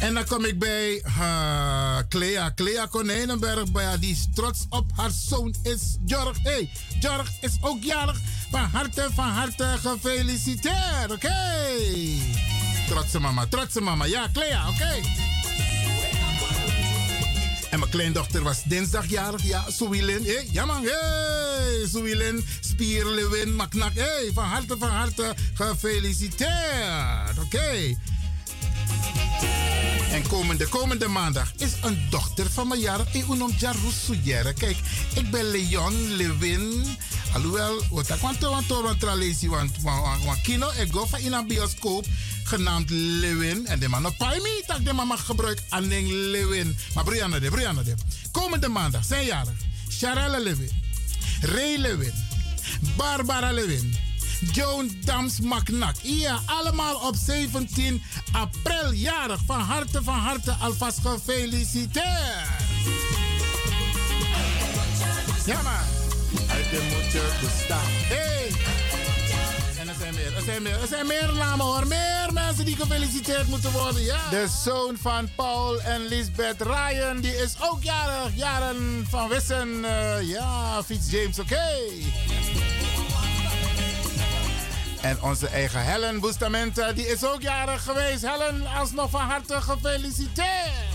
[0.01, 2.51] En dan kom ik bij uh, Clea.
[2.55, 3.69] Clea Konijnenberg.
[3.99, 6.37] Die is trots op haar zoon is Jorg.
[6.43, 8.19] Hey, Jorg is ook jarig.
[8.51, 11.03] Van harte, van harte gefeliciteerd.
[11.03, 11.13] Oké.
[11.13, 12.19] Okay.
[12.87, 14.05] Trotse mama, trotse mama.
[14.05, 14.99] Ja, Clea, oké.
[17.69, 19.43] En mijn kleindochter was dinsdag jarig.
[19.43, 20.23] Ja, Suwilin.
[20.23, 21.87] Hey, ja man, hey.
[21.91, 23.93] Suwilin, Spierlewin, Maknak.
[23.93, 27.37] Hey, van harte, van harte gefeliciteerd.
[27.43, 27.95] Oké.
[30.11, 32.99] En komende, komende maandag is een dochter van mijn jaar.
[33.11, 34.53] Ik noem Jarusujere.
[34.53, 34.77] Kijk,
[35.15, 36.97] ik ben Leon Lewin.
[37.33, 39.81] Alhoewel, wat ik want want want
[40.25, 42.05] want kino ik go van in een bioscoop
[42.43, 46.77] genaamd Lewin en de man op me dat de mama gebruikt Anning Lewin.
[46.93, 47.93] Maar Brianna de, Brianna de.
[48.31, 49.53] Komende maandag zijn jarig.
[49.89, 50.71] Charelle Lewin,
[51.41, 52.13] Ray Lewin,
[52.97, 54.10] Barbara Lewin.
[54.51, 55.95] Joan Dams Maknak.
[56.01, 59.39] Ja, allemaal op 17 april jarig.
[59.45, 62.05] Van harte, van harte alvast gefeliciteerd.
[65.45, 65.61] Ja,
[67.41, 67.79] bestaan.
[67.85, 68.51] Hey.
[69.79, 71.87] En er zijn meer, er zijn meer, er zijn meer namen hoor.
[71.87, 74.29] Meer mensen die gefeliciteerd moeten worden, ja.
[74.29, 78.35] De zoon van Paul en Lisbeth Ryan, die is ook jarig.
[78.35, 79.67] Jaren van Wissen.
[79.67, 81.53] Uh, ja, Fiets James, oké.
[81.53, 82.80] Okay.
[85.01, 88.27] En onze eigen Helen Bustamante, die is ook jarig geweest.
[88.27, 90.89] Helen, alsnog van harte gefeliciteerd.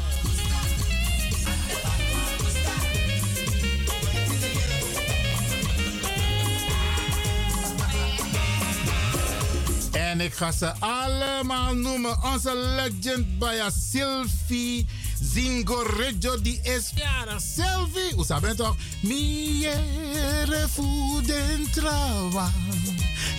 [9.93, 12.23] En ik ga ze allemaal noemen.
[12.23, 13.61] Onze legend bij
[13.91, 14.87] Sylvie
[16.63, 17.41] Is jarig.
[17.41, 18.77] Sylvie, hoe zou je toch?
[20.75, 22.51] Voeden trawa.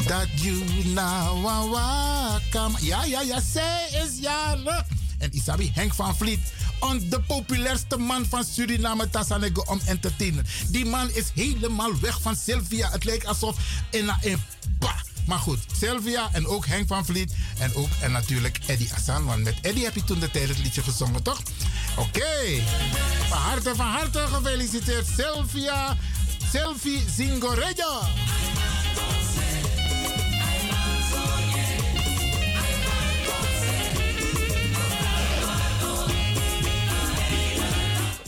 [0.08, 2.78] Dat you now welcome.
[2.86, 4.86] Ja, ja, ja, zij is jarig.
[5.18, 6.40] En Isabi Henk van Vliet.
[6.80, 10.46] On de populairste man van Suriname, Tassanego, om entertainen.
[10.70, 12.90] Die man is helemaal weg van Sylvia.
[12.92, 13.58] Het lijkt alsof
[13.92, 14.42] in een
[14.80, 15.07] pa.
[15.28, 17.34] Maar goed, Sylvia en ook Henk van Vliet.
[17.60, 19.26] En ook en natuurlijk Eddie Assan.
[19.26, 21.42] Want met Eddie heb je toen de tijd het liedje gezongen, toch?
[21.98, 22.62] Oké.
[23.30, 25.98] Van harte, van harte gefeliciteerd, Sylvia.
[26.52, 28.02] Sylvie Zingorejo.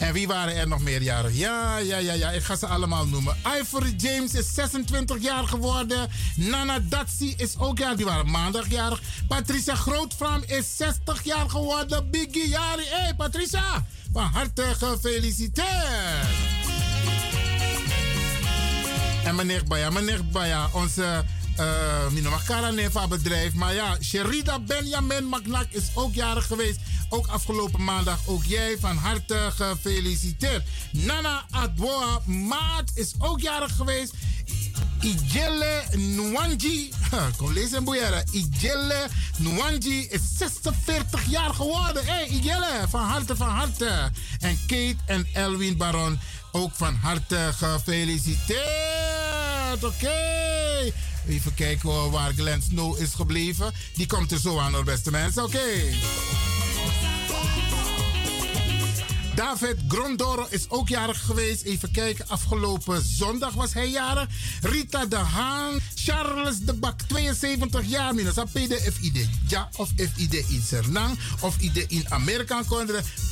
[0.10, 1.38] En wie waren er nog meerjarig?
[1.38, 2.32] Ja, ja, ja, ja.
[2.32, 3.36] Ik ga ze allemaal noemen.
[3.60, 6.10] Ivory James is 26 jaar geworden.
[6.36, 7.96] Nana Datsi is ook jaar.
[7.96, 9.02] Die waren maandagjarig.
[9.28, 12.10] Patricia Grootvram is 60 jaar geworden.
[12.10, 12.84] Biggie Jari.
[12.84, 13.86] Hé, hey, Patricia.
[14.14, 15.68] Van harte gefeliciteerd.
[19.24, 21.26] En meneer Baya, meneer Baya, onze
[21.60, 23.54] uh, Minomakara Neva bedrijf.
[23.54, 26.80] Maar ja, Sherida Benjamin Magnak is ook jarig geweest.
[27.10, 28.20] Ook afgelopen maandag.
[28.26, 30.64] Ook jij van harte gefeliciteerd.
[30.92, 34.14] Nana Adwoa Maat is ook jarig geweest.
[35.00, 36.94] Ijele Nwanji.
[37.38, 38.24] Kom lezen in Boeieren.
[38.32, 39.08] Ijele
[39.38, 42.06] Nwanji is 46 jaar geworden.
[42.06, 44.12] Hé, hey, Ijele, van harte, van harte.
[44.40, 46.20] En Kate en Elwin Baron
[46.52, 49.49] ook van harte gefeliciteerd.
[49.74, 50.92] Oké.
[51.28, 53.74] Even kijken hoor, waar Glenn Snow is gebleven.
[53.94, 55.44] Die komt er zo aan, hoor, beste mensen.
[55.44, 55.70] Oké.
[59.40, 61.62] David Grondoro is ook jarig geweest.
[61.62, 64.28] Even kijken, afgelopen zondag was hij jarig.
[64.62, 68.14] Rita de Haan, Charles de Bak, 72 jaar.
[68.14, 72.64] Minus FID ja of FID in Sernang of ID in Amerika.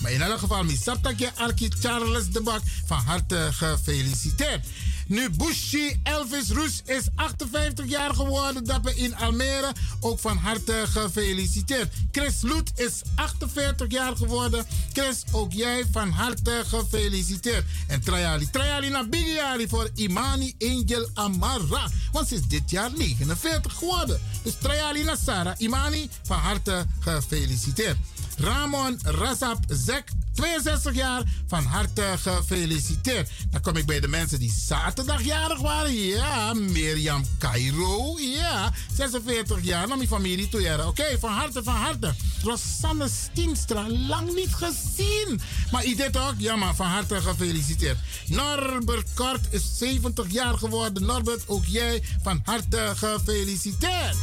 [0.02, 4.66] Maar in elk geval, Misaptakje Arki Charles de Bak, van harte gefeliciteerd.
[5.08, 8.64] Nu Bushi Elvis Roes is 58 jaar geworden.
[8.64, 9.72] Dapper in Almere.
[10.00, 11.94] Ook van harte gefeliciteerd.
[12.12, 14.66] Chris Loet is 48 jaar geworden.
[14.94, 17.66] Chris, ook jij van harte gefeliciteerd.
[17.88, 18.50] En Trajali.
[18.50, 21.90] Trajali na Bigiari voor Imani Angel Amara.
[22.12, 24.20] Want ze is dit jaar 49 geworden.
[24.44, 25.54] Dus Trajali na Sarah.
[25.58, 27.98] Imani, van harte gefeliciteerd.
[28.38, 33.30] Ramon Razap Zek 62 jaar, van harte gefeliciteerd.
[33.52, 35.94] Dan kom ik bij de mensen die zaterdagjarig waren.
[35.94, 38.18] Ja, Mirjam Cairo.
[38.20, 39.88] Ja, 46 jaar.
[39.88, 40.86] Naar mijn familie toe.
[40.88, 42.14] Oké, van harte, van harte.
[42.44, 45.42] Rosanne Stienstra, lang niet gezien.
[45.72, 46.34] Maar dit ook?
[46.38, 47.98] Ja, maar van harte gefeliciteerd.
[48.28, 51.06] Norbert Kort is 70 jaar geworden.
[51.06, 54.16] Norbert, ook jij van harte gefeliciteerd.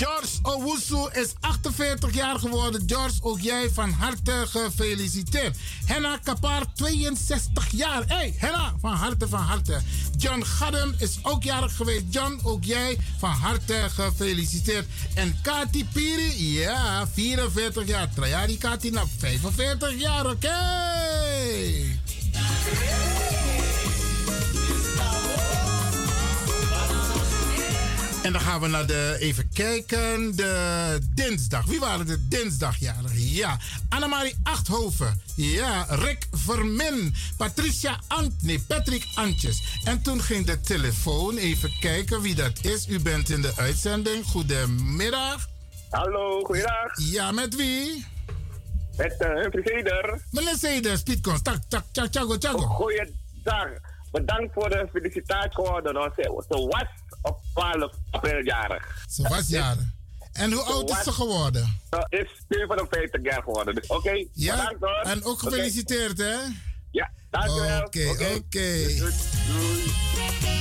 [0.00, 2.82] George Owusu is 48 jaar geworden.
[2.86, 5.56] George, ook jij van harte gefeliciteerd.
[5.84, 8.02] Henna Kapar, 62 jaar.
[8.06, 9.80] Hey, Henna, van harte, van harte.
[10.16, 12.04] John Gadden is ook jarig geweest.
[12.10, 14.86] John, ook jij van harte gefeliciteerd.
[15.14, 18.14] En Kati Piri, ja, 44 jaar.
[18.14, 20.58] Trajari Kati, nou 45 jaar, oké.
[28.22, 31.64] En dan gaan we naar de, even kijken, de dinsdag.
[31.64, 33.28] Wie waren de dinsdagjarigen?
[33.30, 33.58] Ja,
[33.88, 35.22] Annemarie Achthoven.
[35.36, 37.14] Ja, Rick Vermin.
[37.36, 39.80] Patricia Ant, nee, Patrick Antjes.
[39.84, 42.88] En toen ging de telefoon, even kijken wie dat is.
[42.88, 44.24] U bent in de uitzending.
[44.24, 45.48] Goedemiddag.
[45.90, 46.92] Hallo, goeiedag.
[46.94, 48.06] Ja, met wie?
[48.96, 50.20] Met uh, Humphrey Zeder.
[50.30, 51.02] Meneer Zeder.
[51.42, 52.58] Tak, tak, tak, tjago, tjago.
[52.58, 53.68] Goeiedag.
[54.10, 55.50] Bedankt voor de felicitatie.
[55.50, 56.86] Ze was
[57.22, 59.04] op 12 april jarig.
[59.08, 59.98] Ze was jarig.
[60.32, 61.80] En hoe oud is ze geworden?
[61.90, 63.74] Ze is 57 jaar geworden.
[63.74, 65.12] Dus oké, okay, ja, bedankt hoor.
[65.12, 66.30] En ook gefeliciteerd okay.
[66.30, 66.38] hè?
[66.90, 67.84] Ja, dankjewel.
[67.84, 68.10] Oké, oké.
[68.10, 70.59] Okay, okay.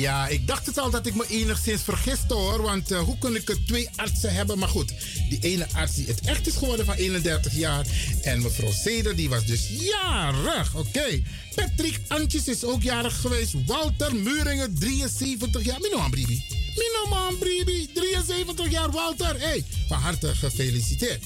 [0.00, 2.62] Ja, ik dacht het al dat ik me enigszins vergiste hoor.
[2.62, 4.58] Want uh, hoe kun ik er twee artsen hebben?
[4.58, 4.92] Maar goed,
[5.28, 7.86] die ene arts die het echt is geworden van 31 jaar.
[8.22, 10.74] En mevrouw Seder, die was dus jarig.
[10.74, 11.22] Oké.
[11.54, 13.54] Patrick Antjes is ook jarig geweest.
[13.66, 15.80] Walter Muringen, 73 jaar.
[15.80, 16.44] Mino Bribi.
[16.74, 19.40] Mino Bribi, 73 jaar Walter.
[19.40, 21.24] Hey, van harte gefeliciteerd.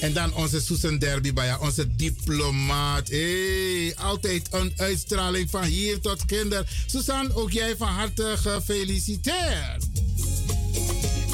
[0.00, 3.08] En dan onze Susan Derby bij onze diplomaat.
[3.08, 6.68] Hey, altijd een uitstraling van hier tot kinder.
[6.86, 9.84] Susan, ook jij van harte gefeliciteerd.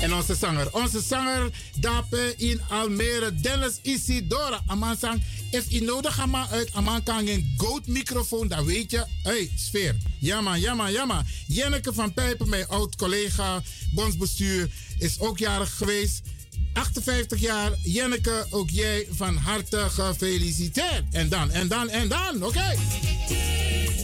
[0.01, 1.51] En onze zanger, onze zanger
[1.81, 4.63] Dape in Almere, Dennis Isidora.
[4.67, 9.51] Amansang, if je nodig maar uit Aman kan een goat microfoon, dan weet je, hey,
[9.57, 9.97] sfeer.
[10.19, 11.23] Jammer, jammer, jammer.
[11.47, 13.63] Jenneke van Pijpen, mijn oud collega,
[13.95, 16.23] bondsbestuur, is ook jarig geweest.
[16.73, 17.73] 58 jaar.
[17.83, 21.05] Jenneke, ook jij van harte gefeliciteerd.
[21.11, 22.45] En dan, en dan, en dan.
[22.45, 22.75] Oké.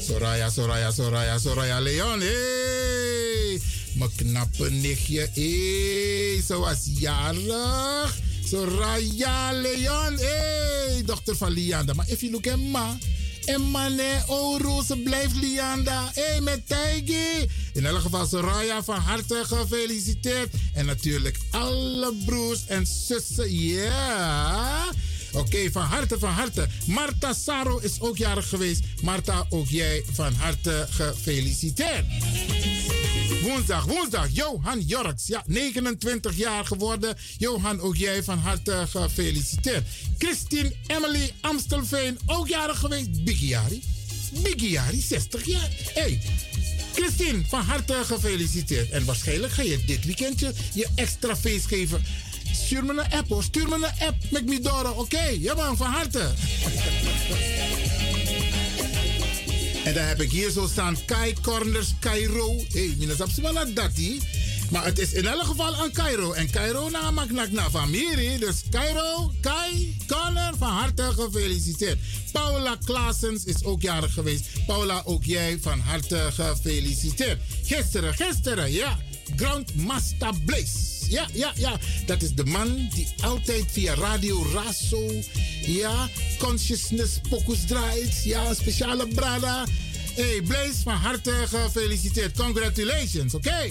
[0.01, 2.21] Soraya, Soraya, Soraya, Soraya Leon.
[2.21, 3.61] Hey.
[3.95, 5.29] Mijn knappe nichtje.
[5.35, 6.43] Hey.
[6.47, 8.17] Ze was jarig.
[8.45, 10.19] Soraya Leon.
[10.19, 11.03] Hey.
[11.05, 11.93] Dochter van Lianda.
[11.95, 12.99] Maar if you look at ma.
[13.49, 16.10] En mannen, oh Roze, blijft Lianda.
[16.15, 17.49] Hé, hey, met Tijgi.
[17.73, 20.49] In elk geval Soraya van harte gefeliciteerd.
[20.75, 23.55] En natuurlijk alle broers en zussen.
[23.55, 24.85] Ja.
[25.33, 26.68] Oké, van harte, van harte.
[26.86, 28.83] Marta Saro is ook jarig geweest.
[29.02, 32.05] Marta, ook jij van harte gefeliciteerd.
[33.42, 35.26] Woensdag, woensdag, Johan Jorks.
[35.26, 37.17] Ja, 29 jaar geworden.
[37.36, 39.86] Johan, ook jij van harte gefeliciteerd.
[40.18, 43.25] Christine Emily Amstelveen, ook jarig geweest.
[43.25, 43.83] Bigiari.
[44.33, 45.68] Bigiari, 60 jaar.
[45.94, 46.20] Hey,
[46.92, 48.91] Christine, van harte gefeliciteerd.
[48.91, 52.05] En waarschijnlijk ga je dit weekendje je extra feest geven.
[52.52, 53.42] Stuur me een app hoor.
[53.42, 54.94] Stuur me een app met me door.
[54.97, 56.31] Oké, ja man, van harte.
[59.89, 62.55] En dan heb ik hier zo staan Kai Corners Cairo.
[62.57, 64.20] Hé, hey, mina sapsimana dati.
[64.70, 66.33] Maar het is in elk geval aan Cairo.
[66.33, 68.39] En Cairo na mak nak na familie.
[68.39, 71.99] Dus Cairo, Kai, Corner, van harte gefeliciteerd.
[72.33, 74.47] Paula Klaasens is ook jarig geweest.
[74.67, 77.41] Paula, ook jij van harte gefeliciteerd.
[77.65, 78.99] Gisteren, gisteren, ja.
[79.37, 80.97] Grandmaster Blaze.
[81.09, 81.77] Ja, ja, ja.
[82.07, 85.13] Dat is de man die altijd via Radio Raso,
[85.61, 86.09] ja,
[86.39, 88.25] Consciousness Pokus draait.
[88.25, 89.65] Ja, speciale brada.
[90.15, 92.37] Hey, Blaze, van harte gefeliciteerd.
[92.37, 93.71] Congratulations, oké?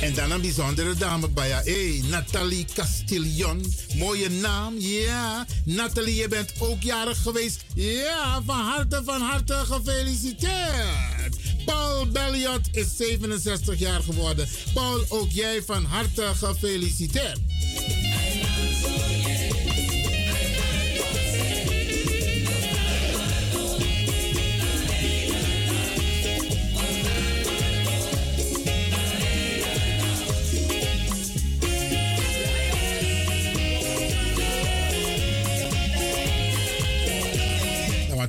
[0.00, 1.70] En dan een bijzondere dame bij jou.
[1.70, 3.74] Hey, Nathalie Castillon.
[3.94, 4.74] Mooie naam.
[4.78, 5.46] Ja.
[5.64, 7.64] Nathalie, je bent ook jarig geweest.
[7.74, 11.35] Ja, van harte, van harte gefeliciteerd.
[11.66, 14.48] Paul Belliot is 67 jaar geworden.
[14.74, 17.40] Paul, ook jij van harte gefeliciteerd.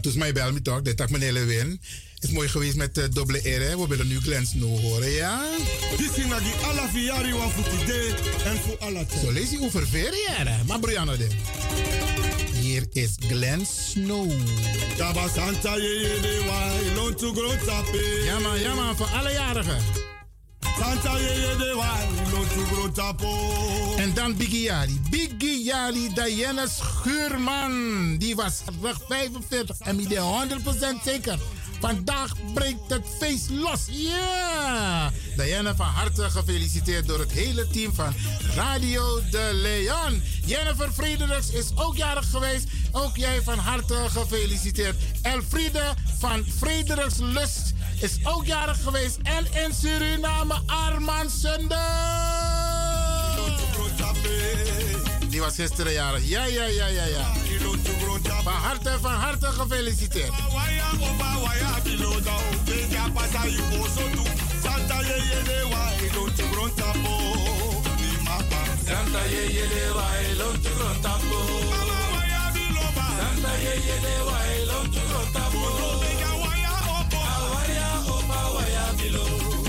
[0.07, 1.81] Dus mij bel me toch, dat ik meneer Lewin.
[2.19, 3.79] Is mooi geweest met uh, dubbele R.
[3.79, 5.43] We willen nu Glenn Snow horen, ja?
[5.97, 8.15] Dit is naar die alle viari wa voor today
[8.45, 9.21] en voor alle tijd.
[9.21, 10.65] Zo lees je over verjaren.
[10.65, 11.27] Maar Brianna de.
[12.61, 14.31] Hier is Glenn Snow.
[14.97, 18.21] Taba Santa de wa, ilon to grow tape.
[18.25, 19.81] Ja man, ja man, voor alle jarigen.
[20.79, 21.97] Santa ye ye de wa,
[22.27, 23.95] ilon to grow tapo.
[23.97, 25.01] En dan Biggie Yali.
[25.09, 28.17] Biggie Yali, Diana Schuurman.
[28.17, 28.61] Die was
[29.07, 31.39] 45 en die 100% zeker.
[31.79, 33.85] Vandaag breekt het feest los.
[33.89, 35.07] Yeah!
[35.35, 38.13] Diana, van harte gefeliciteerd door het hele team van
[38.55, 40.23] Radio de Leon.
[40.45, 42.67] Jennifer Fredericks is ook jarig geweest.
[42.91, 44.95] Ook jij van harte gefeliciteerd.
[45.21, 49.17] Elfriede van Fredericks Lust is ook jarig geweest.
[49.23, 52.57] En in Suriname Arman Sunder.
[55.37, 56.29] Die was gisteren jarig.
[56.29, 57.31] Ja, ja, ja, ja, ja.
[58.43, 60.31] Van harte, van harte gefeliciteerd.
[64.61, 67.13] Santa ye ye de wa ilon tu grontapo.
[68.85, 71.39] Santa ye ye de wa ilon tu grontapo.
[77.33, 79.23] Awaya opa waya bilo.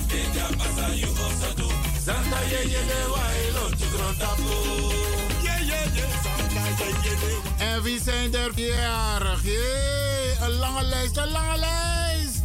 [0.09, 1.69] Deja pasa also do.
[2.05, 4.88] Santa ye ye de wa ilon tu grontapo.
[7.59, 8.53] En wie zijn er?
[8.55, 12.41] Jee, een lange lijst, een lange lijst.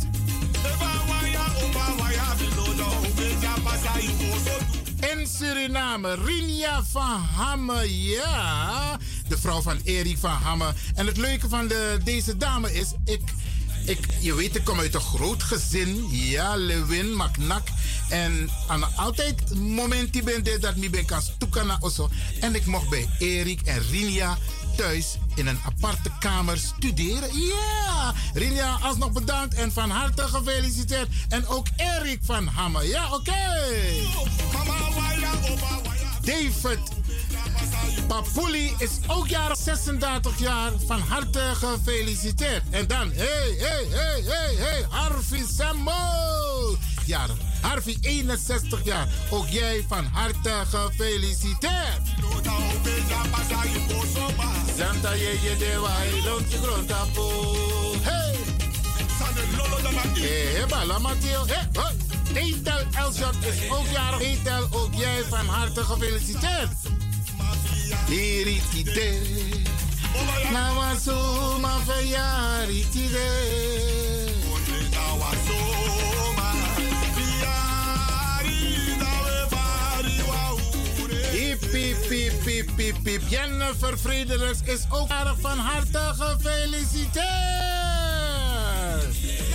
[4.99, 8.97] In Suriname, Rinia van Hamme, ja.
[9.27, 10.73] De vrouw van Erik van Hamme.
[10.95, 13.21] En het leuke van de, deze dame is, ik,
[13.85, 16.07] ik, je weet, ik kom uit een groot gezin.
[16.09, 17.67] Ja, Lewin, Maknak.
[18.13, 22.09] En aan altijd moment die ben dat ik ben kan stoeken naar Osso.
[22.39, 24.37] En ik mocht bij Erik en Rinia
[24.77, 27.39] thuis in een aparte kamer studeren.
[27.39, 28.15] Ja, yeah.
[28.33, 31.07] Rinia, alsnog bedankt en van harte gefeliciteerd.
[31.29, 32.85] En ook Erik van Hammer.
[32.87, 33.15] Ja, oké.
[33.15, 34.07] Okay.
[36.21, 36.79] David
[38.07, 40.71] Papuli is ook jarig 36 jaar.
[40.87, 42.63] Van harte gefeliciteerd.
[42.69, 45.45] En dan, hey, hey, hey, hey, hey, Harvey.
[47.05, 47.37] Jarig.
[47.61, 49.07] Harvey, 61 jaar.
[49.29, 52.01] Ook jij van harte gefeliciteerd.
[54.77, 57.29] Santa ye ye de wa ilon ti gronta po.
[58.01, 58.35] Hey!
[60.13, 61.45] Hey, bala Matteo.
[61.45, 62.43] Hey, hey.
[62.43, 64.21] Etel Elshot is ook jarig.
[64.21, 66.71] Etel, ook jij van harte gefeliciteerd.
[68.09, 69.21] Eritide.
[70.51, 71.73] Nawaso ma.
[82.43, 83.21] Piep, piep, piep.
[83.29, 83.97] Jennifer
[84.65, 85.09] is ook
[85.41, 87.23] van harte gefeliciteerd.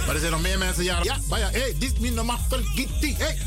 [0.06, 1.04] Maar er zijn nog meer mensen jarig.
[1.04, 3.14] Ja, maar ja, hey, dit is me nog vergeten.
[3.16, 3.38] Hey,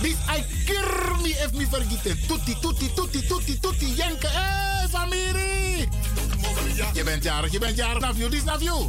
[0.00, 2.26] dit I keer me if me vergeten.
[2.26, 4.26] Tutti, tutti, tutti, tutti, tutti, jenke.
[4.26, 5.88] Hey, familie.
[6.92, 8.16] Je bent jarig, je bent jarig.
[8.16, 8.88] Je, dit snap je.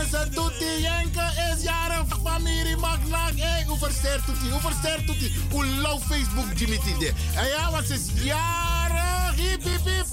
[0.00, 3.32] Onze Tutti Jenke is jarig familie Magnak.
[3.36, 4.50] Hey, hoe versterkt Tutti?
[4.50, 5.32] Hoe versterkt Tutti?
[5.50, 7.12] Hoe lauw Facebook Jimmy Tide?
[7.34, 9.34] En ja, wat is jarig?
[9.36, 10.06] Hip, hip, hip.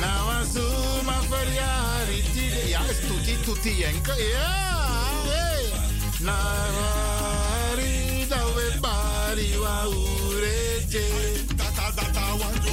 [0.00, 2.68] Nou, Azuma verjaardag.
[2.68, 4.14] Ja, is Tutti, Tutti Jenke.
[4.32, 4.54] Ja,
[5.30, 5.72] hey.
[6.18, 7.94] Nari
[8.28, 11.04] da we bari wa urete.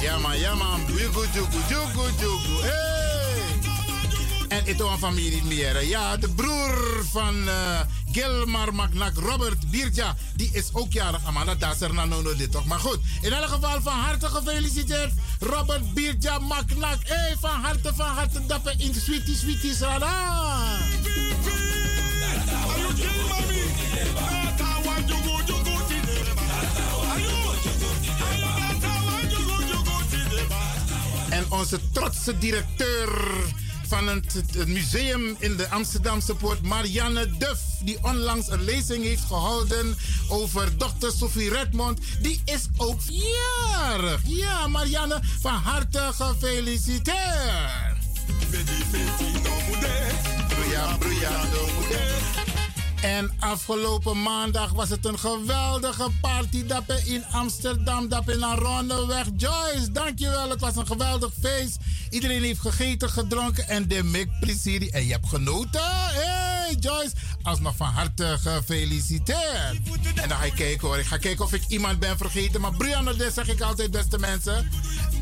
[0.00, 0.80] Ja man, ja man.
[0.86, 2.62] Jugu, jugu, jugu, jugu.
[2.62, 3.33] Hey.
[4.54, 5.84] En ito een familie meer.
[5.84, 7.80] Ja, de broer van eh,
[8.12, 11.24] Gilmar Magnak, Robert Biertja, die is ook jarig.
[11.24, 12.64] Amanda Dasser na nono dit toch.
[12.64, 15.12] Maar goed, in elk geval van harte gefeliciteerd.
[15.40, 16.98] Robert Biertja Magnak.
[17.02, 20.78] Hey, van harte, van harte dapper in Sweetie Sweetie Srada.
[31.28, 33.08] En onze trotse directeur
[33.88, 39.24] van het, het museum in de Amsterdamse poort, Marianne Duff, die onlangs een lezing heeft
[39.24, 39.96] gehouden
[40.28, 44.20] over dochter Sophie Redmond, die is ook jarig.
[44.26, 47.98] Ja, Marianne, van harte gefeliciteerd.
[49.42, 49.56] No
[51.78, 52.53] moeder.
[53.04, 59.26] En afgelopen maandag was het een geweldige party dappen in Amsterdam, dappen naar Rondeweg.
[59.36, 60.50] Joyce, dankjewel.
[60.50, 61.76] Het was een geweldig feest.
[62.10, 64.90] Iedereen heeft gegeten, gedronken en de mik plezier.
[64.90, 65.80] En je hebt genoten.
[65.84, 69.80] Hey Joyce, alsnog van harte gefeliciteerd.
[70.14, 70.98] En dan ga ik kijken hoor.
[70.98, 72.60] Ik ga kijken of ik iemand ben vergeten.
[72.60, 74.70] Maar Brianna, dit zeg ik altijd, beste mensen.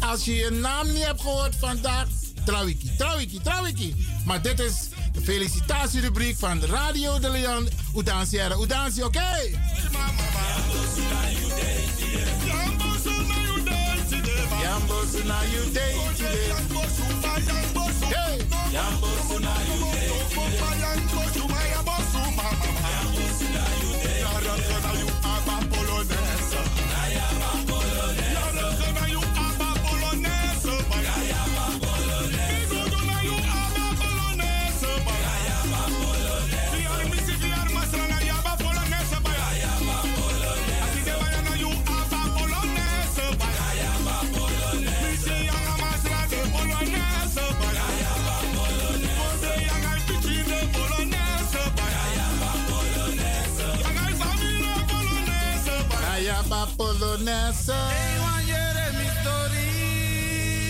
[0.01, 2.07] Als je je naam niet hebt gehoord vandaag,
[2.45, 4.07] Trawiki, Trawiki, Trawiki.
[4.25, 7.69] Maar dit is de felicitatierubriek van Radio de Leon.
[7.97, 9.21] Udansiera, Udansi, oké?
[14.63, 16.53] Jambosu na you day today.
[18.09, 18.47] Hey!
[18.73, 20.02] Jambosu na you day
[56.77, 57.75] Polonaise.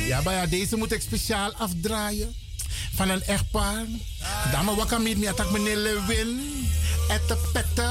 [0.06, 2.34] Ja, maar ja, deze moet ik speciaal afdraaien.
[2.94, 3.86] Van een echtpaar.
[4.52, 6.40] Dame Wakamit, mi attack meneer Lewin.
[7.08, 7.90] Ette Pette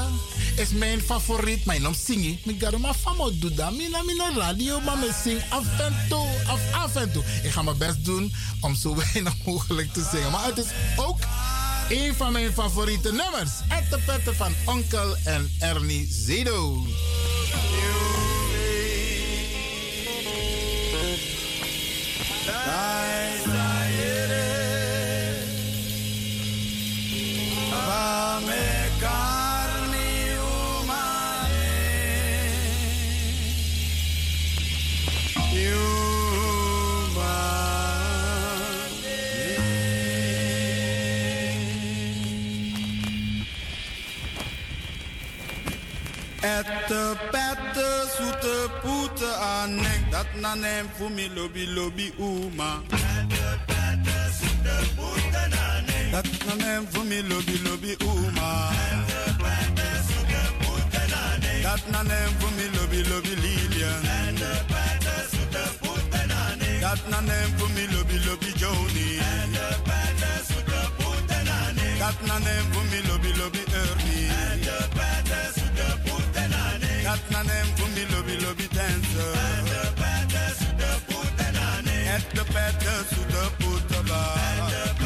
[0.56, 1.64] is mijn favoriet.
[1.64, 2.40] Mijn naam Singi.
[2.44, 3.72] Ik ga maar van doen dat.
[3.76, 6.26] Mina mina radio, maar me zing af en toe.
[6.46, 7.22] Af, af en toe.
[7.42, 10.30] Ik ga mijn best doen om zo weinig mogelijk te zingen.
[10.30, 11.18] Maar het is ook
[11.88, 13.50] een van mijn favoriete nummers.
[13.68, 16.82] Ette Pette van Onkel en Ernie Zedo.
[46.42, 52.80] Ette, pette, zoete poete anek, dat na nem voor me lobby lobby oema.
[56.10, 58.70] Dat na nem voor me lobby lobby oema.
[61.62, 64.02] Dat na nem voor me lobby lobby Lilian.
[66.80, 69.20] Dat na nem voor me lobby lobby Joni.
[71.98, 74.91] Dat na nem voor me lobby lobby Ernie.
[77.12, 79.34] Dat na nem voor me lobby lobby dancer.
[82.14, 84.34] Et de pette zoete poete ba.
[84.84, 85.01] Et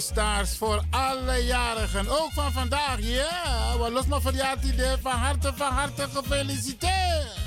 [0.00, 2.08] Stars voor alle jarigen.
[2.08, 3.06] Ook van vandaag, ja.
[3.06, 3.78] Yeah.
[3.78, 4.20] Maar los maar
[4.64, 4.96] idee.
[5.02, 7.40] van harte, van harte gefeliciteerd.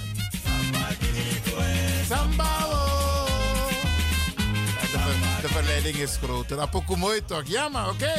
[2.07, 2.57] Samba,
[4.81, 6.59] de, ver, de verleiding is groter.
[6.59, 7.43] Apoku mooi toch?
[7.45, 8.13] Ja, maar oké.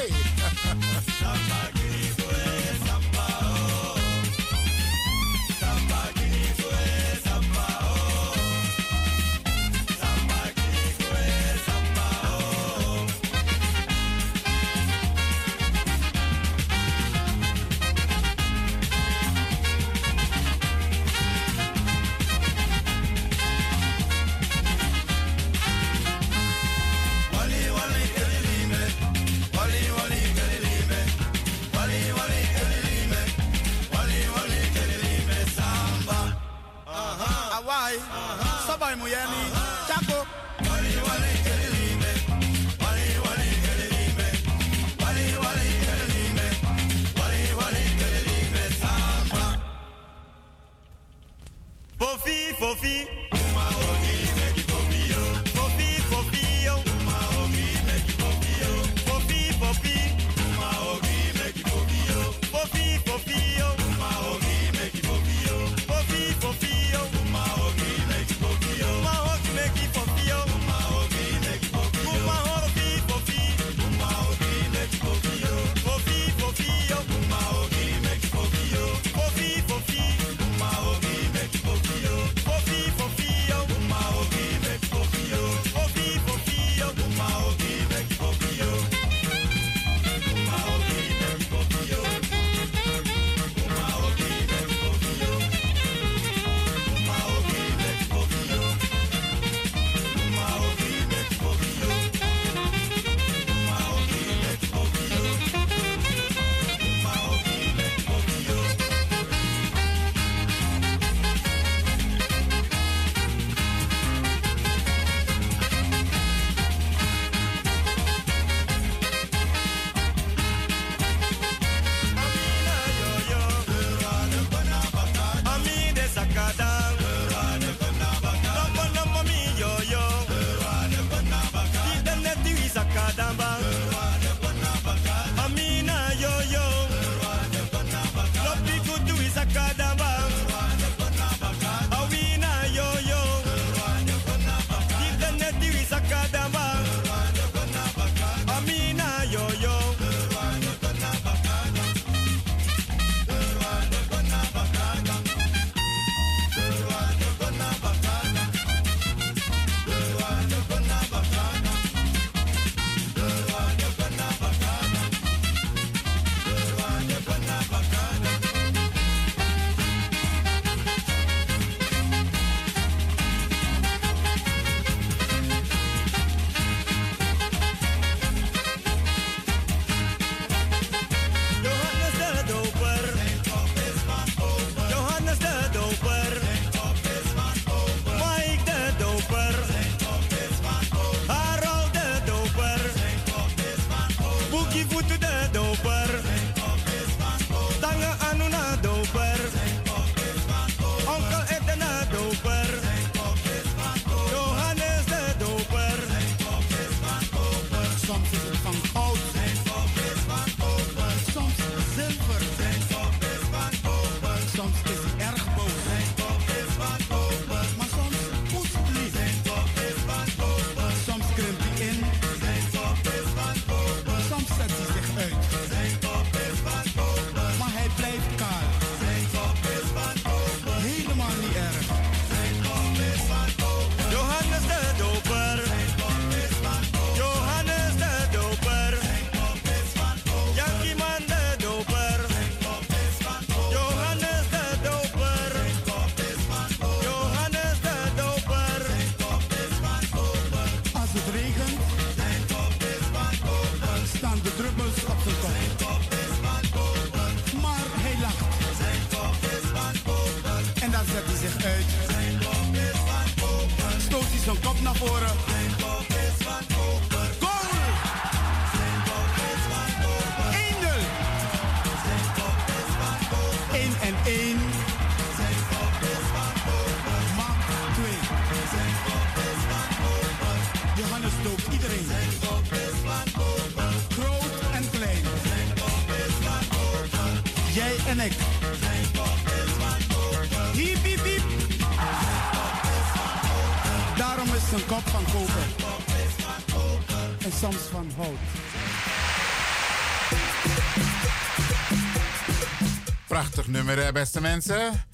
[303.51, 305.05] Prachtig nummer, hè, beste mensen.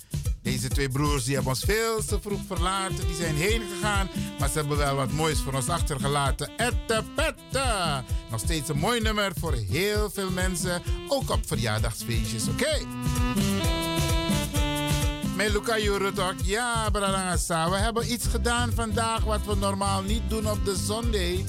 [0.43, 3.07] Deze twee broers die hebben ons veel te vroeg verlaten.
[3.07, 4.09] Die zijn heen gegaan.
[4.39, 6.51] Maar ze hebben wel wat moois voor ons achtergelaten.
[6.57, 8.03] Ette pette.
[8.31, 10.83] Nog steeds een mooi nummer voor heel veel mensen.
[11.09, 12.79] Ook op verjaardagsfeestjes, oké?
[15.37, 16.35] Met Luca Jurutok.
[16.43, 17.71] Ja, Bradangasa.
[17.71, 21.45] We hebben iets gedaan vandaag wat we normaal niet doen op de Sunday.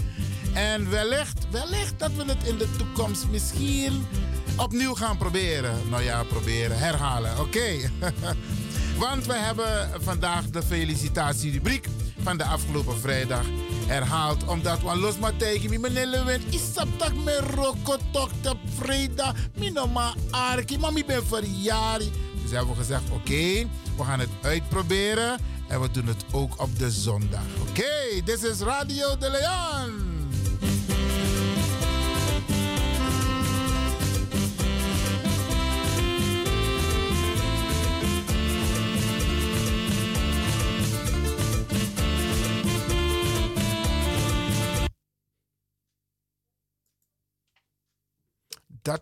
[0.53, 4.05] En wellicht, wellicht dat we het in de toekomst misschien
[4.57, 5.89] opnieuw gaan proberen.
[5.89, 7.75] Nou ja, proberen, herhalen, oké.
[8.97, 11.87] Want we hebben vandaag de felicitatierubriek
[12.23, 13.45] van de afgelopen vrijdag
[13.87, 14.45] herhaald.
[14.45, 18.29] Omdat we los maar tegen me, meneer Lewin, isaptak me rokotok
[18.79, 19.33] vrijdag.
[19.57, 22.07] Minoma arki, maar ik ben verjaardag.
[22.41, 23.67] Dus hebben we gezegd, oké,
[23.97, 25.39] we gaan het uitproberen.
[25.67, 27.41] En we doen het ook op de zondag.
[27.69, 29.82] Oké, dit is Radio de Leon.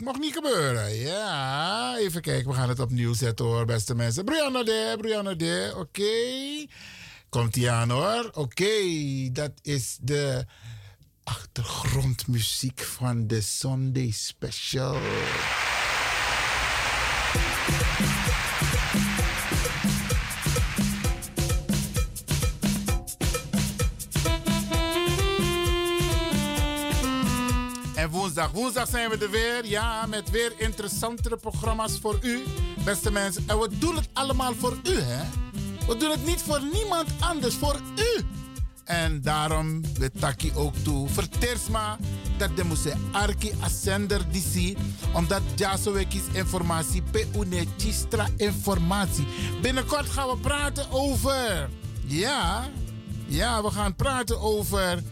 [0.01, 0.95] Mag niet gebeuren.
[0.95, 2.49] Ja, even kijken.
[2.49, 4.25] We gaan het opnieuw zetten hoor, beste mensen.
[4.25, 5.73] Brianna de, Brianna de.
[5.77, 6.03] Oké.
[7.29, 8.29] Komt ie aan hoor.
[8.33, 8.71] Oké,
[9.31, 10.45] dat is de
[11.23, 14.99] achtergrondmuziek van de Sunday Special.
[28.41, 29.65] Woensdag, woensdag zijn we er weer.
[29.65, 32.43] Ja, met weer interessantere programma's voor u,
[32.85, 33.43] beste mensen.
[33.47, 35.23] En we doen het allemaal voor u, hè?
[35.87, 38.21] We doen het niet voor niemand anders, voor u.
[38.83, 41.09] En daarom we taki ook toe.
[41.09, 41.97] Vertersma
[42.37, 44.77] dat de moest arki ascender disi.
[45.13, 49.25] Omdat jaso wekis informatie pe une chistra informatie.
[49.61, 51.69] Binnenkort gaan we praten over.
[52.05, 52.69] Ja,
[53.27, 55.03] ja, we gaan praten over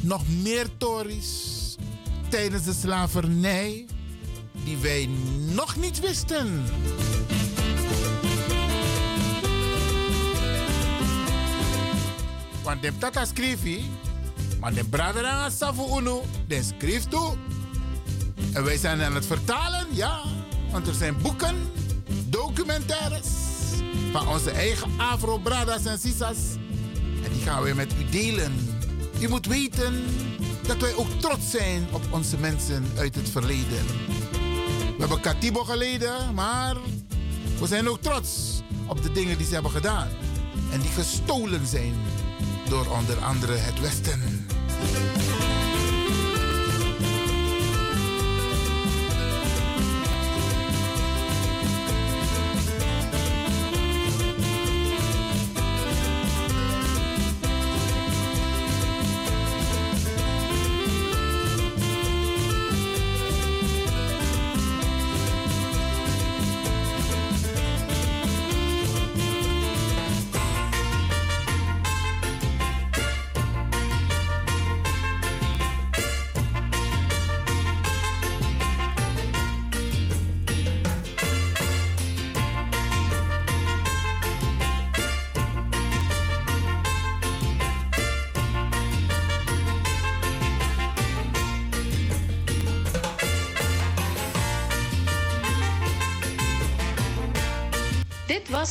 [0.00, 1.59] nog meer tories
[2.30, 3.86] tijdens de slavernij
[4.64, 5.08] die wij
[5.54, 6.64] nog niet wisten.
[12.62, 13.58] Want de tata schreef,
[14.60, 17.36] maar de brader aan Safu Uno, de schreef toe.
[18.52, 20.20] En wij zijn aan het vertalen, ja.
[20.70, 21.56] Want er zijn boeken,
[22.28, 23.28] documentaires
[24.12, 26.36] van onze eigen Afro-bradas en sisas.
[27.24, 28.52] En die gaan we met u delen.
[29.20, 30.04] U moet weten
[30.70, 33.86] dat wij ook trots zijn op onze mensen uit het verleden.
[34.96, 36.76] We hebben Katibo geleden, maar
[37.60, 40.08] we zijn ook trots op de dingen die ze hebben gedaan.
[40.72, 41.94] En die gestolen zijn
[42.68, 44.46] door onder andere het Westen.